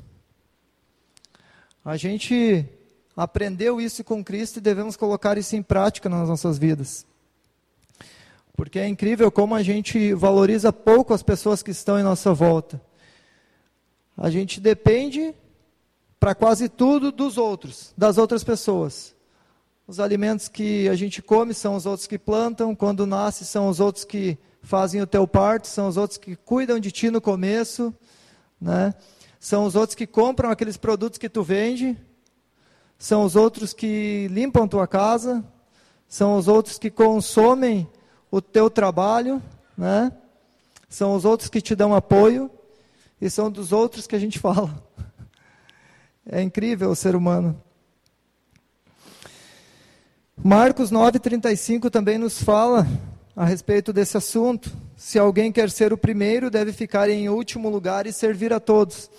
A 1.84 1.97
gente 1.97 2.65
aprendeu 3.13 3.82
isso 3.82 4.05
com 4.05 4.24
Cristo 4.24 4.59
e 4.59 4.61
devemos 4.61 4.95
colocar 4.95 5.38
isso 5.38 5.53
em 5.53 5.61
prática 5.61 6.07
nas 6.07 6.30
nossas 6.30 6.57
vidas. 6.57 7.05
Porque 8.58 8.80
é 8.80 8.88
incrível 8.88 9.32
como 9.32 9.53
a 9.53 9.62
gente 9.62 10.16
valoriza 10.16 10.74
pouco 10.74 11.14
as 11.14 11.22
pessoas 11.22 11.62
que 11.62 11.70
estão 11.70 11.99
em 11.99 12.03
nossa 12.03 12.34
volta. 12.34 12.82
A 14.18 14.32
gente 14.32 14.60
depende 14.60 15.36
para 16.20 16.34
quase 16.34 16.68
tudo 16.68 17.12
dos 17.12 17.38
outros, 17.38 17.93
das 17.95 18.18
outras 18.18 18.43
pessoas. 18.43 19.16
Os 19.88 19.99
alimentos 19.99 20.47
que 20.47 20.89
a 20.89 20.95
gente 20.95 21.22
come 21.22 21.53
são 21.53 21.76
os 21.76 21.86
outros 21.86 22.08
que 22.08 22.18
plantam, 22.18 22.76
quando 22.76 23.05
nasce 23.05 23.45
são 23.45 23.70
os 23.70 23.80
outros 23.80 24.03
que 24.03 24.39
fazem 24.64 25.03
o 25.03 25.08
teu 25.08 25.28
parto, 25.28 25.68
são 25.68 25.88
os 25.88 25.95
outros 25.95 26.18
que 26.18 26.36
cuidam 26.36 26.80
de 26.80 26.91
ti 26.91 27.12
no 27.12 27.22
começo, 27.22 27.93
né? 28.60 28.91
São 29.39 29.66
os 29.66 29.76
outros 29.76 29.93
que 29.93 30.08
compram 30.08 30.49
aqueles 30.49 30.78
produtos 30.78 31.20
que 31.20 31.30
tu 31.30 31.43
vende, 31.43 31.95
são 32.97 33.24
os 33.24 33.36
outros 33.36 33.72
que 33.72 34.28
limpam 34.32 34.68
tua 34.68 34.88
casa, 34.88 35.45
são 36.08 36.36
os 36.36 36.47
outros 36.47 36.80
que 36.80 36.89
consomem 36.89 37.88
o 38.30 38.41
teu 38.41 38.69
trabalho, 38.69 39.41
né? 39.78 40.11
São 40.89 41.15
os 41.15 41.25
outros 41.25 41.49
que 41.49 41.61
te 41.61 41.75
dão 41.75 41.93
apoio 41.93 42.49
e 43.19 43.30
são 43.30 43.51
dos 43.51 43.71
outros 43.71 44.07
que 44.07 44.15
a 44.15 44.19
gente 44.19 44.39
fala. 44.39 44.84
É 46.25 46.41
incrível 46.41 46.89
o 46.89 46.95
ser 46.95 47.15
humano. 47.15 47.61
Marcos 50.36 50.91
9:35 50.91 51.89
também 51.89 52.17
nos 52.17 52.41
fala 52.41 52.88
a 53.36 53.45
respeito 53.45 53.91
desse 53.93 54.17
assunto. 54.17 54.71
Se 54.95 55.17
alguém 55.17 55.51
quer 55.51 55.69
ser 55.69 55.93
o 55.93 55.97
primeiro, 55.97 56.49
deve 56.49 56.71
ficar 56.71 57.09
em 57.09 57.30
último 57.30 57.69
lugar 57.69 58.07
e 58.07 58.13
servir 58.13 58.51
a 58.51 58.59
todos. 58.59 59.09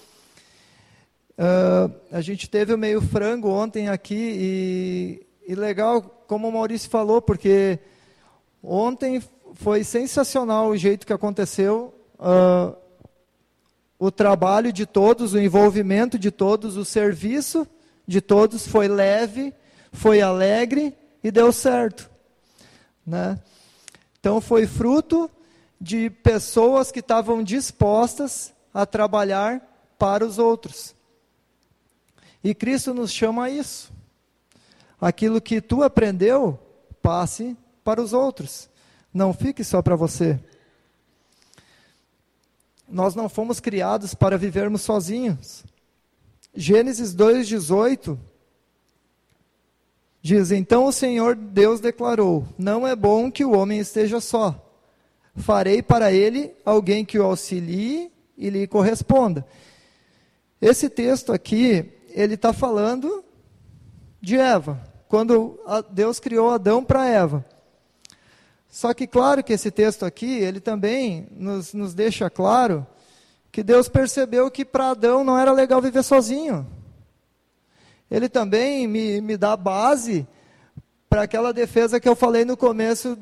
Uh, 1.39 1.95
a 2.11 2.21
gente 2.21 2.51
teve 2.51 2.75
o 2.75 2.79
meio 2.79 3.01
frango 3.01 3.49
ontem 3.49 3.89
aqui 3.89 5.23
e, 5.47 5.53
e 5.53 5.55
legal, 5.55 6.03
como 6.27 6.49
o 6.49 6.53
Maurício 6.53 6.91
falou, 6.91 7.23
porque 7.23 7.79
Ontem 8.63 9.23
foi 9.55 9.85
sensacional 9.85 10.69
o 10.69 10.77
jeito 10.77 11.07
que 11.07 11.13
aconteceu. 11.13 11.95
Uh, 12.19 12.77
o 13.99 14.11
trabalho 14.11 14.73
de 14.73 14.87
todos, 14.87 15.35
o 15.35 15.41
envolvimento 15.41 16.19
de 16.19 16.31
todos, 16.31 16.77
o 16.77 16.85
serviço 16.85 17.67
de 18.07 18.21
todos 18.21 18.67
foi 18.67 18.89
leve, 18.89 19.53
foi 19.93 20.21
alegre 20.21 20.97
e 21.23 21.31
deu 21.31 21.53
certo. 21.53 22.09
Né? 23.07 23.39
Então 24.21 24.41
foi 24.41 24.67
fruto 24.67 25.31
de 25.81 26.11
pessoas 26.11 26.91
que 26.91 27.01
estavam 27.01 27.43
dispostas 27.43 28.53
a 28.73 28.87
trabalhar 28.87 29.63
para 29.99 30.25
os 30.25 30.39
outros. 30.39 30.95
E 32.43 32.55
Cristo 32.55 32.95
nos 32.95 33.13
chama 33.13 33.45
a 33.45 33.51
isso. 33.51 33.93
Aquilo 35.01 35.41
que 35.41 35.61
tu 35.61 35.83
aprendeu, 35.83 36.59
passe 37.03 37.57
para 37.89 38.03
os 38.03 38.13
outros. 38.13 38.69
Não 39.15 39.33
fique 39.33 39.65
só 39.65 39.81
para 39.81 39.97
você. 39.97 40.39
Nós 42.87 43.15
não 43.15 43.31
fomos 43.31 43.61
criados 43.61 44.13
para 44.15 44.37
vivermos 44.37 44.83
sozinhos. 44.83 45.65
Gênesis 46.55 47.17
2,18 47.17 48.19
diz: 50.21 50.51
Então 50.51 50.85
o 50.85 50.93
Senhor 50.93 51.35
Deus 51.35 51.81
declarou: 51.81 52.47
Não 52.59 52.87
é 52.87 52.95
bom 52.95 53.31
que 53.31 53.43
o 53.43 53.53
homem 53.53 53.79
esteja 53.79 54.21
só. 54.21 54.55
farei 55.35 55.83
para 55.83 56.13
ele 56.13 56.53
alguém 56.67 57.07
que 57.07 57.19
o 57.19 57.25
auxilie 57.25 58.13
e 58.37 58.51
lhe 58.51 58.67
corresponda. 58.67 59.47
Esse 60.61 60.91
texto 60.91 61.33
aqui, 61.33 61.91
ele 62.11 62.35
está 62.35 62.53
falando 62.53 63.25
de 64.21 64.37
Eva, 64.37 64.79
quando 65.09 65.59
Deus 65.91 66.21
criou 66.21 66.51
Adão 66.51 66.85
para 66.85 67.07
Eva. 67.07 67.47
Só 68.69 68.93
que, 68.93 69.07
claro 69.07 69.43
que 69.43 69.53
esse 69.53 69.71
texto 69.71 70.05
aqui, 70.05 70.39
ele 70.39 70.61
também 70.61 71.27
nos, 71.31 71.73
nos 71.73 71.95
deixa 71.95 72.29
claro 72.29 72.87
que 73.51 73.63
Deus 73.63 73.89
percebeu 73.89 74.51
que 74.51 74.65
para 74.65 74.91
Adão 74.91 75.25
não 75.25 75.39
era 75.39 75.51
legal 75.53 75.81
viver 75.81 76.03
sozinho. 76.03 76.67
Ele 78.11 78.29
também 78.29 78.87
me, 78.87 79.21
me 79.21 79.37
dá 79.37 79.57
base 79.57 80.27
para 81.09 81.23
aquela 81.23 81.53
defesa 81.53 81.99
que 81.99 82.09
eu 82.09 82.15
falei 82.15 82.45
no 82.45 82.57
começo 82.57 83.19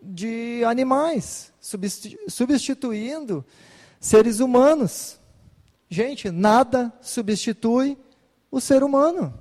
de 0.00 0.62
animais, 0.64 1.52
substituindo 2.28 3.44
seres 3.98 4.38
humanos. 4.38 5.18
Gente, 5.88 6.30
nada 6.30 6.92
substitui 7.00 7.98
o 8.50 8.60
ser 8.60 8.82
humano. 8.82 9.34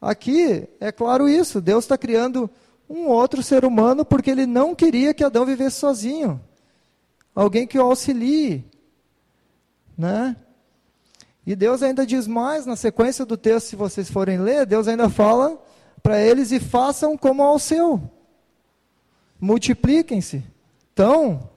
Aqui 0.00 0.68
é 0.78 0.92
claro 0.92 1.28
isso: 1.28 1.60
Deus 1.60 1.84
está 1.84 1.96
criando 1.96 2.50
um 2.88 3.06
outro 3.08 3.42
ser 3.42 3.64
humano 3.64 4.04
porque 4.04 4.30
ele 4.30 4.46
não 4.46 4.74
queria 4.74 5.14
que 5.14 5.24
Adão 5.24 5.44
vivesse 5.44 5.76
sozinho. 5.76 6.40
Alguém 7.34 7.66
que 7.66 7.78
o 7.78 7.82
auxilie. 7.82 8.64
Né? 9.96 10.36
E 11.46 11.54
Deus 11.54 11.82
ainda 11.82 12.06
diz 12.06 12.26
mais 12.26 12.64
na 12.64 12.76
sequência 12.76 13.24
do 13.24 13.36
texto, 13.36 13.68
se 13.68 13.76
vocês 13.76 14.10
forem 14.10 14.38
ler, 14.38 14.66
Deus 14.66 14.88
ainda 14.88 15.08
fala 15.08 15.60
para 16.02 16.20
eles 16.20 16.52
e 16.52 16.60
façam 16.60 17.16
como 17.16 17.42
ao 17.42 17.58
seu. 17.58 18.00
Multipliquem-se. 19.40 20.44
Então, 20.92 21.50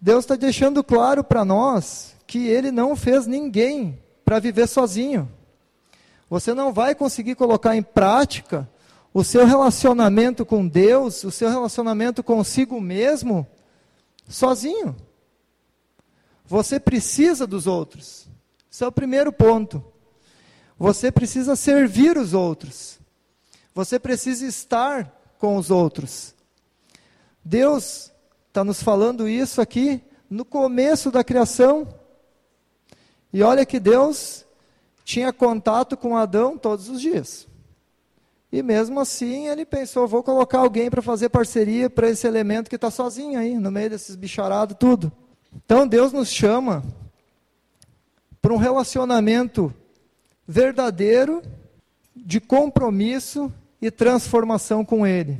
Deus 0.00 0.24
está 0.24 0.36
deixando 0.36 0.84
claro 0.84 1.24
para 1.24 1.44
nós 1.44 2.14
que 2.26 2.46
Ele 2.46 2.70
não 2.70 2.94
fez 2.94 3.26
ninguém 3.26 3.98
para 4.24 4.38
viver 4.38 4.68
sozinho. 4.68 5.28
Você 6.28 6.54
não 6.54 6.72
vai 6.72 6.94
conseguir 6.94 7.34
colocar 7.34 7.74
em 7.74 7.82
prática 7.82 8.68
o 9.12 9.24
seu 9.24 9.44
relacionamento 9.44 10.46
com 10.46 10.66
Deus, 10.66 11.24
o 11.24 11.30
seu 11.30 11.48
relacionamento 11.48 12.22
consigo 12.22 12.80
mesmo, 12.80 13.46
sozinho. 14.28 14.96
Você 16.46 16.78
precisa 16.78 17.46
dos 17.46 17.66
outros. 17.66 18.28
Esse 18.70 18.84
é 18.84 18.86
o 18.86 18.92
primeiro 18.92 19.32
ponto. 19.32 19.84
Você 20.78 21.10
precisa 21.10 21.56
servir 21.56 22.16
os 22.16 22.34
outros. 22.34 22.98
Você 23.74 23.98
precisa 23.98 24.46
estar 24.46 25.12
com 25.38 25.56
os 25.56 25.70
outros. 25.70 26.34
Deus 27.44 28.12
está 28.48 28.62
nos 28.62 28.82
falando 28.82 29.28
isso 29.28 29.60
aqui 29.60 30.02
no 30.28 30.44
começo 30.44 31.10
da 31.10 31.24
criação. 31.24 31.88
E 33.32 33.42
olha 33.42 33.66
que 33.66 33.80
Deus 33.80 34.44
tinha 35.04 35.32
contato 35.32 35.96
com 35.96 36.16
Adão 36.16 36.56
todos 36.56 36.88
os 36.88 37.00
dias. 37.00 37.49
E 38.52 38.62
mesmo 38.62 38.98
assim 39.00 39.48
ele 39.48 39.64
pensou: 39.64 40.08
vou 40.08 40.22
colocar 40.22 40.58
alguém 40.58 40.90
para 40.90 41.02
fazer 41.02 41.28
parceria 41.28 41.88
para 41.88 42.10
esse 42.10 42.26
elemento 42.26 42.68
que 42.68 42.76
está 42.76 42.90
sozinho 42.90 43.38
aí, 43.38 43.54
no 43.54 43.70
meio 43.70 43.90
desses 43.90 44.16
bicharados, 44.16 44.76
tudo. 44.78 45.12
Então 45.64 45.86
Deus 45.86 46.12
nos 46.12 46.28
chama 46.28 46.82
para 48.40 48.52
um 48.52 48.56
relacionamento 48.56 49.72
verdadeiro, 50.46 51.42
de 52.16 52.40
compromisso 52.40 53.52
e 53.80 53.90
transformação 53.90 54.84
com 54.84 55.06
Ele. 55.06 55.38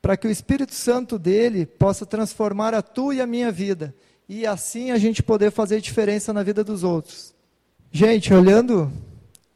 Para 0.00 0.16
que 0.16 0.28
o 0.28 0.30
Espírito 0.30 0.74
Santo 0.74 1.18
dele 1.18 1.66
possa 1.66 2.06
transformar 2.06 2.74
a 2.74 2.82
tua 2.82 3.16
e 3.16 3.20
a 3.20 3.26
minha 3.26 3.50
vida. 3.50 3.94
E 4.28 4.46
assim 4.46 4.92
a 4.92 4.98
gente 4.98 5.22
poder 5.22 5.50
fazer 5.50 5.80
diferença 5.80 6.32
na 6.32 6.42
vida 6.42 6.62
dos 6.62 6.84
outros. 6.84 7.34
Gente, 7.90 8.32
olhando 8.32 8.92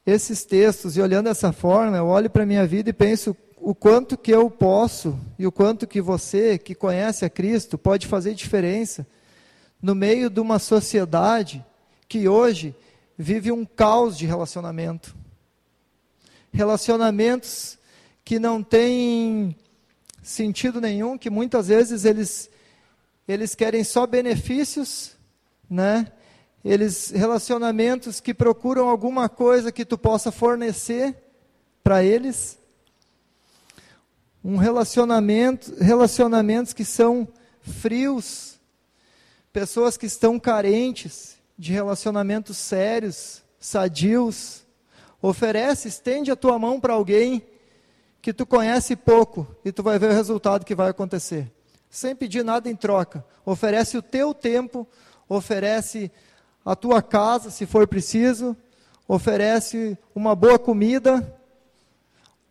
esses 0.04 0.44
textos 0.44 0.96
e 0.96 1.00
olhando 1.00 1.26
dessa 1.26 1.52
forma, 1.52 1.96
eu 1.96 2.06
olho 2.06 2.28
para 2.28 2.42
a 2.42 2.46
minha 2.46 2.66
vida 2.66 2.90
e 2.90 2.92
penso 2.92 3.36
o 3.56 3.74
quanto 3.74 4.18
que 4.18 4.32
eu 4.32 4.50
posso 4.50 5.18
e 5.38 5.46
o 5.46 5.52
quanto 5.52 5.86
que 5.86 6.00
você, 6.00 6.58
que 6.58 6.74
conhece 6.74 7.24
a 7.24 7.30
Cristo, 7.30 7.78
pode 7.78 8.08
fazer 8.08 8.34
diferença 8.34 9.06
no 9.80 9.94
meio 9.94 10.28
de 10.28 10.40
uma 10.40 10.58
sociedade 10.58 11.64
que 12.08 12.28
hoje 12.28 12.74
vive 13.16 13.52
um 13.52 13.64
caos 13.64 14.18
de 14.18 14.26
relacionamento. 14.26 15.14
Relacionamentos 16.52 17.78
que 18.24 18.38
não 18.38 18.62
têm 18.62 19.56
sentido 20.22 20.80
nenhum, 20.80 21.16
que 21.16 21.30
muitas 21.30 21.68
vezes 21.68 22.04
eles, 22.04 22.50
eles 23.26 23.54
querem 23.54 23.84
só 23.84 24.06
benefícios, 24.06 25.16
né? 25.70 26.10
Eles 26.64 27.10
relacionamentos 27.10 28.20
que 28.20 28.32
procuram 28.32 28.88
alguma 28.88 29.28
coisa 29.28 29.72
que 29.72 29.84
tu 29.84 29.98
possa 29.98 30.30
fornecer 30.30 31.16
para 31.82 32.04
eles. 32.04 32.58
Um 34.44 34.56
relacionamento, 34.56 35.74
relacionamentos 35.80 36.72
que 36.72 36.84
são 36.84 37.28
frios, 37.60 38.60
pessoas 39.52 39.96
que 39.96 40.06
estão 40.06 40.38
carentes 40.38 41.36
de 41.58 41.72
relacionamentos 41.72 42.56
sérios, 42.56 43.42
sadios. 43.58 44.62
Oferece, 45.20 45.88
estende 45.88 46.30
a 46.30 46.36
tua 46.36 46.58
mão 46.58 46.80
para 46.80 46.94
alguém 46.94 47.44
que 48.20 48.32
tu 48.32 48.46
conhece 48.46 48.96
pouco 48.96 49.46
e 49.64 49.72
tu 49.72 49.82
vai 49.82 49.98
ver 49.98 50.10
o 50.10 50.14
resultado 50.14 50.64
que 50.64 50.74
vai 50.74 50.90
acontecer. 50.90 51.50
Sem 51.90 52.14
pedir 52.14 52.44
nada 52.44 52.70
em 52.70 52.76
troca. 52.76 53.24
Oferece 53.44 53.98
o 53.98 54.02
teu 54.02 54.32
tempo, 54.32 54.86
oferece 55.28 56.10
a 56.64 56.76
tua 56.76 57.02
casa, 57.02 57.50
se 57.50 57.66
for 57.66 57.86
preciso, 57.86 58.56
oferece 59.06 59.98
uma 60.14 60.34
boa 60.34 60.58
comida, 60.58 61.38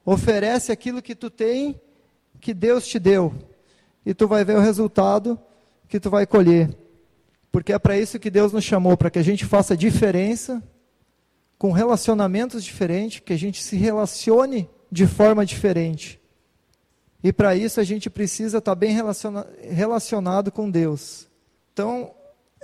oferece 0.06 0.72
aquilo 0.72 1.02
que 1.02 1.16
tu 1.16 1.30
tem, 1.30 1.80
que 2.40 2.54
Deus 2.54 2.88
te 2.88 3.00
deu, 3.00 3.34
e 4.06 4.14
tu 4.14 4.28
vai 4.28 4.44
ver 4.44 4.58
o 4.58 4.62
resultado 4.62 5.40
que 5.88 6.00
tu 6.00 6.10
vai 6.10 6.26
colher. 6.26 6.76
Porque 7.52 7.74
é 7.74 7.80
para 7.80 7.98
isso 7.98 8.20
que 8.20 8.30
Deus 8.30 8.54
nos 8.54 8.64
chamou, 8.64 8.96
para 8.96 9.10
que 9.10 9.20
a 9.20 9.24
gente 9.24 9.46
faça 9.46 9.76
diferença, 9.76 10.64
com 11.58 11.72
relacionamentos 11.72 12.64
diferentes, 12.64 13.20
que 13.20 13.34
a 13.34 13.38
gente 13.38 13.62
se 13.62 13.76
relacione 13.76 14.70
de 14.92 15.06
forma 15.06 15.46
diferente. 15.46 16.20
E 17.24 17.32
para 17.32 17.56
isso 17.56 17.80
a 17.80 17.84
gente 17.84 18.10
precisa 18.10 18.58
estar 18.58 18.74
bem 18.74 18.94
relaciona 18.94 19.46
relacionado 19.62 20.52
com 20.52 20.72
Deus. 20.72 21.28
Então, 21.72 22.12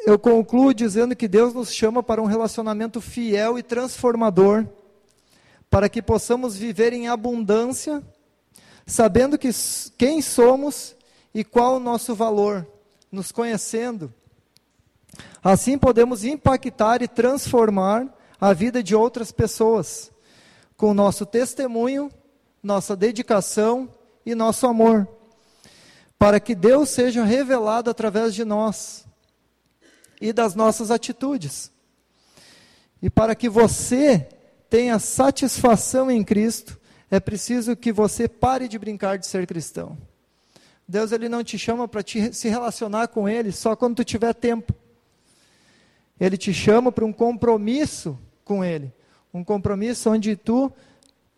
eu 0.05 0.17
concluo 0.19 0.73
dizendo 0.73 1.15
que 1.15 1.27
Deus 1.27 1.53
nos 1.53 1.73
chama 1.73 2.03
para 2.03 2.21
um 2.21 2.25
relacionamento 2.25 3.01
fiel 3.01 3.57
e 3.57 3.63
transformador, 3.63 4.65
para 5.69 5.89
que 5.89 6.01
possamos 6.01 6.55
viver 6.55 6.93
em 6.93 7.07
abundância, 7.07 8.03
sabendo 8.85 9.37
que, 9.37 9.49
quem 9.97 10.21
somos 10.21 10.95
e 11.33 11.43
qual 11.43 11.75
o 11.75 11.79
nosso 11.79 12.15
valor, 12.15 12.65
nos 13.11 13.31
conhecendo. 13.31 14.13
Assim 15.43 15.77
podemos 15.77 16.23
impactar 16.23 17.01
e 17.01 17.07
transformar 17.07 18.07
a 18.39 18.53
vida 18.53 18.83
de 18.83 18.95
outras 18.95 19.31
pessoas, 19.31 20.11
com 20.75 20.93
nosso 20.93 21.25
testemunho, 21.25 22.11
nossa 22.61 22.95
dedicação 22.95 23.89
e 24.25 24.35
nosso 24.35 24.67
amor, 24.67 25.07
para 26.19 26.39
que 26.39 26.53
Deus 26.53 26.89
seja 26.89 27.23
revelado 27.23 27.89
através 27.89 28.35
de 28.35 28.45
nós 28.45 29.06
e 30.19 30.33
das 30.33 30.55
nossas 30.55 30.91
atitudes. 30.91 31.71
E 33.01 33.09
para 33.09 33.35
que 33.35 33.47
você 33.47 34.27
tenha 34.69 34.99
satisfação 34.99 36.09
em 36.09 36.23
Cristo, 36.23 36.79
é 37.09 37.19
preciso 37.19 37.75
que 37.75 37.91
você 37.91 38.27
pare 38.27 38.67
de 38.67 38.77
brincar 38.77 39.17
de 39.17 39.27
ser 39.27 39.47
cristão. 39.47 39.97
Deus 40.87 41.11
ele 41.11 41.27
não 41.27 41.43
te 41.43 41.57
chama 41.57 41.87
para 41.87 42.01
se 42.03 42.47
relacionar 42.47 43.09
com 43.09 43.27
Ele 43.27 43.51
só 43.51 43.75
quando 43.75 43.97
tu 43.97 44.03
tiver 44.05 44.33
tempo. 44.33 44.73
Ele 46.19 46.37
te 46.37 46.53
chama 46.53 46.91
para 46.91 47.05
um 47.05 47.11
compromisso 47.11 48.17
com 48.43 48.63
Ele. 48.63 48.93
Um 49.33 49.43
compromisso 49.43 50.09
onde 50.09 50.35
tu 50.35 50.71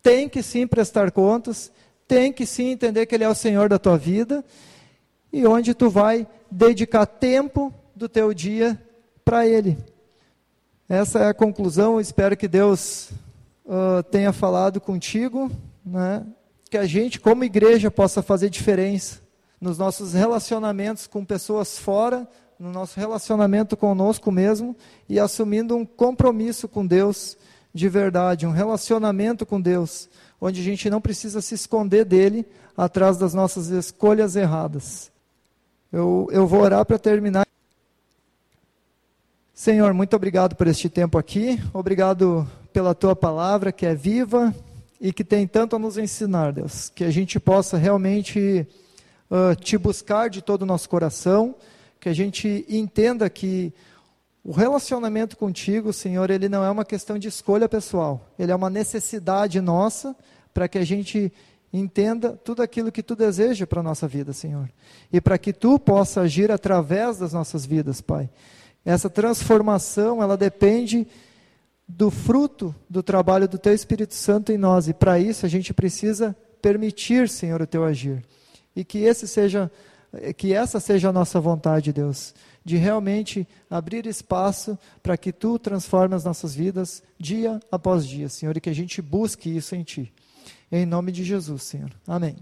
tem 0.02 0.28
que 0.28 0.42
sim 0.42 0.66
prestar 0.66 1.10
contas, 1.10 1.70
tem 2.06 2.32
que 2.32 2.46
sim 2.46 2.70
entender 2.70 3.06
que 3.06 3.14
Ele 3.14 3.24
é 3.24 3.28
o 3.28 3.34
Senhor 3.34 3.68
da 3.68 3.78
tua 3.78 3.98
vida 3.98 4.44
e 5.32 5.46
onde 5.46 5.74
tu 5.74 5.90
vai 5.90 6.26
dedicar 6.50 7.04
tempo 7.04 7.74
do 8.00 8.08
teu 8.08 8.32
dia 8.32 8.80
para 9.22 9.46
Ele. 9.46 9.76
Essa 10.88 11.18
é 11.18 11.28
a 11.28 11.34
conclusão. 11.34 12.00
Espero 12.00 12.34
que 12.34 12.48
Deus 12.48 13.10
uh, 13.66 14.02
tenha 14.10 14.32
falado 14.32 14.80
contigo, 14.80 15.50
né? 15.84 16.24
que 16.70 16.78
a 16.78 16.86
gente, 16.86 17.20
como 17.20 17.44
igreja, 17.44 17.90
possa 17.90 18.22
fazer 18.22 18.48
diferença 18.48 19.20
nos 19.60 19.76
nossos 19.76 20.14
relacionamentos 20.14 21.06
com 21.06 21.26
pessoas 21.26 21.78
fora, 21.78 22.26
no 22.58 22.72
nosso 22.72 22.98
relacionamento 22.98 23.76
conosco 23.76 24.32
mesmo 24.32 24.74
e 25.06 25.20
assumindo 25.20 25.76
um 25.76 25.84
compromisso 25.84 26.66
com 26.66 26.86
Deus 26.86 27.36
de 27.74 27.86
verdade, 27.86 28.46
um 28.46 28.50
relacionamento 28.50 29.44
com 29.44 29.60
Deus, 29.60 30.08
onde 30.40 30.58
a 30.62 30.64
gente 30.64 30.88
não 30.88 31.02
precisa 31.02 31.42
se 31.42 31.54
esconder 31.54 32.06
dele 32.06 32.46
atrás 32.74 33.18
das 33.18 33.34
nossas 33.34 33.68
escolhas 33.68 34.36
erradas. 34.36 35.12
Eu, 35.92 36.28
eu 36.32 36.46
vou 36.46 36.62
orar 36.62 36.86
para 36.86 36.98
terminar. 36.98 37.49
Senhor, 39.60 39.92
muito 39.92 40.16
obrigado 40.16 40.56
por 40.56 40.66
este 40.68 40.88
tempo 40.88 41.18
aqui. 41.18 41.62
Obrigado 41.74 42.48
pela 42.72 42.94
tua 42.94 43.14
palavra 43.14 43.70
que 43.70 43.84
é 43.84 43.94
viva 43.94 44.54
e 44.98 45.12
que 45.12 45.22
tem 45.22 45.46
tanto 45.46 45.76
a 45.76 45.78
nos 45.78 45.98
ensinar, 45.98 46.50
Deus. 46.54 46.88
Que 46.88 47.04
a 47.04 47.10
gente 47.10 47.38
possa 47.38 47.76
realmente 47.76 48.66
uh, 49.30 49.54
te 49.54 49.76
buscar 49.76 50.30
de 50.30 50.40
todo 50.40 50.62
o 50.62 50.64
nosso 50.64 50.88
coração. 50.88 51.54
Que 52.00 52.08
a 52.08 52.14
gente 52.14 52.64
entenda 52.70 53.28
que 53.28 53.70
o 54.42 54.50
relacionamento 54.50 55.36
contigo, 55.36 55.92
Senhor, 55.92 56.30
ele 56.30 56.48
não 56.48 56.64
é 56.64 56.70
uma 56.70 56.82
questão 56.82 57.18
de 57.18 57.28
escolha 57.28 57.68
pessoal. 57.68 58.30
Ele 58.38 58.52
é 58.52 58.56
uma 58.56 58.70
necessidade 58.70 59.60
nossa 59.60 60.16
para 60.54 60.68
que 60.68 60.78
a 60.78 60.86
gente 60.86 61.30
entenda 61.70 62.30
tudo 62.30 62.62
aquilo 62.62 62.90
que 62.90 63.02
tu 63.02 63.14
deseja 63.14 63.66
para 63.66 63.80
a 63.80 63.82
nossa 63.82 64.08
vida, 64.08 64.32
Senhor. 64.32 64.70
E 65.12 65.20
para 65.20 65.36
que 65.36 65.52
tu 65.52 65.78
possa 65.78 66.22
agir 66.22 66.50
através 66.50 67.18
das 67.18 67.34
nossas 67.34 67.66
vidas, 67.66 68.00
Pai. 68.00 68.30
Essa 68.84 69.10
transformação, 69.10 70.22
ela 70.22 70.36
depende 70.36 71.06
do 71.86 72.10
fruto 72.10 72.74
do 72.88 73.02
trabalho 73.02 73.48
do 73.48 73.58
teu 73.58 73.74
Espírito 73.74 74.14
Santo 74.14 74.52
em 74.52 74.58
nós. 74.58 74.88
E 74.88 74.94
para 74.94 75.18
isso 75.18 75.44
a 75.44 75.48
gente 75.48 75.74
precisa 75.74 76.36
permitir, 76.62 77.28
Senhor, 77.28 77.60
o 77.60 77.66
teu 77.66 77.84
agir. 77.84 78.24
E 78.74 78.84
que 78.84 78.98
esse 78.98 79.26
seja 79.26 79.70
que 80.36 80.52
essa 80.52 80.80
seja 80.80 81.10
a 81.10 81.12
nossa 81.12 81.38
vontade, 81.38 81.92
Deus, 81.92 82.34
de 82.64 82.76
realmente 82.76 83.46
abrir 83.68 84.06
espaço 84.06 84.78
para 85.02 85.16
que 85.16 85.32
tu 85.32 85.58
transformes 85.58 86.16
as 86.16 86.24
nossas 86.24 86.54
vidas 86.54 87.02
dia 87.18 87.60
após 87.70 88.06
dia, 88.06 88.28
Senhor, 88.28 88.56
e 88.56 88.60
que 88.60 88.70
a 88.70 88.74
gente 88.74 89.00
busque 89.00 89.54
isso 89.54 89.74
em 89.74 89.84
ti. 89.84 90.12
Em 90.70 90.84
nome 90.84 91.12
de 91.12 91.22
Jesus, 91.22 91.62
Senhor. 91.62 91.90
Amém. 92.06 92.36